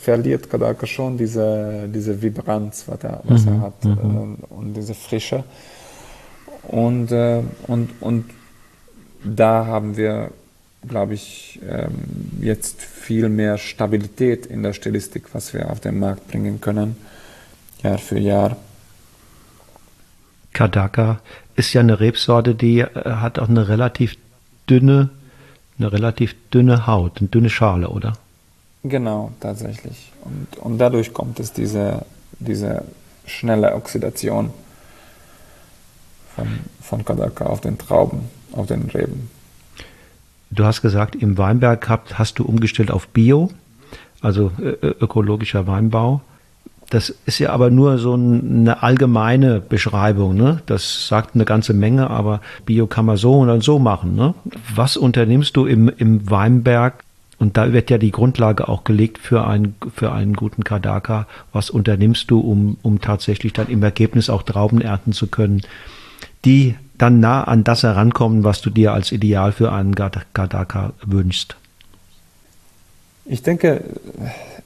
verliert 0.00 0.50
Kadaka 0.50 0.86
schon 0.86 1.16
diese, 1.16 1.88
diese 1.88 2.20
Vibranz, 2.20 2.84
was 2.86 3.04
er, 3.04 3.20
was 3.24 3.44
mhm. 3.44 3.48
er 3.48 3.60
hat 3.60 3.84
mhm. 3.84 4.36
und 4.48 4.74
diese 4.74 4.94
Frische. 4.94 5.44
Und, 6.62 7.10
äh, 7.10 7.42
und, 7.66 7.90
und 8.00 8.26
da 9.24 9.66
haben 9.66 9.96
wir, 9.96 10.30
glaube 10.86 11.14
ich, 11.14 11.60
ähm, 11.68 11.90
jetzt 12.40 12.82
viel 12.82 13.28
mehr 13.28 13.58
Stabilität 13.58 14.46
in 14.46 14.62
der 14.62 14.72
Stilistik, 14.72 15.34
was 15.34 15.52
wir 15.52 15.70
auf 15.70 15.80
den 15.80 15.98
Markt 15.98 16.28
bringen 16.28 16.60
können, 16.60 16.96
Jahr 17.82 17.98
für 17.98 18.18
Jahr. 18.18 18.56
Kadaka 20.52 21.20
ist 21.56 21.72
ja 21.72 21.80
eine 21.80 22.00
Rebsorte, 22.00 22.54
die 22.54 22.80
äh, 22.80 22.88
hat 23.04 23.38
auch 23.38 23.48
eine 23.48 23.68
relativ 23.68 24.16
dünne, 24.68 25.10
eine 25.78 25.92
relativ 25.92 26.34
dünne 26.52 26.86
Haut, 26.86 27.18
eine 27.18 27.28
dünne 27.28 27.50
Schale, 27.50 27.88
oder? 27.88 28.14
Genau, 28.82 29.32
tatsächlich. 29.40 30.12
Und, 30.24 30.58
und 30.58 30.78
dadurch 30.78 31.12
kommt 31.12 31.38
es 31.38 31.52
diese, 31.52 32.04
diese 32.38 32.84
schnelle 33.26 33.74
Oxidation 33.74 34.50
von, 36.34 36.46
von 36.80 37.04
Kadaka 37.04 37.46
auf 37.46 37.60
den 37.60 37.76
Trauben, 37.78 38.22
auf 38.52 38.66
den 38.66 38.82
Reben. 38.90 39.30
Du 40.50 40.64
hast 40.64 40.82
gesagt, 40.82 41.14
im 41.14 41.38
Weinberg 41.38 41.88
habt, 41.88 42.18
hast 42.18 42.38
du 42.38 42.44
umgestellt 42.44 42.90
auf 42.90 43.06
Bio, 43.08 43.50
also 44.20 44.50
ökologischer 44.58 45.66
Weinbau. 45.66 46.22
Das 46.88 47.14
ist 47.24 47.38
ja 47.38 47.52
aber 47.52 47.70
nur 47.70 47.98
so 47.98 48.14
eine 48.14 48.82
allgemeine 48.82 49.60
Beschreibung. 49.60 50.34
Ne? 50.34 50.60
Das 50.66 51.06
sagt 51.06 51.36
eine 51.36 51.44
ganze 51.44 51.72
Menge, 51.72 52.10
aber 52.10 52.40
Bio 52.66 52.88
kann 52.88 53.06
man 53.06 53.16
so 53.16 53.38
und 53.38 53.62
so 53.62 53.78
machen. 53.78 54.16
Ne? 54.16 54.34
Was 54.74 54.96
unternimmst 54.96 55.56
du 55.56 55.66
im, 55.66 55.88
im 55.88 56.28
Weinberg? 56.28 57.04
Und 57.40 57.56
da 57.56 57.72
wird 57.72 57.88
ja 57.88 57.96
die 57.96 58.10
Grundlage 58.10 58.68
auch 58.68 58.84
gelegt 58.84 59.16
für 59.16 59.46
einen, 59.46 59.74
für 59.94 60.12
einen 60.12 60.34
guten 60.34 60.62
Kadaka. 60.62 61.26
Was 61.54 61.70
unternimmst 61.70 62.30
du, 62.30 62.38
um, 62.38 62.76
um 62.82 63.00
tatsächlich 63.00 63.54
dann 63.54 63.68
im 63.68 63.82
Ergebnis 63.82 64.28
auch 64.28 64.42
Trauben 64.42 64.82
ernten 64.82 65.14
zu 65.14 65.26
können, 65.26 65.62
die 66.44 66.76
dann 66.98 67.18
nah 67.18 67.42
an 67.44 67.64
das 67.64 67.82
herankommen, 67.82 68.44
was 68.44 68.60
du 68.60 68.68
dir 68.68 68.92
als 68.92 69.10
Ideal 69.10 69.52
für 69.52 69.72
einen 69.72 69.94
Kadaka 69.94 70.92
wünschst? 71.02 71.56
Ich 73.24 73.42
denke, 73.42 73.84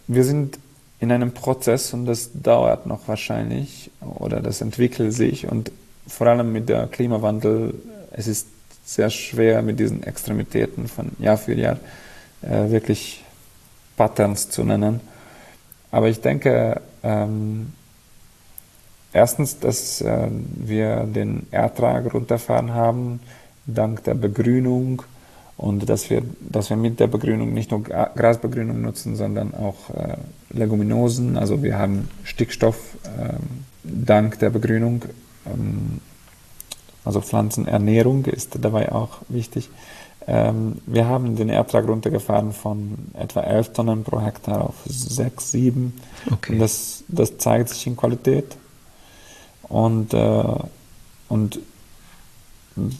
wir 0.08 0.24
sind 0.24 0.58
in 0.98 1.12
einem 1.12 1.30
Prozess 1.30 1.94
und 1.94 2.06
das 2.06 2.30
dauert 2.34 2.86
noch 2.86 3.06
wahrscheinlich 3.06 3.92
oder 4.00 4.40
das 4.40 4.60
entwickelt 4.60 5.12
sich 5.12 5.46
und 5.46 5.70
vor 6.08 6.26
allem 6.26 6.52
mit 6.52 6.68
der 6.68 6.88
Klimawandel, 6.88 7.74
es 8.10 8.26
ist 8.26 8.48
sehr 8.84 9.10
schwer 9.10 9.62
mit 9.62 9.78
diesen 9.78 10.02
Extremitäten 10.02 10.88
von 10.88 11.12
Jahr 11.20 11.38
für 11.38 11.54
Jahr 11.54 11.78
wirklich 12.46 13.24
Patterns 13.96 14.50
zu 14.50 14.64
nennen. 14.64 15.00
Aber 15.90 16.08
ich 16.08 16.20
denke, 16.20 16.80
ähm, 17.02 17.72
erstens, 19.12 19.60
dass 19.60 20.00
äh, 20.00 20.28
wir 20.30 21.04
den 21.04 21.46
Ertrag 21.50 22.12
runterfahren 22.12 22.74
haben, 22.74 23.20
dank 23.66 24.04
der 24.04 24.14
Begrünung 24.14 25.02
und 25.56 25.88
dass 25.88 26.10
wir, 26.10 26.22
dass 26.40 26.70
wir 26.70 26.76
mit 26.76 26.98
der 26.98 27.06
Begrünung 27.06 27.54
nicht 27.54 27.70
nur 27.70 27.82
Grasbegrünung 27.84 28.82
nutzen, 28.82 29.16
sondern 29.16 29.54
auch 29.54 29.90
äh, 29.90 30.16
Leguminosen. 30.50 31.38
Also 31.38 31.62
wir 31.62 31.78
haben 31.78 32.08
Stickstoff 32.24 32.96
äh, 33.04 33.34
dank 33.84 34.38
der 34.40 34.50
Begrünung. 34.50 35.02
Ähm, 35.46 36.00
also 37.04 37.20
Pflanzenernährung 37.20 38.24
ist 38.24 38.56
dabei 38.60 38.90
auch 38.90 39.18
wichtig. 39.28 39.70
Ähm, 40.26 40.80
wir 40.86 41.06
haben 41.06 41.36
den 41.36 41.48
Ertrag 41.48 41.86
runtergefahren 41.86 42.52
von 42.52 42.96
etwa 43.14 43.40
11 43.40 43.72
Tonnen 43.72 44.04
pro 44.04 44.20
Hektar 44.20 44.62
auf 44.62 44.74
6, 44.86 45.50
7. 45.50 46.00
Okay. 46.32 46.52
Und 46.52 46.58
das, 46.60 47.04
das 47.08 47.36
zeigt 47.38 47.68
sich 47.68 47.86
in 47.86 47.96
Qualität. 47.96 48.56
Und, 49.68 50.14
äh, 50.14 50.44
und 51.28 51.58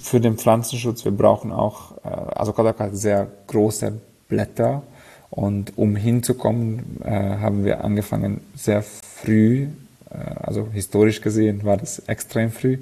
für 0.03 0.21
den 0.21 0.37
Pflanzenschutz, 0.37 1.05
wir 1.05 1.13
brauchen 1.13 1.53
auch, 1.53 1.93
äh, 2.05 2.09
also 2.09 2.53
Kodak 2.53 2.79
hat 2.79 2.97
sehr 2.97 3.27
große 3.47 3.93
Blätter 4.29 4.83
und 5.31 5.77
um 5.77 5.97
hinzukommen, 5.97 7.01
äh, 7.03 7.11
haben 7.11 7.65
wir 7.65 7.85
angefangen 7.85 8.41
sehr 8.55 8.83
früh, 8.83 9.69
äh, 10.11 10.17
also 10.43 10.69
historisch 10.73 11.21
gesehen 11.21 11.65
war 11.65 11.77
das 11.77 12.01
extrem 12.01 12.53
früh. 12.53 12.79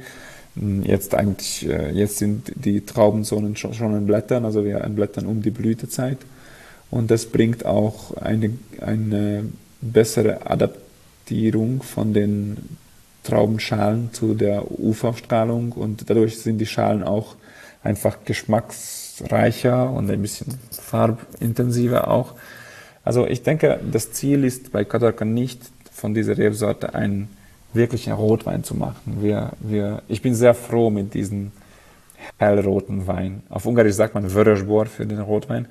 Jetzt 0.55 1.15
eigentlich, 1.15 1.67
äh, 1.67 1.91
jetzt 1.93 2.19
sind 2.19 2.53
die 2.55 2.85
Traubenzonen 2.85 3.57
schon, 3.57 3.73
schon 3.73 3.97
in 3.97 4.07
Blättern, 4.07 4.45
also 4.45 4.65
wir 4.65 4.79
Blättern 4.91 5.27
um 5.27 5.41
die 5.41 5.51
Blütezeit. 5.51 6.19
Und 6.91 7.11
das 7.11 7.25
bringt 7.27 7.65
auch 7.65 8.17
eine, 8.19 8.51
eine 8.81 9.45
bessere 9.81 10.47
Adaptierung 10.47 11.83
von 11.83 12.13
den 12.13 12.77
Traubenschalen 13.25 14.13
zu 14.13 14.35
der 14.35 14.71
UV-Strahlung 14.79 15.73
und 15.73 16.11
dadurch 16.11 16.39
sind 16.41 16.59
die 16.59 16.67
Schalen 16.67 17.03
auch 17.03 17.37
einfach 17.83 18.19
geschmacksreicher 18.25 19.91
und 19.91 20.11
ein 20.11 20.21
bisschen 20.21 20.59
farbintensiver 20.71 22.09
auch. 22.09 22.35
Also 23.05 23.27
ich 23.27 23.43
denke, 23.43 23.81
das 23.91 24.13
Ziel 24.13 24.45
ist 24.45 24.73
bei 24.73 24.85
Katarka 24.85 25.25
nicht 25.25 25.61
von 25.93 26.15
dieser 26.15 26.37
Rebsorte 26.37 26.95
einen 27.73 27.81
wirklichen 27.81 28.13
Rotwein 28.13 28.65
zu 28.65 28.75
machen. 28.75 29.19
Wir, 29.21 29.53
wir, 29.61 30.03
ich 30.09 30.21
bin 30.23 30.35
sehr 30.35 30.55
froh 30.55 30.91
mit 30.91 31.15
diesem 31.15 31.53
hellroten 32.39 33.07
Wein. 33.07 33.43
Auf 33.49 33.67
Ungarisch 33.67 33.95
sagt 33.95 34.15
man 34.15 34.29
Vörösbor 34.29 34.87
für 34.87 35.07
den 35.07 35.21
Rotwein 35.21 35.67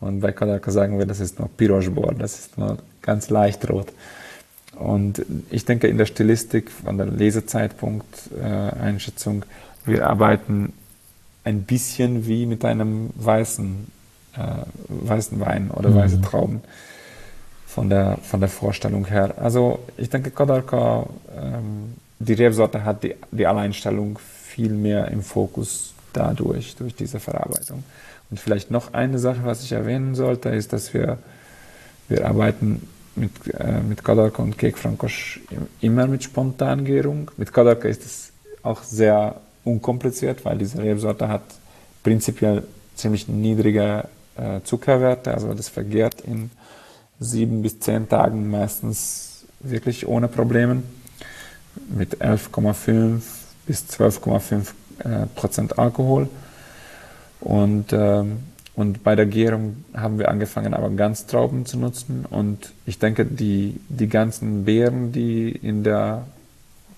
und 0.00 0.20
bei 0.20 0.32
Kadarka 0.32 0.70
sagen 0.70 0.98
wir, 0.98 1.04
das 1.06 1.20
ist 1.20 1.38
nur 1.38 1.48
Pirosbor, 1.48 2.14
das 2.14 2.38
ist 2.38 2.56
nur 2.58 2.78
ganz 3.00 3.30
leicht 3.30 3.70
rot. 3.70 3.86
Und 4.78 5.24
ich 5.50 5.64
denke, 5.64 5.86
in 5.86 5.96
der 5.98 6.06
Stilistik, 6.06 6.68
von 6.70 6.98
der 6.98 7.06
Lesezeitpunkt-Einschätzung, 7.06 9.42
äh, 9.42 9.46
wir 9.86 10.08
arbeiten 10.08 10.72
ein 11.44 11.62
bisschen 11.62 12.26
wie 12.26 12.46
mit 12.46 12.64
einem 12.64 13.10
weißen, 13.14 13.86
äh, 14.36 14.56
weißen 14.88 15.38
Wein 15.38 15.70
oder 15.70 15.90
mhm. 15.90 15.94
weiße 15.94 16.20
Trauben 16.22 16.62
von 17.74 17.90
der, 17.90 18.18
von 18.22 18.38
der 18.38 18.48
Vorstellung 18.48 19.04
her. 19.06 19.34
Also 19.36 19.80
ich 19.96 20.08
denke, 20.08 20.30
Kodarka, 20.30 21.06
ähm, 21.36 21.94
die 22.20 22.34
Rebsorte 22.34 22.84
hat 22.84 23.02
die, 23.02 23.16
die 23.32 23.46
Alleinstellung 23.46 24.18
viel 24.20 24.70
mehr 24.70 25.08
im 25.08 25.22
Fokus 25.22 25.92
dadurch, 26.12 26.76
durch 26.76 26.94
diese 26.94 27.18
Verarbeitung. 27.18 27.82
Und 28.30 28.38
vielleicht 28.38 28.70
noch 28.70 28.94
eine 28.94 29.18
Sache, 29.18 29.40
was 29.42 29.64
ich 29.64 29.72
erwähnen 29.72 30.14
sollte, 30.14 30.50
ist, 30.50 30.72
dass 30.72 30.94
wir, 30.94 31.18
wir 32.08 32.26
arbeiten 32.26 32.88
mit, 33.16 33.32
äh, 33.58 33.80
mit 33.80 34.04
Kadarka 34.04 34.40
und 34.42 34.56
Cake 34.56 34.78
Francosch 34.78 35.40
immer 35.80 36.06
mit 36.06 36.22
Spontangärung. 36.22 37.32
Mit 37.36 37.52
Kadarka 37.52 37.88
ist 37.88 38.04
es 38.04 38.30
auch 38.62 38.84
sehr 38.84 39.40
unkompliziert, 39.64 40.44
weil 40.44 40.58
diese 40.58 40.78
Rebsorte 40.80 41.28
hat 41.28 41.42
prinzipiell 42.04 42.62
ziemlich 42.94 43.26
niedrige 43.26 44.04
äh, 44.36 44.60
Zuckerwerte, 44.62 45.34
also 45.34 45.54
das 45.54 45.68
vergärt 45.68 46.20
in 46.20 46.50
sieben 47.20 47.62
bis 47.62 47.80
zehn 47.80 48.08
Tagen 48.08 48.50
meistens 48.50 49.44
wirklich 49.60 50.06
ohne 50.06 50.28
Probleme 50.28 50.82
mit 51.88 52.20
11,5 52.20 53.20
bis 53.66 53.84
12,5 53.90 54.68
äh, 54.98 55.26
Prozent 55.34 55.78
Alkohol 55.78 56.28
und 57.40 57.92
ähm, 57.92 58.38
und 58.76 59.04
bei 59.04 59.14
der 59.14 59.26
Gärung 59.26 59.84
haben 59.94 60.18
wir 60.18 60.28
angefangen, 60.28 60.74
aber 60.74 60.90
Ganztrauben 60.90 61.64
zu 61.64 61.78
nutzen. 61.78 62.24
Und 62.28 62.72
ich 62.86 62.98
denke, 62.98 63.24
die, 63.24 63.78
die 63.88 64.08
ganzen 64.08 64.64
Beeren, 64.64 65.12
die 65.12 65.50
in 65.50 65.84
der 65.84 66.26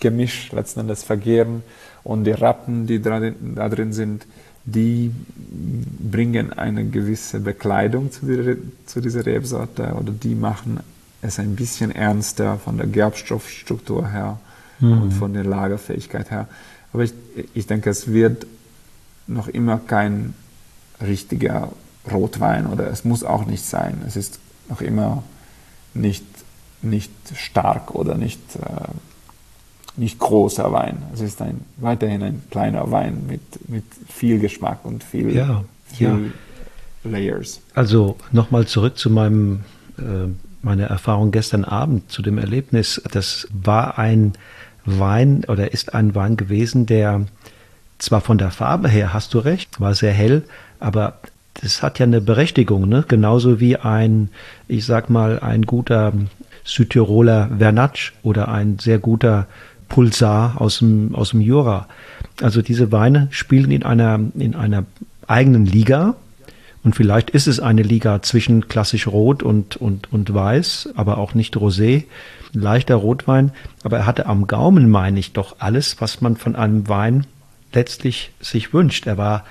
Gemisch 0.01 0.53
letzten 0.53 0.81
Endes 0.81 1.03
vergären 1.03 1.63
und 2.03 2.25
die 2.25 2.31
Rappen, 2.31 2.87
die 2.87 3.03
da 3.03 3.69
drin 3.69 3.93
sind, 3.93 4.27
die 4.67 5.13
bringen 6.11 6.53
eine 6.53 6.85
gewisse 6.87 7.41
Bekleidung 7.41 8.11
zu, 8.11 8.27
die, 8.27 8.57
zu 8.85 9.01
dieser 9.01 9.25
Rebsorte 9.25 9.95
oder 9.95 10.13
die 10.13 10.35
machen 10.35 10.81
es 11.23 11.39
ein 11.39 11.57
bisschen 11.57 11.91
ernster 11.93 12.59
von 12.59 12.77
der 12.77 12.87
Gerbstoffstruktur 12.87 14.09
her 14.09 14.39
mhm. 14.81 15.03
und 15.03 15.13
von 15.13 15.33
der 15.33 15.45
Lagerfähigkeit 15.45 16.31
her. 16.31 16.49
Aber 16.93 17.05
ich, 17.05 17.15
ich 17.55 17.67
denke, 17.67 17.91
es 17.91 18.13
wird 18.13 18.47
noch 19.27 19.49
immer 19.49 19.79
kein 19.79 20.35
richtiger 21.01 21.73
Rotwein 22.11 22.67
oder 22.67 22.89
es 22.91 23.05
muss 23.05 23.25
auch 23.25 23.47
nicht 23.47 23.65
sein. 23.65 24.03
Es 24.07 24.17
ist 24.17 24.39
noch 24.69 24.81
immer 24.81 25.23
nicht, 25.95 26.25
nicht 26.83 27.13
stark 27.35 27.95
oder 27.95 28.17
nicht, 28.17 28.41
äh, 28.57 28.89
nicht 29.99 30.19
großer 30.19 30.73
Wein. 30.73 31.03
Es 31.15 31.21
ist 31.21 31.41
ein, 31.43 31.61
weiterhin 31.77 32.23
ein 32.23 32.43
kleiner 32.51 32.91
Wein 32.91 33.25
mit, 33.27 33.41
mit 33.69 33.85
viel 34.09 34.39
Geschmack 34.39 34.81
und 34.85 35.03
viel, 35.03 35.35
ja, 35.35 35.65
viel 35.87 36.33
ja. 37.05 37.11
Layers. 37.11 37.61
Also 37.75 38.17
nochmal 38.33 38.67
zurück 38.67 38.99
zu 38.99 39.11
meinem, 39.11 39.61
äh, 39.99 40.29
meiner 40.63 40.87
Erfahrung 40.87 41.31
gestern 41.31 41.65
Abend, 41.65 42.11
zu 42.11 42.23
dem 42.23 42.39
Erlebnis. 42.39 43.01
Das 43.11 43.49
war 43.53 43.99
ein 43.99 44.33
Wein 44.85 45.45
oder 45.49 45.73
ist 45.73 45.95
ein 45.95 46.15
Wein 46.15 46.37
gewesen, 46.37 46.87
der 46.87 47.27
zwar 47.99 48.21
von 48.21 48.39
der 48.39 48.51
Farbe 48.51 48.89
her, 48.89 49.13
hast 49.13 49.35
du 49.35 49.39
recht, 49.39 49.81
war 49.81 49.95
sehr 49.95 50.13
hell, 50.13 50.43
aber 50.81 51.19
das 51.55 51.83
hat 51.83 51.99
ja 51.99 52.05
eine 52.05 52.21
Berechtigung, 52.21 52.89
ne? 52.89 53.05
Genauso 53.09 53.61
wie 53.61 53.77
ein, 53.77 54.29
ich 54.69 54.85
sag 54.85 55.09
mal, 55.09 55.41
ein 55.41 55.63
guter 55.63 56.13
Südtiroler 56.65 57.49
Vernatsch 57.59 58.13
oder 58.23 58.49
ein 58.49 58.79
sehr 58.79 58.99
guter 58.99 59.47
Pulsar 59.89 60.61
aus 60.61 60.79
dem, 60.79 61.15
aus 61.15 61.31
dem 61.31 61.41
Jura. 61.41 61.89
Also 62.41 62.63
diese 62.63 62.93
Weine 62.93 63.29
spielen 63.31 63.71
in 63.71 63.83
einer, 63.83 64.21
in 64.35 64.55
einer 64.55 64.85
eigenen 65.27 65.67
Liga. 65.67 66.17
Und 66.83 66.95
vielleicht 66.95 67.31
ist 67.31 67.47
es 67.47 67.59
eine 67.59 67.83
Liga 67.83 68.23
zwischen 68.23 68.69
klassisch 68.69 69.09
Rot 69.09 69.43
und, 69.43 69.77
und, 69.77 70.13
und 70.13 70.33
Weiß, 70.33 70.91
aber 70.95 71.19
auch 71.19 71.35
nicht 71.35 71.57
Rosé. 71.57 72.05
Leichter 72.53 72.95
Rotwein. 72.95 73.53
Aber 73.83 73.99
er 73.99 74.07
hatte 74.07 74.27
am 74.27 74.47
Gaumen, 74.47 74.89
meine 74.89 75.19
ich, 75.19 75.33
doch 75.33 75.57
alles, 75.59 76.01
was 76.01 76.21
man 76.21 76.37
von 76.37 76.57
einem 76.57 76.89
Wein 76.89 77.27
letztlich 77.73 78.33
sich 78.41 78.73
wünscht. 78.73 79.07
Er 79.07 79.19
war 79.19 79.45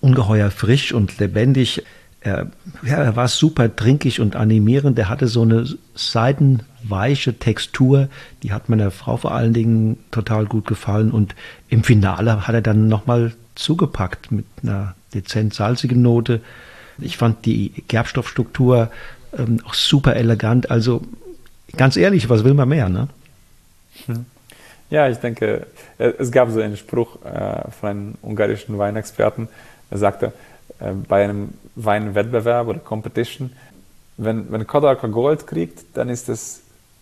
ungeheuer 0.00 0.50
frisch 0.50 0.92
und 0.92 1.18
lebendig. 1.18 1.82
Er, 2.20 2.48
ja, 2.82 2.96
er 2.96 3.16
war 3.16 3.28
super 3.28 3.74
trinkig 3.74 4.20
und 4.20 4.34
animierend. 4.34 4.98
Er 4.98 5.08
hatte 5.08 5.28
so 5.28 5.42
eine 5.42 5.66
seidenweiche 5.94 7.38
Textur. 7.38 8.08
Die 8.42 8.52
hat 8.52 8.68
meiner 8.68 8.90
Frau 8.90 9.16
vor 9.16 9.32
allen 9.32 9.52
Dingen 9.52 9.98
total 10.10 10.46
gut 10.46 10.66
gefallen. 10.66 11.10
Und 11.12 11.34
im 11.68 11.84
Finale 11.84 12.46
hat 12.46 12.54
er 12.54 12.62
dann 12.62 12.88
nochmal 12.88 13.32
zugepackt 13.54 14.32
mit 14.32 14.46
einer 14.62 14.94
dezent 15.14 15.54
salzigen 15.54 16.02
Note. 16.02 16.40
Ich 16.98 17.16
fand 17.16 17.46
die 17.46 17.72
Gerbstoffstruktur 17.86 18.90
ähm, 19.36 19.60
auch 19.64 19.74
super 19.74 20.16
elegant. 20.16 20.70
Also 20.70 21.02
ganz 21.76 21.96
ehrlich, 21.96 22.28
was 22.28 22.44
will 22.44 22.54
man 22.54 22.68
mehr, 22.68 22.88
ne? 22.88 23.08
Hm. 24.06 24.26
Ja, 24.90 25.08
ich 25.08 25.18
denke, 25.18 25.66
es 25.98 26.30
gab 26.32 26.50
so 26.50 26.60
einen 26.60 26.78
Spruch 26.78 27.22
äh, 27.24 27.70
von 27.70 27.88
einem 27.88 28.14
ungarischen 28.22 28.78
Weinexperten. 28.78 29.48
Er 29.90 29.98
sagte, 29.98 30.32
äh, 30.80 30.92
bei 30.92 31.24
einem 31.24 31.50
Weinwettbewerb 31.74 32.68
oder 32.68 32.78
Competition, 32.78 33.52
wenn, 34.16 34.50
wenn 34.50 34.66
Kodaka 34.66 35.06
Gold 35.06 35.46
kriegt, 35.46 35.84
dann 35.94 36.08
ist 36.08 36.28
das, 36.28 36.60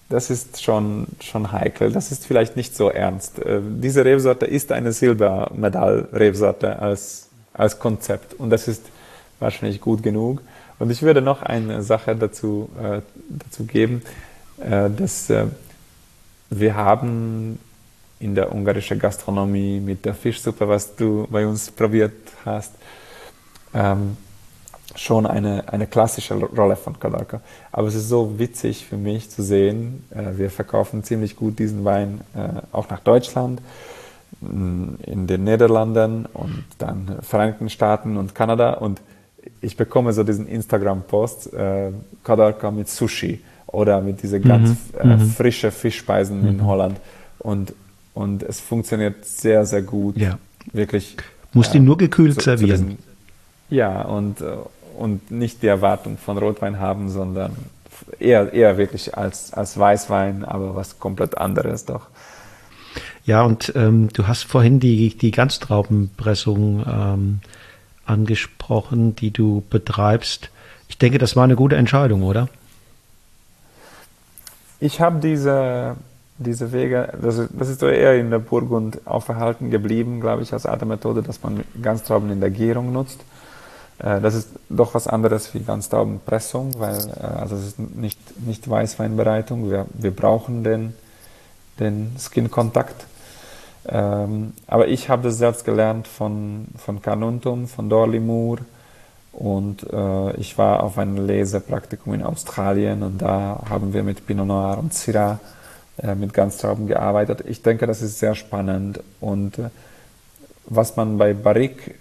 das 0.09 0.31
ist 0.31 0.63
schon, 0.63 1.07
schon 1.21 1.51
heikel. 1.53 1.91
Das 1.93 2.13
ist 2.13 2.27
vielleicht 2.27 2.57
nicht 2.57 2.77
so 2.77 2.91
ernst. 2.91 3.39
Äh, 3.39 3.61
diese 3.63 4.05
Rebsorte 4.05 4.47
ist 4.47 4.73
eine 4.73 4.93
Silbermedall-Rebsorte 4.93 6.79
als, 6.79 7.29
als 7.55 7.79
Konzept 7.79 8.35
und 8.35 8.51
das 8.51 8.69
ist 8.69 8.85
wahrscheinlich 9.41 9.81
gut 9.81 10.03
genug. 10.03 10.43
Und 10.79 10.91
ich 10.91 11.03
würde 11.03 11.23
noch 11.23 11.43
eine 11.43 11.83
Sache 11.83 12.15
dazu, 12.17 12.69
äh, 12.83 13.01
dazu 13.29 13.65
geben, 13.65 14.03
äh, 14.61 14.91
dass 14.91 15.33
wir 16.51 16.77
haben 16.77 17.59
in 18.19 18.35
der 18.35 18.55
ungarischen 18.55 18.99
Gastronomie 18.99 19.81
mit 19.81 20.05
der 20.05 20.15
Fischsuppe, 20.15 20.69
was 20.69 20.97
du 20.97 21.27
bei 21.31 21.47
uns 21.47 21.71
probiert 21.71 22.13
hast, 22.45 22.73
ähm, 23.75 24.17
schon 24.95 25.27
eine, 25.27 25.73
eine 25.73 25.87
klassische 25.87 26.35
Rolle 26.35 26.77
von 26.77 26.99
Kadaka. 26.99 27.41
Aber 27.73 27.89
es 27.89 27.95
ist 27.95 28.09
so 28.09 28.39
witzig 28.39 28.87
für 28.87 28.97
mich 28.97 29.31
zu 29.31 29.43
sehen, 29.43 30.05
äh, 30.11 30.39
wir 30.39 30.51
verkaufen 30.51 31.05
ziemlich 31.05 31.37
gut 31.37 31.59
diesen 31.59 31.85
Wein 31.85 32.21
äh, 32.35 32.61
auch 32.73 32.89
nach 32.89 33.01
Deutschland, 33.01 33.61
mm, 34.41 34.85
in 35.07 35.27
den 35.27 35.45
Niederlanden 35.45 36.27
und 36.33 36.65
dann 36.79 37.19
Vereinigten 37.23 37.69
Staaten 37.69 38.17
und 38.17 38.35
Kanada 38.35 38.75
und 38.75 39.01
ich 39.61 39.77
bekomme 39.77 40.13
so 40.13 40.25
diesen 40.25 40.47
Instagram-Post, 40.47 41.53
äh, 41.55 41.91
Kadaka 42.25 42.71
mit 42.71 42.89
Sushi 42.89 43.41
oder 43.67 44.01
mit 44.01 44.23
diesen 44.23 44.43
ganz 44.43 44.71
mhm. 44.71 45.11
äh, 45.11 45.17
mhm. 45.17 45.31
frischen 45.31 45.71
Fischspeisen 45.71 46.43
mhm. 46.43 46.49
in 46.49 46.67
Holland 46.67 46.99
und 47.39 47.75
und 48.17 48.43
es 48.43 48.61
funktioniert 48.61 49.27
sehr, 49.27 49.67
sehr 49.67 49.83
gut. 49.83 50.17
Ja. 50.17 50.39
Wirklich. 50.73 51.19
Muss 51.53 51.71
die 51.71 51.81
nur 51.81 51.99
gekühlt 51.99 52.37
zu, 52.37 52.41
servieren. 52.41 52.97
Zu 52.97 52.97
ja, 53.71 54.03
und, 54.03 54.41
äh, 54.41 54.57
und 54.97 55.31
nicht 55.31 55.63
die 55.63 55.67
Erwartung 55.67 56.19
von 56.19 56.39
Rotwein 56.39 56.79
haben, 56.79 57.09
sondern 57.09 57.57
eher, 58.19 58.53
eher 58.53 58.79
wirklich 58.79 59.17
als, 59.17 59.53
als 59.53 59.79
Weißwein, 59.79 60.45
aber 60.45 60.75
was 60.75 60.99
komplett 60.99 61.39
anderes 61.39 61.85
doch. 61.85 62.07
Ja, 63.25 63.43
und 63.43 63.73
ähm, 63.75 64.09
du 64.13 64.29
hast 64.29 64.45
vorhin 64.45 64.79
die, 64.79 65.17
die 65.17 65.33
Ganztraubenpressung 65.33 66.85
ähm, 66.87 67.41
angesprochen, 68.05 69.17
die 69.17 69.33
du 69.33 69.65
betreibst. 69.69 70.51
Ich 70.89 70.99
denke, 70.99 71.19
das 71.19 71.35
war 71.35 71.45
eine 71.45 71.57
gute 71.57 71.77
Entscheidung, 71.77 72.23
oder? 72.23 72.49
Ich 74.79 75.01
habe 75.01 75.19
diese 75.19 75.97
diese 76.39 76.73
Wege, 76.73 77.13
das 77.21 77.39
ist, 77.39 77.51
das 77.59 77.69
ist 77.69 77.81
so 77.81 77.89
eher 77.89 78.15
in 78.17 78.31
der 78.31 78.39
Burgund 78.39 79.07
auferhalten 79.07 79.71
geblieben, 79.71 80.21
glaube 80.21 80.43
ich, 80.43 80.53
als 80.53 80.67
Atemethode, 80.67 81.23
dass 81.23 81.43
man 81.43 81.65
Ganztrauben 81.81 82.31
in 82.31 82.41
der 82.41 82.51
Gärung 82.51 82.93
nutzt. 82.93 83.21
Äh, 83.99 84.21
das 84.21 84.35
ist 84.35 84.49
doch 84.69 84.95
was 84.95 85.07
anderes 85.07 85.53
wie 85.55 85.61
Ganztraubenpressung, 85.61 86.79
weil 86.79 86.97
äh, 86.97 87.25
also 87.25 87.57
es 87.57 87.67
ist 87.69 87.79
nicht, 87.79 88.19
nicht 88.47 88.69
Weißweinbereitung. 88.69 89.71
Wir, 89.71 89.87
wir 89.93 90.11
brauchen 90.11 90.65
den, 90.65 90.95
den 91.79 92.17
Skin-Kontakt. 92.19 93.07
Ähm, 93.89 94.53
aber 94.67 94.89
ich 94.89 95.09
habe 95.09 95.25
das 95.25 95.39
selbst 95.39 95.65
gelernt 95.65 96.09
von, 96.09 96.67
von 96.77 97.01
Carnuntum, 97.03 97.69
von 97.69 97.89
Dorlimur 97.89 98.59
und 99.33 99.87
äh, 99.93 100.37
ich 100.37 100.59
war 100.59 100.83
auf 100.83 100.99
einem 100.99 101.25
Lesepraktikum 101.25 102.15
in 102.15 102.23
Australien 102.23 103.03
und 103.03 103.23
da 103.23 103.63
haben 103.69 103.93
wir 103.93 104.03
mit 104.03 104.27
Pinot 104.27 104.47
Noir 104.47 104.79
und 104.79 104.93
Syrah 104.93 105.39
äh, 106.03 106.15
mit 106.15 106.35
Ganztrauben 106.35 106.87
gearbeitet. 106.89 107.45
Ich 107.47 107.63
denke, 107.63 107.87
das 107.87 108.03
ist 108.03 108.19
sehr 108.19 108.35
spannend 108.35 109.01
und 109.21 109.59
äh, 109.59 109.69
was 110.65 110.97
man 110.97 111.17
bei 111.17 111.33
Barrique 111.33 111.95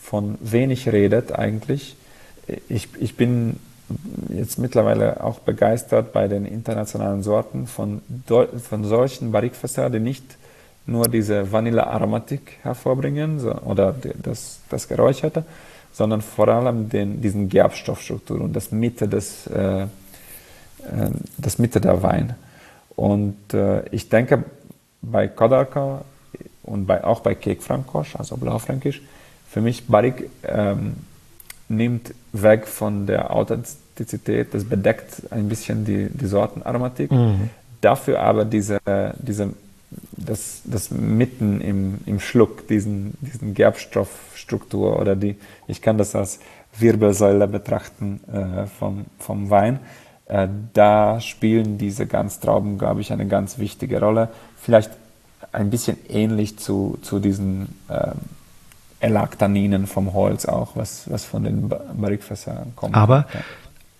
von 0.00 0.38
wenig 0.40 0.88
redet 0.88 1.32
eigentlich, 1.32 1.96
ich, 2.68 2.88
ich 2.98 3.16
bin 3.16 3.58
jetzt 4.28 4.58
mittlerweile 4.58 5.22
auch 5.22 5.38
begeistert 5.40 6.12
bei 6.12 6.28
den 6.28 6.44
internationalen 6.44 7.22
Sorten 7.22 7.66
von, 7.66 8.02
von 8.26 8.84
solchen 8.84 9.32
Barrique-Fässern, 9.32 9.92
die 9.92 10.00
nicht 10.00 10.36
nur 10.86 11.04
diese 11.08 11.50
Vanille-Aromatik 11.50 12.58
hervorbringen 12.62 13.38
so, 13.38 13.52
oder 13.52 13.94
das, 14.22 14.60
das 14.70 14.88
Geräucherte, 14.88 15.44
sondern 15.92 16.22
vor 16.22 16.48
allem 16.48 16.88
den, 16.88 17.20
diesen 17.20 17.48
Gerbstoffstruktur 17.48 18.40
und 18.40 18.54
das 18.54 18.72
Mitte 18.72 19.08
des, 19.08 19.46
äh, 19.48 19.86
das 21.36 21.58
Mitte 21.58 21.80
der 21.80 22.02
Wein. 22.02 22.34
Und 22.96 23.52
äh, 23.52 23.86
ich 23.90 24.08
denke, 24.08 24.44
bei 25.02 25.28
Kadarka 25.28 26.02
und 26.62 26.86
bei, 26.86 27.04
auch 27.04 27.20
bei 27.20 27.34
Kek 27.34 27.62
Frankosch, 27.62 28.16
also 28.16 28.36
Blaufränkisch, 28.36 29.02
für 29.48 29.60
mich 29.60 29.86
Barik 29.86 30.30
ähm, 30.44 30.94
nimmt 31.68 32.14
weg 32.32 32.66
von 32.66 33.06
der 33.06 33.34
Authentizität, 33.34 34.54
das 34.54 34.64
bedeckt 34.64 35.22
ein 35.30 35.48
bisschen 35.48 35.84
die, 35.84 36.08
die 36.10 36.26
Sortenaromatik. 36.26 37.10
Mhm. 37.10 37.50
Dafür 37.80 38.20
aber 38.20 38.44
diese, 38.44 38.78
diese, 39.18 39.50
das, 40.12 40.62
das 40.64 40.90
Mitten 40.90 41.60
im, 41.60 41.98
im 42.06 42.20
Schluck, 42.20 42.66
diesen, 42.68 43.14
diesen 43.20 43.54
Gerbstoffstruktur 43.54 44.98
oder 44.98 45.16
die, 45.16 45.36
ich 45.66 45.80
kann 45.80 45.96
das 45.96 46.14
als 46.14 46.40
Wirbelsäule 46.76 47.46
betrachten 47.48 48.20
äh, 48.32 48.66
vom, 48.66 49.06
vom 49.18 49.50
Wein. 49.50 49.78
Äh, 50.26 50.48
da 50.74 51.20
spielen 51.20 51.78
diese 51.78 52.06
Ganztrauben, 52.06 52.78
glaube 52.78 53.00
ich, 53.00 53.12
eine 53.12 53.26
ganz 53.26 53.58
wichtige 53.58 54.00
Rolle. 54.00 54.28
Vielleicht 54.60 54.90
ein 55.52 55.70
bisschen 55.70 55.96
ähnlich 56.08 56.58
zu, 56.58 56.98
zu 57.02 57.18
diesen 57.18 57.74
äh, 57.88 58.12
Elaktaninen 59.00 59.86
vom 59.86 60.12
Holz 60.12 60.46
auch, 60.46 60.74
was, 60.74 61.10
was 61.10 61.24
von 61.24 61.44
den 61.44 61.68
Barrikfässern 61.68 62.72
kommt. 62.74 62.94
Aber, 62.94 63.26
ja. 63.32 63.40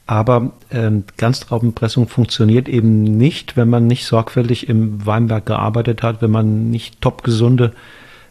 aber 0.07 0.53
ähm, 0.71 1.05
Ganztraubenpressung 1.17 2.09
funktioniert 2.09 2.69
eben 2.69 3.03
nicht, 3.05 3.57
wenn 3.57 3.69
man 3.69 3.87
nicht 3.87 4.07
sorgfältig 4.07 4.69
im 4.69 5.07
Weinberg 5.07 5.47
gearbeitet 5.47 6.03
hat, 6.03 6.21
wenn 6.21 6.31
man 6.31 6.71
nicht 6.71 7.01
topgesunde, 7.01 7.73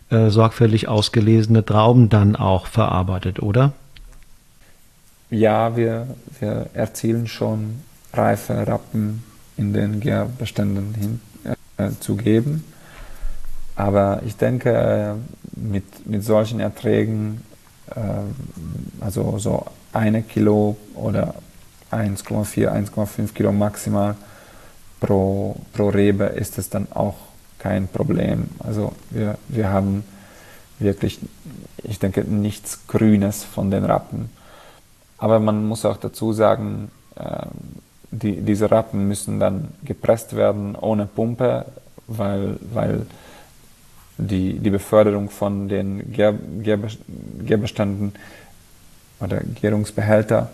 äh, 0.09 0.30
sorgfältig 0.30 0.88
ausgelesene 0.88 1.65
Trauben 1.65 2.09
dann 2.09 2.36
auch 2.36 2.68
verarbeitet, 2.68 3.41
oder? 3.41 3.72
Ja, 5.30 5.76
wir, 5.76 6.07
wir 6.39 6.68
erzielen 6.74 7.28
schon 7.28 7.82
reife 8.13 8.65
Rappen 8.68 9.24
in 9.57 9.74
den 9.74 9.99
Gärbeständen 9.99 10.95
hin, 10.95 11.20
äh, 11.78 11.91
zu 11.99 12.15
geben. 12.15 12.63
Aber 13.78 14.21
ich 14.25 14.36
denke, 14.36 14.73
äh, 14.73 15.13
mit, 15.55 16.07
mit 16.07 16.23
solchen 16.23 16.59
Erträgen, 16.59 17.43
äh, 17.95 18.01
also 18.99 19.38
so 19.38 19.65
eine 19.93 20.23
Kilo 20.23 20.75
oder 20.95 21.36
1,4, 21.91 22.69
1,5 22.69 23.34
Kilo 23.34 23.51
maximal 23.51 24.15
pro, 24.99 25.55
pro 25.73 25.89
Rebe 25.89 26.25
ist 26.25 26.57
es 26.57 26.69
dann 26.69 26.88
auch 26.91 27.15
kein 27.59 27.88
Problem. 27.88 28.49
Also 28.59 28.93
wir, 29.11 29.38
wir 29.47 29.69
haben 29.69 30.03
wirklich, 30.80 31.19
ich 31.84 31.99
denke, 31.99 32.21
nichts 32.21 32.88
Grünes 32.88 33.43
von 33.43 33.69
den 33.69 33.86
Rappen. 33.86 34.32
Aber 35.19 35.39
man 35.39 35.67
muss 35.67 35.86
auch 35.86 35.97
dazu 35.97 36.34
sagen, 36.34 36.89
ähm, 37.15 37.82
die, 38.09 38.41
diese 38.41 38.71
Rappen 38.71 39.07
müssen 39.07 39.39
dann 39.39 39.69
gepresst 39.84 40.36
werden 40.36 40.75
ohne 40.75 41.05
Pumpe, 41.05 41.65
weil, 42.07 42.57
weil 42.73 43.05
die, 44.18 44.59
die 44.59 44.70
Beförderung 44.70 45.30
von 45.30 45.68
den 45.68 46.11
Gärbeständen 46.11 48.13
oder 49.20 49.41
Gärungsbehälter 49.61 50.49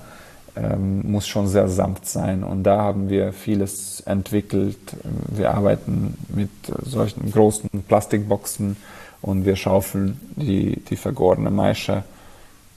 ähm, 0.55 1.11
muss 1.11 1.27
schon 1.27 1.47
sehr 1.47 1.67
sanft 1.67 2.07
sein. 2.07 2.43
Und 2.43 2.63
da 2.63 2.81
haben 2.81 3.09
wir 3.09 3.33
vieles 3.33 4.01
entwickelt. 4.01 4.77
Wir 5.29 5.51
arbeiten 5.51 6.15
mit 6.29 6.49
solchen 6.83 7.31
großen 7.31 7.69
Plastikboxen 7.87 8.77
und 9.21 9.45
wir 9.45 9.55
schaufeln 9.55 10.19
die, 10.35 10.81
die 10.81 10.95
vergorene 10.95 11.49
Maische, 11.49 12.03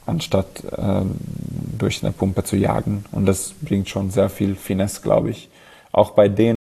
anstatt 0.07 0.64
äh, 0.64 1.03
durch 1.78 2.03
eine 2.03 2.12
Pumpe 2.12 2.45
zu 2.45 2.57
jagen. 2.57 3.05
Und 3.12 3.26
das 3.26 3.55
bringt 3.61 3.89
schon 3.89 4.11
sehr 4.11 4.28
viel 4.28 4.55
Finesse, 4.55 5.03
glaube 5.03 5.30
ich. 5.30 5.49
Auch 5.93 6.12
bei 6.12 6.28
den 6.28 6.55
äh, 6.55 6.55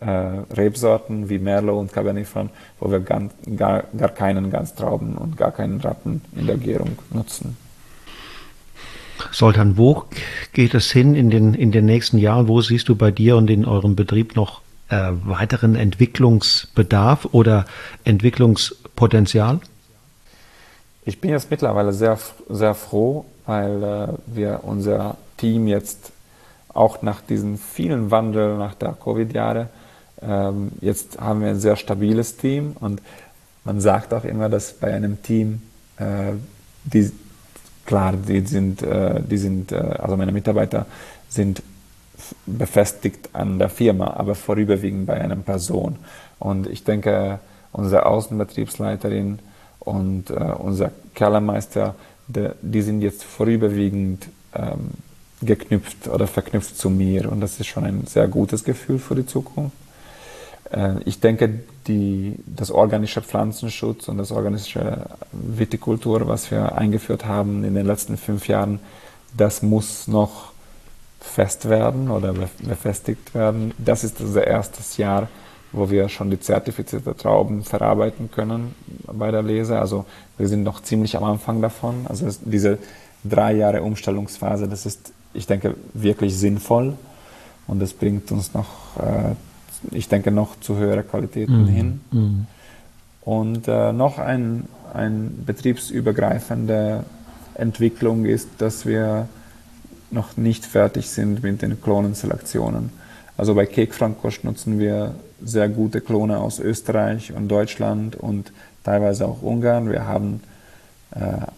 Rebsorten 0.00 1.28
wie 1.28 1.38
Merlot 1.38 1.78
und 1.78 1.92
Cabernet 1.92 2.26
Franc, 2.26 2.50
wo 2.78 2.90
wir 2.90 3.00
gar, 3.00 3.28
gar, 3.56 3.84
gar 3.94 4.08
keinen 4.08 4.50
Ganztrauben 4.50 5.16
und 5.16 5.36
gar 5.36 5.52
keinen 5.52 5.82
Rappen 5.82 6.22
in 6.34 6.46
der 6.46 6.56
Gärung 6.56 6.96
nutzen. 7.10 7.58
Soltan, 9.32 9.76
wo 9.76 10.04
geht 10.54 10.72
es 10.72 10.90
hin 10.90 11.14
in 11.14 11.28
den, 11.28 11.52
in 11.52 11.72
den 11.72 11.84
nächsten 11.84 12.16
Jahren? 12.16 12.48
Wo 12.48 12.62
siehst 12.62 12.88
du 12.88 12.96
bei 12.96 13.10
dir 13.10 13.36
und 13.36 13.50
in 13.50 13.66
eurem 13.66 13.96
Betrieb 13.96 14.34
noch 14.34 14.62
äh, 14.88 15.10
weiteren 15.24 15.74
Entwicklungsbedarf 15.74 17.28
oder 17.32 17.66
Entwicklungspotenzial? 18.04 19.60
Ich 21.04 21.20
bin 21.20 21.32
jetzt 21.32 21.50
mittlerweile 21.50 21.92
sehr, 21.92 22.18
sehr 22.48 22.74
froh, 22.74 23.26
weil 23.44 23.82
äh, 23.82 24.08
wir 24.26 24.60
unser 24.62 25.18
Team 25.36 25.66
jetzt 25.66 26.12
auch 26.74 27.02
nach 27.02 27.20
diesen 27.20 27.58
vielen 27.58 28.10
Wandel 28.10 28.56
nach 28.56 28.74
der 28.74 28.92
Covid-Jahre, 28.92 29.68
ähm, 30.22 30.72
jetzt 30.80 31.20
haben 31.20 31.40
wir 31.40 31.48
ein 31.48 31.60
sehr 31.60 31.76
stabiles 31.76 32.36
Team 32.36 32.76
und 32.78 33.00
man 33.64 33.80
sagt 33.80 34.14
auch 34.14 34.24
immer, 34.24 34.48
dass 34.48 34.72
bei 34.72 34.92
einem 34.92 35.22
Team 35.22 35.62
äh, 35.98 36.32
die 36.84 37.10
klar, 37.90 38.12
die 38.12 38.40
sind, 38.40 38.82
äh, 38.82 39.20
die 39.20 39.36
sind, 39.36 39.72
äh, 39.72 39.76
also 39.76 40.16
meine 40.16 40.30
Mitarbeiter 40.30 40.86
sind 41.28 41.62
befestigt 42.46 43.30
an 43.32 43.58
der 43.58 43.68
Firma, 43.68 44.14
aber 44.14 44.36
vorüberwiegend 44.36 45.06
bei 45.06 45.20
einer 45.20 45.36
Person. 45.36 45.96
Und 46.38 46.68
ich 46.68 46.84
denke, 46.84 47.40
unsere 47.72 48.06
Außenbetriebsleiterin 48.06 49.40
und 49.80 50.30
äh, 50.30 50.34
unser 50.34 50.92
Kellermeister, 51.14 51.96
de, 52.28 52.52
die 52.62 52.82
sind 52.82 53.02
jetzt 53.02 53.24
vorüberwiegend 53.24 54.28
ähm, 54.54 54.90
geknüpft 55.42 56.08
oder 56.08 56.26
verknüpft 56.26 56.76
zu 56.76 56.90
mir. 56.90 57.30
Und 57.30 57.40
das 57.40 57.60
ist 57.60 57.66
schon 57.66 57.84
ein 57.84 58.06
sehr 58.06 58.28
gutes 58.28 58.64
Gefühl 58.64 58.98
für 58.98 59.14
die 59.14 59.26
Zukunft. 59.26 59.76
Äh, 60.70 60.96
ich 61.04 61.20
denke, 61.20 61.60
die, 61.86 62.36
das 62.46 62.70
organische 62.70 63.22
Pflanzenschutz 63.22 64.08
und 64.08 64.18
das 64.18 64.32
organische 64.32 65.06
Vitikultur, 65.32 66.28
was 66.28 66.50
wir 66.50 66.76
eingeführt 66.76 67.24
haben 67.24 67.64
in 67.64 67.74
den 67.74 67.86
letzten 67.86 68.16
fünf 68.16 68.48
Jahren, 68.48 68.80
das 69.36 69.62
muss 69.62 70.08
noch 70.08 70.52
fest 71.20 71.68
werden 71.68 72.10
oder 72.10 72.34
befestigt 72.62 73.34
werden. 73.34 73.72
Das 73.78 74.04
ist 74.04 74.20
unser 74.20 74.46
erstes 74.46 74.96
Jahr, 74.96 75.28
wo 75.72 75.90
wir 75.90 76.08
schon 76.08 76.30
die 76.30 76.40
zertifizierte 76.40 77.16
Trauben 77.16 77.62
verarbeiten 77.62 78.30
können 78.30 78.74
bei 79.06 79.30
der 79.30 79.42
Lese. 79.42 79.78
Also 79.78 80.06
wir 80.38 80.48
sind 80.48 80.64
noch 80.64 80.82
ziemlich 80.82 81.16
am 81.16 81.24
Anfang 81.24 81.60
davon. 81.60 82.06
Also 82.08 82.28
diese 82.44 82.78
drei 83.22 83.52
Jahre 83.52 83.82
Umstellungsphase, 83.82 84.66
das 84.66 84.86
ist, 84.86 85.12
ich 85.32 85.46
denke, 85.46 85.74
wirklich 85.94 86.36
sinnvoll 86.36 86.94
und 87.66 87.80
das 87.80 87.92
bringt 87.92 88.30
uns 88.32 88.54
noch 88.54 88.96
äh, 88.98 89.34
ich 89.92 90.08
denke, 90.08 90.30
noch 90.30 90.58
zu 90.60 90.76
höheren 90.76 91.08
Qualitäten 91.08 91.62
mhm. 91.62 91.68
hin. 91.68 92.00
Mhm. 92.10 92.46
Und 93.22 93.68
äh, 93.68 93.92
noch 93.92 94.18
ein, 94.18 94.64
ein 94.92 95.42
betriebsübergreifende 95.46 97.04
Entwicklung 97.54 98.24
ist, 98.24 98.48
dass 98.58 98.86
wir 98.86 99.28
noch 100.10 100.36
nicht 100.36 100.66
fertig 100.66 101.10
sind 101.10 101.42
mit 101.42 101.62
den 101.62 101.80
Klonenselektionen. 101.80 102.90
Also 103.36 103.54
bei 103.54 103.66
Cake 103.66 103.92
Frankosch 103.92 104.42
nutzen 104.42 104.78
wir 104.78 105.14
sehr 105.42 105.68
gute 105.68 106.00
Klone 106.00 106.38
aus 106.38 106.58
Österreich 106.58 107.32
und 107.32 107.48
Deutschland 107.48 108.16
und 108.16 108.52
teilweise 108.84 109.26
auch 109.26 109.42
Ungarn. 109.42 109.90
Wir 109.90 110.06
haben 110.06 110.40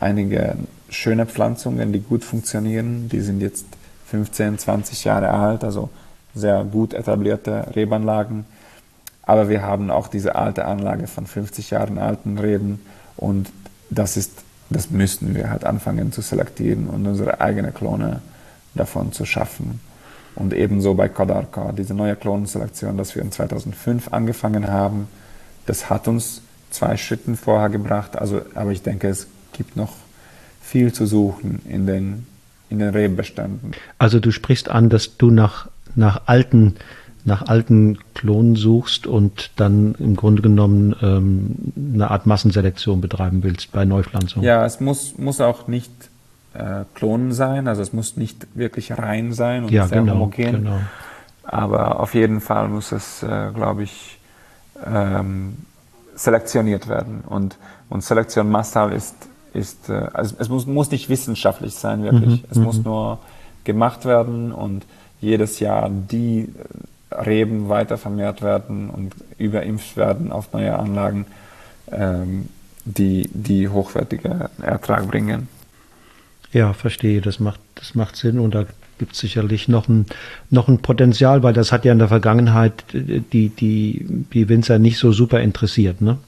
einige 0.01 0.57
schöne 0.89 1.27
Pflanzungen, 1.27 1.93
die 1.93 2.01
gut 2.01 2.25
funktionieren. 2.25 3.09
Die 3.09 3.21
sind 3.21 3.41
jetzt 3.41 3.67
15, 4.07 4.59
20 4.59 5.05
Jahre 5.05 5.31
alt, 5.31 5.65
also 5.65 5.91
sehr 6.35 6.65
gut 6.65 6.95
etablierte 6.95 7.67
Rebanlagen. 7.75 8.45
Aber 9.23 9.49
wir 9.49 9.63
haben 9.63 9.91
auch 9.91 10.09
diese 10.09 10.35
alte 10.35 10.65
Anlage 10.65 11.07
von 11.07 11.27
50 11.27 11.71
Jahren 11.71 11.99
alten 11.99 12.39
Reben 12.39 12.81
und 13.17 13.51
das 13.89 14.17
ist, 14.17 14.33
das 14.71 14.91
müssten 14.91 15.35
wir 15.35 15.51
halt 15.51 15.65
anfangen 15.65 16.13
zu 16.13 16.23
selektieren 16.23 16.89
und 16.89 17.07
unsere 17.07 17.41
eigene 17.41 17.73
Klone 17.73 18.21
davon 18.75 19.13
zu 19.13 19.25
schaffen. 19.25 19.81
Und 20.35 20.55
ebenso 20.55 20.95
bei 20.95 21.09
Kodarka, 21.09 21.73
diese 21.73 21.95
neue 21.95 22.17
Klonenselektion, 22.17 22.97
das 22.97 23.15
wir 23.15 23.23
in 23.23 23.31
2005 23.31 24.13
angefangen 24.13 24.69
haben, 24.69 25.09
das 25.67 25.91
hat 25.91 26.09
uns 26.09 26.41
zwei 26.71 26.97
Schritten 26.97 27.37
vorher 27.37 27.69
gebracht. 27.69 28.17
Also, 28.17 28.41
aber 28.55 28.73
ich 28.73 28.83
denke, 28.83 29.09
es 29.09 29.27
gibt 29.53 29.77
noch 29.77 29.93
viel 30.61 30.93
zu 30.93 31.07
suchen 31.07 31.61
in 31.69 31.87
den, 31.87 32.27
in 32.71 32.79
den 32.79 32.91
Rebbeständen. 32.91 33.73
Also 33.99 34.21
du 34.21 34.31
sprichst 34.31 34.71
an, 34.71 34.89
dass 34.89 35.17
du 35.17 35.31
nach 35.31 35.69
nach 35.95 36.23
alten 36.27 36.77
nach 37.25 37.43
alten 37.47 37.99
Klonen 38.15 38.57
suchst 38.57 39.07
und 39.07 39.53
dann 39.57 39.95
im 39.99 40.17
Grunde 40.17 40.43
genommen 40.43 40.97
ähm, 41.03 41.95
eine 41.95 42.11
Art 42.11 42.27
Massenselektion 42.27 43.01
betreiben 43.01 43.45
willst 43.45 43.71
bei 43.71 43.85
Neupflanzung. 43.85 44.43
Ja, 44.43 44.67
es 44.67 44.81
muss, 44.81 45.19
muss 45.19 45.41
auch 45.41 45.69
nicht 45.69 45.93
äh, 46.55 46.85
Klonen 46.95 47.33
sein, 47.33 47.69
also 47.69 47.81
es 47.81 47.93
muss 47.93 48.17
nicht 48.17 48.47
wirklich 48.55 48.99
rein 48.99 49.33
sein 49.33 49.65
und 49.65 49.71
ja, 49.71 49.87
sehr 49.87 50.01
genau, 50.01 50.15
homogen. 50.15 50.53
Genau. 50.53 50.79
Aber 51.45 52.01
auf 52.01 52.15
jeden 52.15 52.41
Fall 52.41 52.69
muss 52.69 52.91
es, 52.91 53.23
äh, 53.23 53.51
glaube 53.55 53.85
ich, 53.85 54.19
ähm, 54.85 55.59
selektioniert 56.15 56.89
werden. 56.89 57.23
Und, 57.27 57.57
und 57.89 58.03
Selektion 58.03 58.51
Massal 58.51 58.93
ist, 58.93 59.15
ist 59.55 59.89
äh, 59.89 60.09
also 60.13 60.37
es 60.39 60.49
muss, 60.49 60.67
muss 60.67 60.91
nicht 60.91 61.09
wissenschaftlich 61.09 61.75
sein, 61.75 62.03
wirklich. 62.03 62.43
Mhm, 62.43 62.45
es 62.51 62.59
muss 62.59 62.79
mhm. 62.79 62.85
nur 62.85 63.19
gemacht 63.65 64.05
werden 64.05 64.53
und 64.53 64.85
jedes 65.21 65.61
Jahr 65.61 65.89
die 65.91 66.49
Reben 67.11 67.69
weiter 67.69 67.99
vermehrt 67.99 68.43
werden 68.43 68.91
und 68.91 69.15
überimpft 69.39 69.97
werden 69.97 70.33
auf 70.33 70.53
neue 70.53 70.77
Anlagen, 70.77 71.27
ähm, 71.91 72.49
die, 72.85 73.29
die 73.33 73.69
hochwertige 73.69 74.51
Ertrag 74.61 75.09
bringen. 75.09 75.49
Ja, 76.53 76.73
verstehe. 76.73 77.21
Das 77.21 77.39
macht, 77.39 77.61
das 77.77 77.95
macht 77.95 78.17
Sinn 78.17 78.39
und 78.39 78.55
da 78.55 78.65
gibt 78.99 79.13
es 79.15 79.21
sicherlich 79.21 79.69
noch 79.69 79.89
ein, 79.89 80.07
noch 80.51 80.69
ein 80.69 80.79
Potenzial, 80.79 81.43
weil 81.43 81.53
das 81.53 81.73
hat 81.73 81.85
ja 81.85 81.93
in 81.93 81.99
der 81.99 82.09
Vergangenheit 82.09 82.85
die, 82.93 83.49
die, 83.49 84.07
die 84.33 84.49
Winzer 84.49 84.79
nicht 84.79 84.99
so 84.99 85.13
super 85.13 85.41
interessiert, 85.41 86.01
ne? 86.01 86.19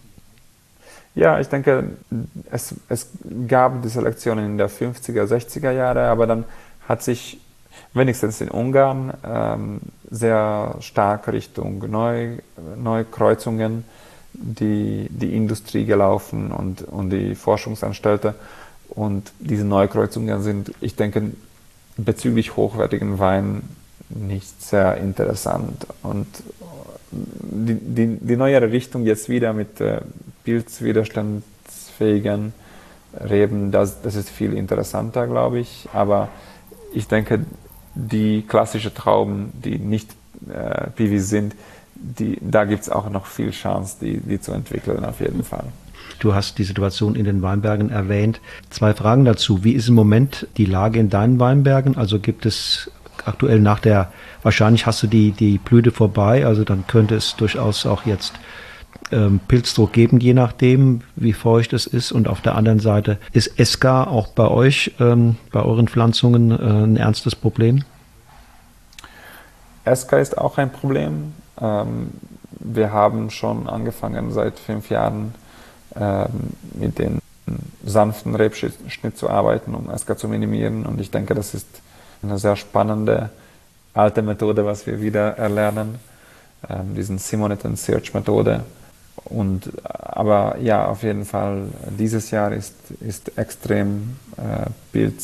Ja, 1.14 1.38
ich 1.38 1.48
denke, 1.48 1.90
es, 2.50 2.74
es 2.88 3.08
gab 3.46 3.82
die 3.82 3.88
Selektionen 3.88 4.46
in 4.46 4.58
der 4.58 4.68
50er, 4.68 5.24
60er 5.26 5.70
Jahre, 5.70 6.08
aber 6.08 6.26
dann 6.26 6.44
hat 6.88 7.02
sich 7.02 7.40
wenigstens 7.92 8.40
in 8.40 8.50
Ungarn, 8.50 9.14
ähm, 9.24 9.80
sehr 10.10 10.76
stark 10.80 11.28
Richtung 11.28 11.88
Neu, 11.90 12.38
Neukreuzungen 12.76 13.84
die, 14.32 15.08
die 15.10 15.36
Industrie 15.36 15.84
gelaufen 15.84 16.50
und, 16.50 16.82
und 16.82 17.10
die 17.10 17.34
Forschungsanstalten. 17.34 18.34
Und 18.88 19.32
diese 19.38 19.64
Neukreuzungen 19.64 20.42
sind, 20.42 20.72
ich 20.80 20.96
denke, 20.96 21.30
bezüglich 21.96 22.56
hochwertigen 22.56 23.18
Wein 23.18 23.62
nicht 24.08 24.62
sehr 24.62 24.96
interessant. 24.96 25.86
Und 26.02 26.26
die, 27.14 27.74
die, 27.74 28.18
die 28.20 28.36
neuere 28.36 28.70
Richtung 28.70 29.04
jetzt 29.04 29.28
wieder 29.28 29.52
mit 29.52 29.80
äh, 29.80 30.02
pilzwiderstandsfähigen 30.44 32.52
Reben, 33.18 33.70
das, 33.70 34.02
das 34.02 34.16
ist 34.16 34.30
viel 34.30 34.54
interessanter, 34.54 35.26
glaube 35.26 35.60
ich. 35.60 35.88
Aber 35.92 36.28
ich 36.92 37.06
denke, 37.06 37.44
die 37.94 38.42
klassischen 38.42 38.94
Trauben, 38.94 39.52
die 39.54 39.78
nicht 39.78 40.10
äh, 40.52 40.90
Piwi 40.90 41.20
sind, 41.20 41.54
die, 41.94 42.38
da 42.40 42.64
gibt 42.64 42.82
es 42.82 42.90
auch 42.90 43.08
noch 43.08 43.26
viel 43.26 43.50
Chance, 43.50 43.96
die, 44.00 44.18
die 44.18 44.40
zu 44.40 44.52
entwickeln, 44.52 45.04
auf 45.04 45.20
jeden 45.20 45.44
Fall. 45.44 45.64
Du 46.18 46.34
hast 46.34 46.58
die 46.58 46.64
Situation 46.64 47.14
in 47.14 47.24
den 47.24 47.42
Weinbergen 47.42 47.90
erwähnt. 47.90 48.40
Zwei 48.70 48.94
Fragen 48.94 49.24
dazu. 49.24 49.64
Wie 49.64 49.72
ist 49.72 49.88
im 49.88 49.94
Moment 49.94 50.46
die 50.56 50.64
Lage 50.64 51.00
in 51.00 51.10
deinen 51.10 51.40
Weinbergen? 51.40 51.96
Also 51.96 52.18
gibt 52.18 52.46
es 52.46 52.90
aktuell 53.26 53.60
nach 53.60 53.80
der, 53.80 54.12
wahrscheinlich 54.42 54.86
hast 54.86 55.02
du 55.02 55.06
die, 55.06 55.32
die 55.32 55.58
Blüte 55.58 55.90
vorbei, 55.90 56.46
also 56.46 56.64
dann 56.64 56.86
könnte 56.86 57.14
es 57.14 57.36
durchaus 57.36 57.86
auch 57.86 58.04
jetzt 58.06 58.34
ähm, 59.12 59.40
Pilzdruck 59.48 59.92
geben, 59.92 60.20
je 60.20 60.34
nachdem, 60.34 61.02
wie 61.16 61.32
feucht 61.32 61.72
es 61.72 61.86
ist. 61.86 62.12
Und 62.12 62.28
auf 62.28 62.40
der 62.40 62.54
anderen 62.54 62.80
Seite 62.80 63.18
ist 63.32 63.58
Eska 63.58 64.04
auch 64.04 64.28
bei 64.28 64.48
euch, 64.48 64.94
ähm, 65.00 65.36
bei 65.52 65.62
euren 65.62 65.88
Pflanzungen 65.88 66.50
äh, 66.50 66.54
ein 66.54 66.96
ernstes 66.96 67.36
Problem? 67.36 67.84
Eska 69.84 70.18
ist 70.18 70.38
auch 70.38 70.58
ein 70.58 70.72
Problem. 70.72 71.34
Ähm, 71.60 72.10
wir 72.60 72.92
haben 72.92 73.30
schon 73.30 73.68
angefangen 73.68 74.32
seit 74.32 74.58
fünf 74.58 74.90
Jahren 74.90 75.34
ähm, 75.96 76.26
mit 76.72 76.98
dem 76.98 77.18
sanften 77.84 78.34
Rebschnitt 78.34 79.18
zu 79.18 79.28
arbeiten, 79.28 79.74
um 79.74 79.90
Eska 79.90 80.16
zu 80.16 80.28
minimieren. 80.28 80.86
Und 80.86 81.00
ich 81.00 81.10
denke, 81.10 81.34
das 81.34 81.52
ist 81.54 81.66
eine 82.24 82.38
sehr 82.38 82.56
spannende 82.56 83.30
alte 83.92 84.22
Methode, 84.22 84.64
was 84.64 84.86
wir 84.86 85.00
wieder 85.00 85.36
erlernen, 85.38 85.98
ähm, 86.68 86.94
diesen 86.94 87.18
Simonetten 87.18 87.76
Search 87.76 88.12
Methode. 88.14 88.64
Und, 89.24 89.70
aber 89.84 90.58
ja, 90.60 90.86
auf 90.86 91.02
jeden 91.02 91.24
Fall, 91.24 91.68
dieses 91.98 92.30
Jahr 92.30 92.52
ist, 92.52 92.74
ist 93.00 93.38
extrem, 93.38 94.16
äh, 94.36 94.68
Bild, 94.92 95.14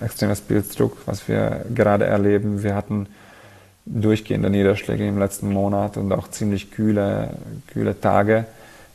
extremes 0.00 0.40
Bilddruck, 0.40 0.98
was 1.06 1.26
wir 1.28 1.64
gerade 1.74 2.04
erleben. 2.04 2.62
Wir 2.62 2.74
hatten 2.74 3.06
durchgehende 3.86 4.50
Niederschläge 4.50 5.06
im 5.06 5.18
letzten 5.18 5.52
Monat 5.52 5.96
und 5.96 6.12
auch 6.12 6.28
ziemlich 6.28 6.70
kühle, 6.70 7.30
kühle 7.68 7.98
Tage. 7.98 8.46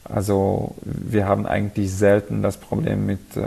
Also 0.03 0.75
wir 0.83 1.27
haben 1.27 1.45
eigentlich 1.45 1.91
selten 1.93 2.41
das 2.41 2.57
Problem 2.57 3.05
mit 3.05 3.19
äh, 3.35 3.41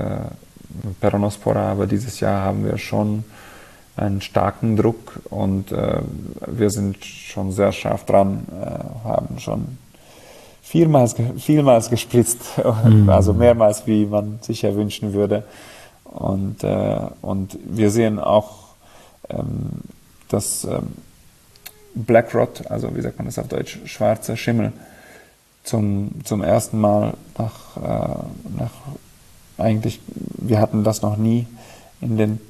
Peronospora, 1.01 1.71
aber 1.73 1.87
dieses 1.87 2.21
Jahr 2.21 2.45
haben 2.45 2.65
wir 2.65 2.79
schon 2.79 3.25
einen 3.97 4.21
starken 4.21 4.77
Druck 4.77 5.21
und 5.29 5.71
äh, 5.73 6.01
wir 6.47 6.71
sind 6.71 7.05
schon 7.05 7.53
sehr 7.53 7.73
scharf 7.73 8.05
dran, 8.05 8.47
äh, 8.51 9.07
haben 9.07 9.39
schon 9.39 9.79
vielmals, 10.63 11.15
vielmals 11.39 11.91
gespritzt, 11.91 12.41
mhm. 12.85 13.09
also 13.09 13.35
mehrmals, 13.35 13.87
wie 13.87 14.07
man 14.07 14.39
sich 14.41 14.63
ja 14.63 14.75
wünschen 14.75 15.13
würde. 15.13 15.45
Und, 16.05 16.65
äh, 16.65 16.99
und 17.21 17.59
wir 17.65 17.91
sehen 17.91 18.19
auch, 18.19 18.75
ähm, 19.29 19.83
dass 20.29 20.65
ähm, 20.65 20.93
Black 21.95 22.35
Rot, 22.35 22.67
also 22.71 22.95
wie 22.97 23.03
sagt 23.03 23.19
man 23.19 23.27
das 23.27 23.39
auf 23.39 23.49
Deutsch, 23.49 23.79
schwarzer 23.85 24.37
Schimmel, 24.37 24.73
zum, 25.65 26.11
zum 26.25 26.43
ersten 26.43 26.81
Mal 26.81 27.15
nach, 27.39 27.77
äh, 27.77 28.59
nach 28.59 28.71
eigentlich, 29.59 30.01
wir 30.07 30.59
hatten 30.59 30.85
das 30.85 31.03
noch 31.03 31.17
nie 31.17 31.47
in 32.03 32.19
den 32.19 32.41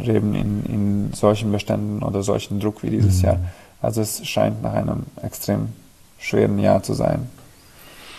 Reben 0.00 0.34
in, 0.34 0.64
in 0.64 1.12
solchen 1.12 1.52
Beständen 1.52 2.02
oder 2.02 2.22
solchen 2.22 2.60
Druck 2.60 2.82
wie 2.82 2.90
dieses 2.90 3.18
mhm. 3.18 3.24
Jahr. 3.24 3.40
Also 3.82 4.00
es 4.00 4.26
scheint 4.26 4.62
nach 4.62 4.72
einem 4.72 5.04
extrem 5.22 5.68
schweren 6.18 6.58
Jahr 6.58 6.82
zu 6.82 6.94
sein 6.94 7.28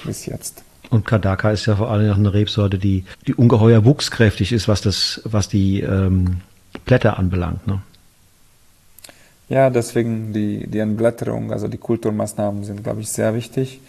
bis 0.04 0.26
jetzt. 0.26 0.64
Und 0.90 1.06
Kadaka 1.06 1.52
ist 1.52 1.66
ja 1.68 1.78
vor 1.78 1.90
allem 1.90 2.08
noch 2.08 2.18
eine 2.18 2.34
Rebsorte, 2.34 2.78
die, 2.78 3.06
die 3.26 3.34
ungeheuer 3.34 3.86
wuchskräftig 3.86 4.52
ist, 4.52 4.68
was 4.68 4.82
das, 4.82 5.22
was 5.24 5.48
die 5.48 5.80
ähm, 5.80 6.42
Blätter 6.86 7.18
anbelangt. 7.18 7.66
Ne? 7.66 7.82
Ja, 9.48 9.70
deswegen 9.70 10.34
die, 10.34 10.68
die 10.68 10.80
Entblätterung, 10.80 11.54
also 11.54 11.68
die 11.68 11.78
Kulturmaßnahmen 11.78 12.66
sind, 12.66 12.84
glaube 12.84 13.02
ich, 13.02 13.10
sehr 13.10 13.34
wichtig, 13.36 13.80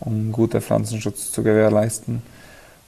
um 0.00 0.32
guten 0.32 0.62
Pflanzenschutz 0.62 1.32
zu 1.32 1.42
gewährleisten. 1.42 2.22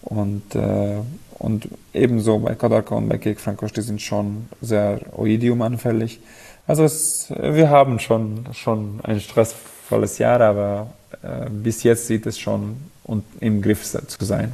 Und, 0.03 0.55
äh, 0.55 0.99
und 1.39 1.69
ebenso 1.95 2.39
bei 2.39 2.55
Kadaka 2.55 2.95
und 2.95 3.09
bei 3.09 3.19
Cake 3.19 3.41
Francoche, 3.41 3.75
die 3.75 3.83
sind 3.83 4.03
schon 4.03 4.49
sehr 4.61 5.01
oidiumanfällig. 5.17 6.21
Also 6.67 6.85
es, 6.85 7.33
wir 7.37 7.71
haben 7.71 7.99
schon, 7.99 8.47
schon 8.53 9.01
ein 9.03 9.21
stressvolles 9.21 10.19
Jahr, 10.19 10.41
aber 10.41 10.91
äh, 11.23 11.49
bis 11.51 11.83
jetzt 11.83 12.07
sieht 12.07 12.27
es 12.27 12.39
schon 12.39 12.77
und 13.05 13.25
im 13.41 13.63
Griff 13.63 13.85
zu 13.85 14.25
sein. 14.25 14.53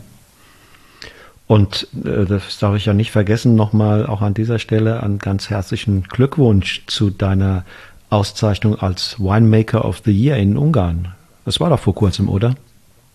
Und 1.46 1.88
äh, 2.04 2.24
das 2.24 2.58
darf 2.58 2.76
ich 2.76 2.86
ja 2.86 2.94
nicht 2.94 3.10
vergessen, 3.10 3.54
nochmal 3.54 4.06
auch 4.06 4.22
an 4.22 4.34
dieser 4.34 4.58
Stelle 4.58 5.02
einen 5.02 5.18
ganz 5.18 5.50
herzlichen 5.50 6.04
Glückwunsch 6.04 6.84
zu 6.86 7.10
deiner 7.10 7.64
Auszeichnung 8.10 8.78
als 8.78 9.18
Winemaker 9.18 9.84
of 9.84 10.02
the 10.04 10.12
Year 10.12 10.36
in 10.36 10.56
Ungarn. 10.56 11.14
Das 11.44 11.60
war 11.60 11.68
doch 11.68 11.80
vor 11.80 11.94
kurzem, 11.94 12.28
oder? 12.28 12.54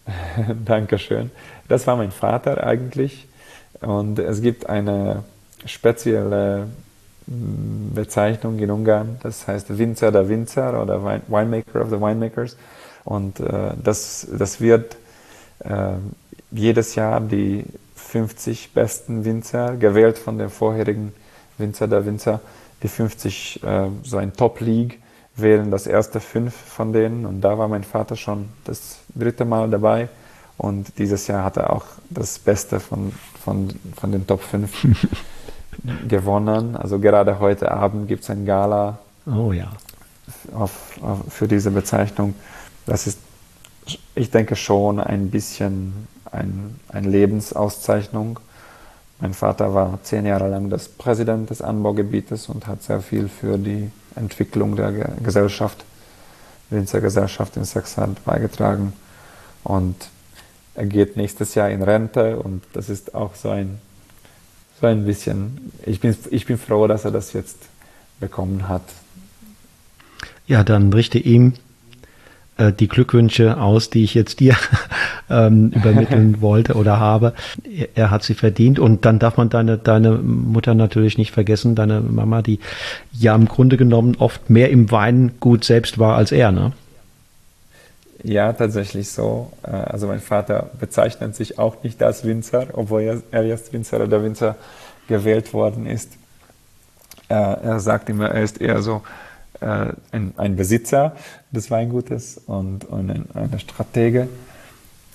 Dankeschön. 0.65 1.31
Das 1.67 1.87
war 1.87 1.95
mein 1.95 2.11
Vater 2.11 2.63
eigentlich. 2.63 3.27
Und 3.81 4.19
es 4.19 4.41
gibt 4.41 4.67
eine 4.69 5.23
spezielle 5.65 6.67
mm, 7.27 7.93
Bezeichnung 7.93 8.59
in 8.59 8.71
Ungarn, 8.71 9.17
das 9.23 9.47
heißt 9.47 9.77
Winzer 9.77 10.11
der 10.11 10.27
Winzer 10.27 10.81
oder 10.81 11.03
Winemaker 11.27 11.81
of 11.81 11.89
the 11.89 11.99
Winemakers. 11.99 12.57
Und 13.05 13.39
äh, 13.39 13.71
das, 13.81 14.27
das 14.37 14.61
wird 14.61 14.97
äh, 15.59 15.93
jedes 16.51 16.95
Jahr 16.95 17.21
die 17.21 17.65
50 17.95 18.73
besten 18.73 19.25
Winzer, 19.25 19.75
gewählt 19.75 20.17
von 20.17 20.37
den 20.37 20.49
vorherigen 20.49 21.13
Winzer 21.57 21.87
der 21.87 22.05
Winzer, 22.05 22.41
die 22.81 22.87
50, 22.87 23.63
äh, 23.63 23.87
so 24.03 24.17
ein 24.17 24.33
Top-League, 24.33 24.99
wählen 25.35 25.71
das 25.71 25.87
erste 25.87 26.19
fünf 26.19 26.55
von 26.55 26.91
denen. 26.91 27.25
Und 27.25 27.41
da 27.41 27.57
war 27.57 27.67
mein 27.67 27.83
Vater 27.83 28.15
schon 28.15 28.49
das 28.65 28.99
dritte 29.15 29.45
Mal 29.45 29.69
dabei. 29.69 30.09
Und 30.59 30.99
dieses 30.99 31.25
Jahr 31.25 31.43
hat 31.43 31.57
er 31.57 31.73
auch 31.73 31.85
das 32.11 32.37
Beste 32.37 32.79
von, 32.79 33.11
von, 33.43 33.69
von 33.95 34.11
den 34.11 34.27
Top 34.27 34.43
5 34.43 34.87
gewonnen. 36.07 36.75
Also 36.75 36.99
gerade 36.99 37.39
heute 37.39 37.71
Abend 37.71 38.07
gibt 38.07 38.23
es 38.23 38.29
ein 38.29 38.45
Gala 38.45 38.99
oh, 39.25 39.51
ja. 39.51 39.71
auf, 40.53 40.99
auf, 41.01 41.19
für 41.29 41.47
diese 41.47 41.71
Bezeichnung 41.71 42.35
das 42.89 43.07
ist, 43.07 43.19
ich 44.15 44.31
denke 44.31 44.55
schon 44.55 44.99
ein 44.99 45.29
bisschen 45.29 46.07
ein, 46.31 46.79
eine 46.89 47.07
Lebensauszeichnung. 47.07 48.39
Mein 49.19 49.33
Vater 49.33 49.73
war 49.73 49.99
zehn 50.03 50.25
Jahre 50.25 50.49
lang 50.49 50.69
das 50.69 50.87
Präsident 50.87 51.49
des 51.49 51.61
Anbaugebietes 51.61 52.49
und 52.49 52.67
hat 52.67 52.83
sehr 52.83 53.01
viel 53.01 53.27
für 53.27 53.57
die 53.57 53.91
Entwicklung 54.15 54.75
der 54.75 54.91
Gesellschaft, 55.23 55.85
Winzergesellschaft 56.69 57.57
in 57.57 57.65
Sachsen 57.65 58.15
beigetragen. 58.25 58.93
Und 59.63 59.95
er 60.79 60.85
geht 60.85 61.17
nächstes 61.17 61.55
Jahr 61.55 61.69
in 61.69 61.81
Rente 61.81 62.37
und 62.37 62.63
das 62.71 62.87
ist 62.87 63.13
auch 63.13 63.35
so 63.35 63.49
ein, 63.49 63.79
so 64.79 64.87
ein 64.87 65.05
bisschen, 65.05 65.73
ich 65.85 65.99
bin, 65.99 66.15
ich 66.31 66.45
bin 66.45 66.57
froh, 66.57 66.87
dass 66.87 67.03
er 67.03 67.11
das 67.11 67.33
jetzt 67.33 67.57
bekommen 68.21 68.69
hat. 68.69 68.83
Ja, 70.47 70.63
dann 70.63 70.93
richte 70.93 71.19
ihm 71.19 71.55
äh, 72.55 72.71
die 72.71 72.87
Glückwünsche 72.87 73.59
aus, 73.59 73.89
die 73.89 74.05
ich 74.05 74.13
jetzt 74.13 74.39
dir 74.39 74.55
ähm, 75.29 75.71
übermitteln 75.71 76.39
wollte 76.41 76.75
oder 76.75 76.97
habe. 76.97 77.33
Er, 77.65 77.89
er, 77.95 78.11
hat 78.11 78.23
sie 78.23 78.33
verdient 78.33 78.79
und 78.79 79.03
dann 79.03 79.19
darf 79.19 79.35
man 79.35 79.49
deine, 79.49 79.77
deine 79.77 80.11
Mutter 80.13 80.75
natürlich 80.75 81.17
nicht 81.17 81.31
vergessen, 81.31 81.75
deine 81.75 81.99
Mama, 81.99 82.41
die 82.41 82.59
ja 83.11 83.35
im 83.35 83.49
Grunde 83.49 83.75
genommen 83.75 84.15
oft 84.17 84.49
mehr 84.49 84.69
im 84.69 84.91
Weingut 84.91 85.65
selbst 85.65 85.99
war 85.99 86.15
als 86.15 86.31
er, 86.31 86.53
ne? 86.53 86.71
Ja, 88.23 88.51
tatsächlich 88.53 89.09
so. 89.09 89.51
Äh, 89.63 89.71
also 89.71 90.07
mein 90.07 90.19
Vater 90.19 90.69
bezeichnet 90.79 91.35
sich 91.35 91.57
auch 91.57 91.83
nicht 91.83 92.01
als 92.03 92.25
Winzer, 92.25 92.67
obwohl 92.73 93.21
er 93.31 93.43
erst 93.43 93.71
Winzer 93.73 94.01
oder 94.03 94.23
Winzer 94.23 94.55
gewählt 95.07 95.53
worden 95.53 95.85
ist. 95.85 96.13
Äh, 97.29 97.33
er 97.33 97.79
sagt 97.79 98.09
immer, 98.09 98.29
er 98.29 98.43
ist 98.43 98.59
eher 98.59 98.81
so 98.81 99.01
äh, 99.61 99.93
ein, 100.11 100.55
Besitzer 100.55 101.15
des 101.51 101.71
Weingutes 101.71 102.39
und, 102.45 102.85
und 102.85 103.09
ein, 103.09 103.25
eine 103.33 103.59
Stratege. 103.59 104.27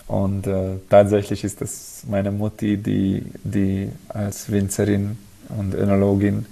Und 0.07 0.46
tatsächlich 0.90 1.44
ist 1.44 1.62
es 1.62 2.05
meine 2.07 2.30
Mutti, 2.30 2.76
die, 2.76 3.24
die 3.42 3.90
als 4.11 4.52
Winzerin 4.52 5.16
und 5.48 5.72
Önologin 5.72 6.44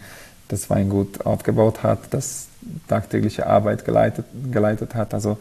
das 0.49 0.71
Weingut 0.71 1.27
aufgebaut 1.27 1.83
hat, 1.83 1.99
das 2.15 2.47
tagtägliche 2.89 3.47
Arbeit 3.47 3.85
geleitet, 3.85 4.25
geleitet 4.51 4.95
hat. 4.95 5.13
Also 5.13 5.37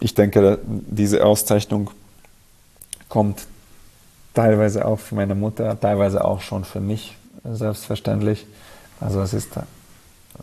ich 0.00 0.14
denke, 0.14 0.58
diese 0.64 1.24
Auszeichnung 1.24 1.90
kommt 3.08 3.46
teilweise 4.34 4.84
auch 4.86 4.98
für 4.98 5.14
meine 5.14 5.34
Mutter, 5.34 5.78
teilweise 5.78 6.24
auch 6.24 6.40
schon 6.40 6.64
für 6.64 6.80
mich, 6.80 7.16
selbstverständlich. 7.44 8.46
Also 9.00 9.20
es 9.20 9.34
ist 9.34 9.50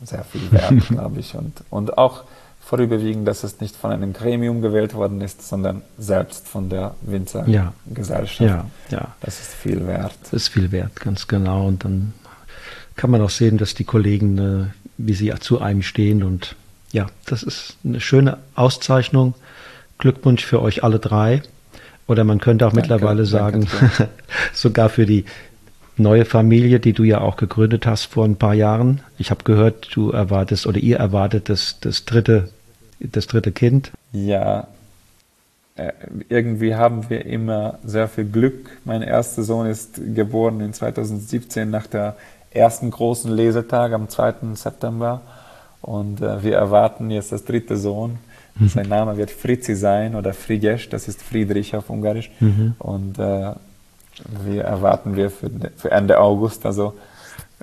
sehr 0.04 0.24
viel 0.24 0.52
wert, 0.52 0.88
glaube 0.90 1.20
ich. 1.20 1.36
Und, 1.36 1.64
und 1.70 1.98
auch 1.98 2.24
vorüberwiegend, 2.60 3.28
dass 3.28 3.44
es 3.44 3.62
nicht 3.62 3.76
von 3.76 3.92
einem 3.92 4.14
Gremium 4.14 4.62
gewählt 4.62 4.94
worden 4.94 5.22
ist, 5.22 5.48
sondern 5.48 5.82
selbst 5.98 6.48
von 6.48 6.70
der 6.70 6.96
Winzergesellschaft. 7.02 8.42
Ja, 8.42 8.66
ja, 8.90 8.98
ja. 8.98 9.16
Das 9.22 9.40
ist 9.40 9.54
viel 9.54 9.88
wert. 9.88 10.14
Das 10.24 10.34
ist 10.34 10.48
viel 10.50 10.72
wert, 10.72 10.96
ganz 10.98 11.28
genau. 11.28 11.66
Und 11.66 11.86
dann 11.86 12.14
kann 12.96 13.10
man 13.10 13.22
auch 13.22 13.30
sehen, 13.30 13.58
dass 13.58 13.74
die 13.74 13.86
Kollegen, 13.86 14.38
äh, 14.38 14.66
wie 14.98 15.14
sie 15.14 15.34
zu 15.40 15.62
einem 15.62 15.82
stehen. 15.82 16.24
Und 16.24 16.56
ja, 16.92 17.08
das 17.26 17.44
ist 17.44 17.78
eine 17.86 18.02
schöne 18.02 18.40
Auszeichnung. 18.56 19.34
Glückwunsch 19.98 20.46
für 20.46 20.62
euch 20.62 20.84
alle 20.84 21.00
drei. 21.00 21.42
Oder 22.08 22.24
man 22.24 22.40
könnte 22.40 22.66
auch 22.66 22.72
danke, 22.72 22.90
mittlerweile 22.90 23.26
sagen, 23.26 23.68
sogar 24.54 24.90
für 24.90 25.06
die 25.06 25.26
neue 25.98 26.26
Familie, 26.26 26.80
die 26.80 26.94
du 26.94 27.04
ja 27.04 27.22
auch 27.22 27.36
gegründet 27.36 27.86
hast 27.86 28.06
vor 28.06 28.26
ein 28.26 28.38
paar 28.38 28.54
Jahren. 28.54 29.02
Ich 29.18 29.32
habe 29.32 29.44
gehört, 29.44 29.90
du 29.94 30.12
erwartest 30.12 30.68
oder 30.68 30.78
ihr 30.78 30.98
erwartet 30.98 31.50
das, 31.50 31.80
das, 31.82 32.06
dritte, 32.06 32.50
das 33.00 33.28
dritte 33.28 33.52
Kind. 33.52 33.92
Ja, 34.14 34.68
äh, 35.76 35.92
irgendwie 36.30 36.76
haben 36.76 37.10
wir 37.10 37.26
immer 37.26 37.80
sehr 37.84 38.08
viel 38.08 38.26
Glück. 38.26 38.78
Mein 38.86 39.02
erster 39.02 39.44
Sohn 39.44 39.68
ist 39.68 40.00
geboren 40.16 40.62
in 40.62 40.74
2017 40.74 41.70
nach 41.70 41.88
der 41.88 42.16
ersten 42.52 42.90
großen 42.90 43.32
Lesetag 43.32 43.94
am 43.94 44.10
2. 44.10 44.56
September. 44.56 45.22
Und 45.82 46.22
äh, 46.22 46.44
wir 46.44 46.56
erwarten 46.56 47.12
jetzt 47.12 47.32
das 47.32 47.46
dritte 47.46 47.78
Sohn. 47.78 48.18
Mhm. 48.60 48.70
Sein 48.70 48.90
Name 48.90 49.18
wird 49.18 49.32
Fritzi 49.32 49.76
sein 49.76 50.16
oder 50.16 50.34
Frigyes, 50.34 50.90
das 50.90 51.08
ist 51.08 51.22
Friedrich 51.22 51.76
auf 51.76 51.90
Ungarisch. 51.90 52.32
Mhm. 52.40 52.76
Und 52.80 53.20
äh, 53.20 53.54
wie 54.46 54.58
erwarten 54.58 55.16
wir 55.16 55.30
für, 55.30 55.50
für 55.76 55.92
Ende 55.92 56.20
August. 56.20 56.66
Also 56.66 56.94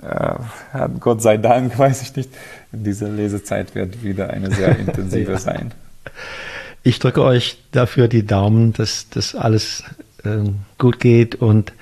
äh, 0.01 0.35
Gott 0.99 1.21
sei 1.21 1.37
Dank, 1.37 1.77
weiß 1.79 2.01
ich 2.01 2.15
nicht, 2.15 2.29
diese 2.71 3.07
Lesezeit 3.07 3.75
wird 3.75 4.03
wieder 4.03 4.29
eine 4.29 4.51
sehr 4.51 4.77
intensive 4.79 5.33
ja. 5.33 5.37
sein. 5.37 5.73
Ich 6.83 6.99
drücke 6.99 7.23
euch 7.23 7.57
dafür 7.71 8.07
die 8.07 8.25
Daumen, 8.25 8.73
dass 8.73 9.09
das 9.09 9.35
alles 9.35 9.83
äh, 10.23 10.49
gut 10.77 10.99
geht 10.99 11.35
und 11.35 11.73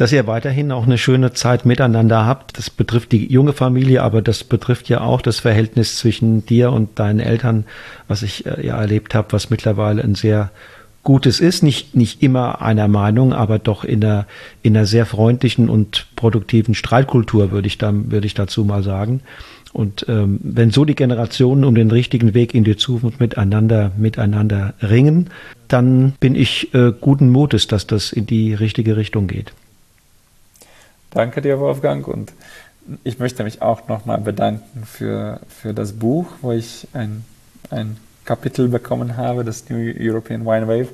dass 0.00 0.12
ihr 0.12 0.26
weiterhin 0.26 0.72
auch 0.72 0.84
eine 0.84 0.96
schöne 0.96 1.34
Zeit 1.34 1.66
miteinander 1.66 2.24
habt. 2.24 2.56
Das 2.56 2.70
betrifft 2.70 3.12
die 3.12 3.30
junge 3.30 3.52
Familie, 3.52 4.02
aber 4.02 4.22
das 4.22 4.44
betrifft 4.44 4.88
ja 4.88 5.02
auch 5.02 5.20
das 5.20 5.40
Verhältnis 5.40 5.98
zwischen 5.98 6.46
dir 6.46 6.72
und 6.72 6.98
deinen 6.98 7.20
Eltern, 7.20 7.66
was 8.08 8.22
ich 8.22 8.46
äh, 8.46 8.66
ja 8.66 8.80
erlebt 8.80 9.14
habe, 9.14 9.32
was 9.32 9.50
mittlerweile 9.50 10.02
ein 10.02 10.14
sehr 10.14 10.52
gutes 11.02 11.38
ist. 11.38 11.62
Nicht, 11.62 11.96
nicht 11.96 12.22
immer 12.22 12.62
einer 12.62 12.88
Meinung, 12.88 13.34
aber 13.34 13.58
doch 13.58 13.84
in 13.84 14.02
einer, 14.02 14.26
in 14.62 14.74
einer 14.74 14.86
sehr 14.86 15.04
freundlichen 15.04 15.68
und 15.68 16.06
produktiven 16.16 16.74
Streitkultur, 16.74 17.50
würde 17.50 17.66
ich, 17.66 17.76
da, 17.76 17.92
würde 17.92 18.26
ich 18.26 18.32
dazu 18.32 18.64
mal 18.64 18.82
sagen. 18.82 19.20
Und 19.74 20.06
ähm, 20.08 20.40
wenn 20.42 20.70
so 20.70 20.86
die 20.86 20.94
Generationen 20.94 21.62
um 21.62 21.74
den 21.74 21.90
richtigen 21.90 22.32
Weg 22.32 22.54
in 22.54 22.64
die 22.64 22.78
Zukunft 22.78 23.20
miteinander, 23.20 23.92
miteinander 23.98 24.72
ringen, 24.80 25.28
dann 25.68 26.14
bin 26.20 26.36
ich 26.36 26.72
äh, 26.72 26.90
guten 26.98 27.28
Mutes, 27.28 27.66
dass 27.66 27.86
das 27.86 28.12
in 28.12 28.24
die 28.24 28.54
richtige 28.54 28.96
Richtung 28.96 29.26
geht. 29.26 29.52
Danke 31.10 31.42
dir, 31.42 31.58
Wolfgang. 31.58 32.06
Und 32.06 32.32
ich 33.02 33.18
möchte 33.18 33.42
mich 33.42 33.62
auch 33.62 33.88
nochmal 33.88 34.18
bedanken 34.18 34.84
für, 34.84 35.40
für 35.48 35.74
das 35.74 35.92
Buch, 35.92 36.26
wo 36.40 36.52
ich 36.52 36.86
ein, 36.92 37.24
ein 37.70 37.96
Kapitel 38.24 38.68
bekommen 38.68 39.16
habe, 39.16 39.44
das 39.44 39.68
New 39.68 39.92
European 39.98 40.46
Wine 40.46 40.68
Wave. 40.68 40.88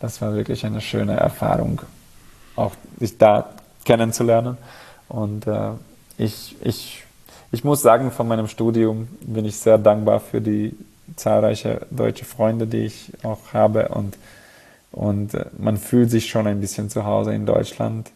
Das 0.00 0.22
war 0.22 0.34
wirklich 0.34 0.64
eine 0.64 0.80
schöne 0.80 1.12
Erfahrung, 1.12 1.82
auch 2.56 2.72
sich 2.98 3.18
da 3.18 3.50
kennenzulernen. 3.84 4.56
Und 5.10 5.46
äh, 5.46 5.72
ich, 6.16 6.56
ich, 6.64 7.04
ich 7.52 7.62
muss 7.62 7.82
sagen, 7.82 8.10
von 8.12 8.26
meinem 8.28 8.48
Studium 8.48 9.08
bin 9.20 9.44
ich 9.44 9.56
sehr 9.56 9.76
dankbar 9.76 10.20
für 10.20 10.40
die 10.40 10.74
zahlreichen 11.16 11.80
deutsche 11.90 12.24
Freunde, 12.24 12.66
die 12.66 12.86
ich 12.86 13.12
auch 13.24 13.52
habe. 13.52 13.88
Und, 13.88 14.16
und 14.90 15.34
äh, 15.34 15.44
man 15.58 15.76
fühlt 15.76 16.10
sich 16.10 16.30
schon 16.30 16.46
ein 16.46 16.62
bisschen 16.62 16.88
zu 16.88 17.04
Hause 17.04 17.34
in 17.34 17.44
Deutschland 17.44 18.10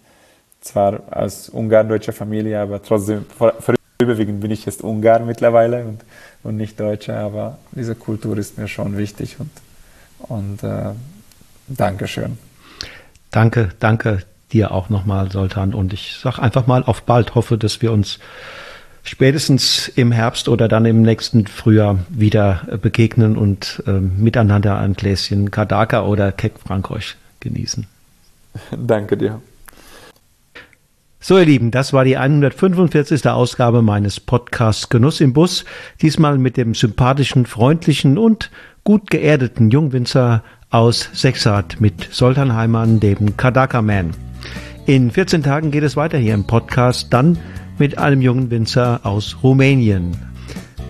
zwar 0.65 1.03
als 1.11 1.49
ungar-deutsche 1.49 2.13
Familie, 2.13 2.61
aber 2.61 2.83
trotzdem, 2.83 3.27
vorüberwiegend 3.29 4.41
bin 4.41 4.51
ich 4.51 4.65
jetzt 4.67 4.83
Ungar 4.83 5.21
mittlerweile 5.21 5.85
und, 5.85 6.01
und 6.43 6.57
nicht 6.57 6.81
Deutscher, 6.81 7.19
aber 7.19 7.59
diese 7.73 7.95
Kultur 7.95 8.37
ist 8.39 8.59
mir 8.59 8.67
schon 8.67 8.97
wichtig 8.97 9.37
und, 9.39 9.51
und 10.19 10.63
äh, 10.63 10.93
Dankeschön. 11.69 12.39
Danke, 13.31 13.71
danke 13.81 14.23
dir 14.53 14.71
auch 14.71 14.89
nochmal, 14.89 15.31
Soltan. 15.31 15.75
Und 15.75 15.93
ich 15.93 16.19
sage 16.23 16.41
einfach 16.41 16.67
mal 16.67 16.83
auf 16.83 17.03
bald, 17.03 17.35
hoffe, 17.35 17.59
dass 17.59 17.83
wir 17.83 17.93
uns 17.93 18.19
spätestens 19.03 19.89
im 19.89 20.13
Herbst 20.13 20.49
oder 20.49 20.69
dann 20.69 20.85
im 20.87 21.03
nächsten 21.03 21.47
Frühjahr 21.47 21.99
wieder 22.09 22.63
begegnen 22.81 23.37
und 23.37 23.83
äh, 23.87 23.93
miteinander 23.93 24.79
ein 24.79 24.95
Gläschen 24.95 25.51
Kadaka 25.51 26.05
oder 26.05 26.33
Keck 26.33 26.59
Frankreich 26.59 27.17
genießen. 27.41 27.87
Danke 28.77 29.17
dir. 29.17 29.41
So, 31.27 31.39
ihr 31.39 31.47
Lieben, 31.47 31.71
das 31.71 31.95
war 31.95 32.05
die 32.05 32.19
145. 32.19 33.27
Ausgabe 33.31 33.81
meines 33.81 34.21
Podcasts 34.21 34.91
Genuss 34.91 35.23
im 35.23 35.33
Bus. 35.33 35.65
Diesmal 36.03 36.37
mit 36.37 36.59
dem 36.59 36.75
sympathischen, 36.75 37.47
freundlichen 37.47 38.19
und 38.19 38.51
gut 38.85 39.09
geerdeten 39.09 39.71
Jungwinzer 39.71 40.45
aus 40.69 41.09
Sexart 41.15 41.81
mit 41.81 42.09
Soltan 42.11 42.55
Heimann, 42.55 43.01
dem 43.01 43.39
Kadaka 43.39 43.81
Man. 43.81 44.11
In 44.85 45.11
14 45.11 45.43
Tagen 45.43 45.71
geht 45.71 45.85
es 45.85 45.97
weiter 45.97 46.19
hier 46.19 46.35
im 46.35 46.47
Podcast, 46.47 47.07
dann 47.09 47.39
mit 47.79 47.97
einem 47.97 48.21
jungen 48.21 48.51
Winzer 48.51 49.01
aus 49.05 49.39
Rumänien. 49.43 50.19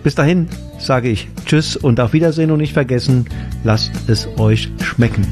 Bis 0.03 0.17
dahin 0.17 0.49
sage 0.81 1.11
ich 1.11 1.29
Tschüss 1.47 1.77
und 1.77 2.01
auf 2.01 2.13
Wiedersehen 2.13 2.51
und 2.51 2.59
nicht 2.59 2.73
vergessen, 2.73 3.27
lasst 3.63 3.93
es 4.09 4.27
euch 4.37 4.69
schmecken. 4.83 5.25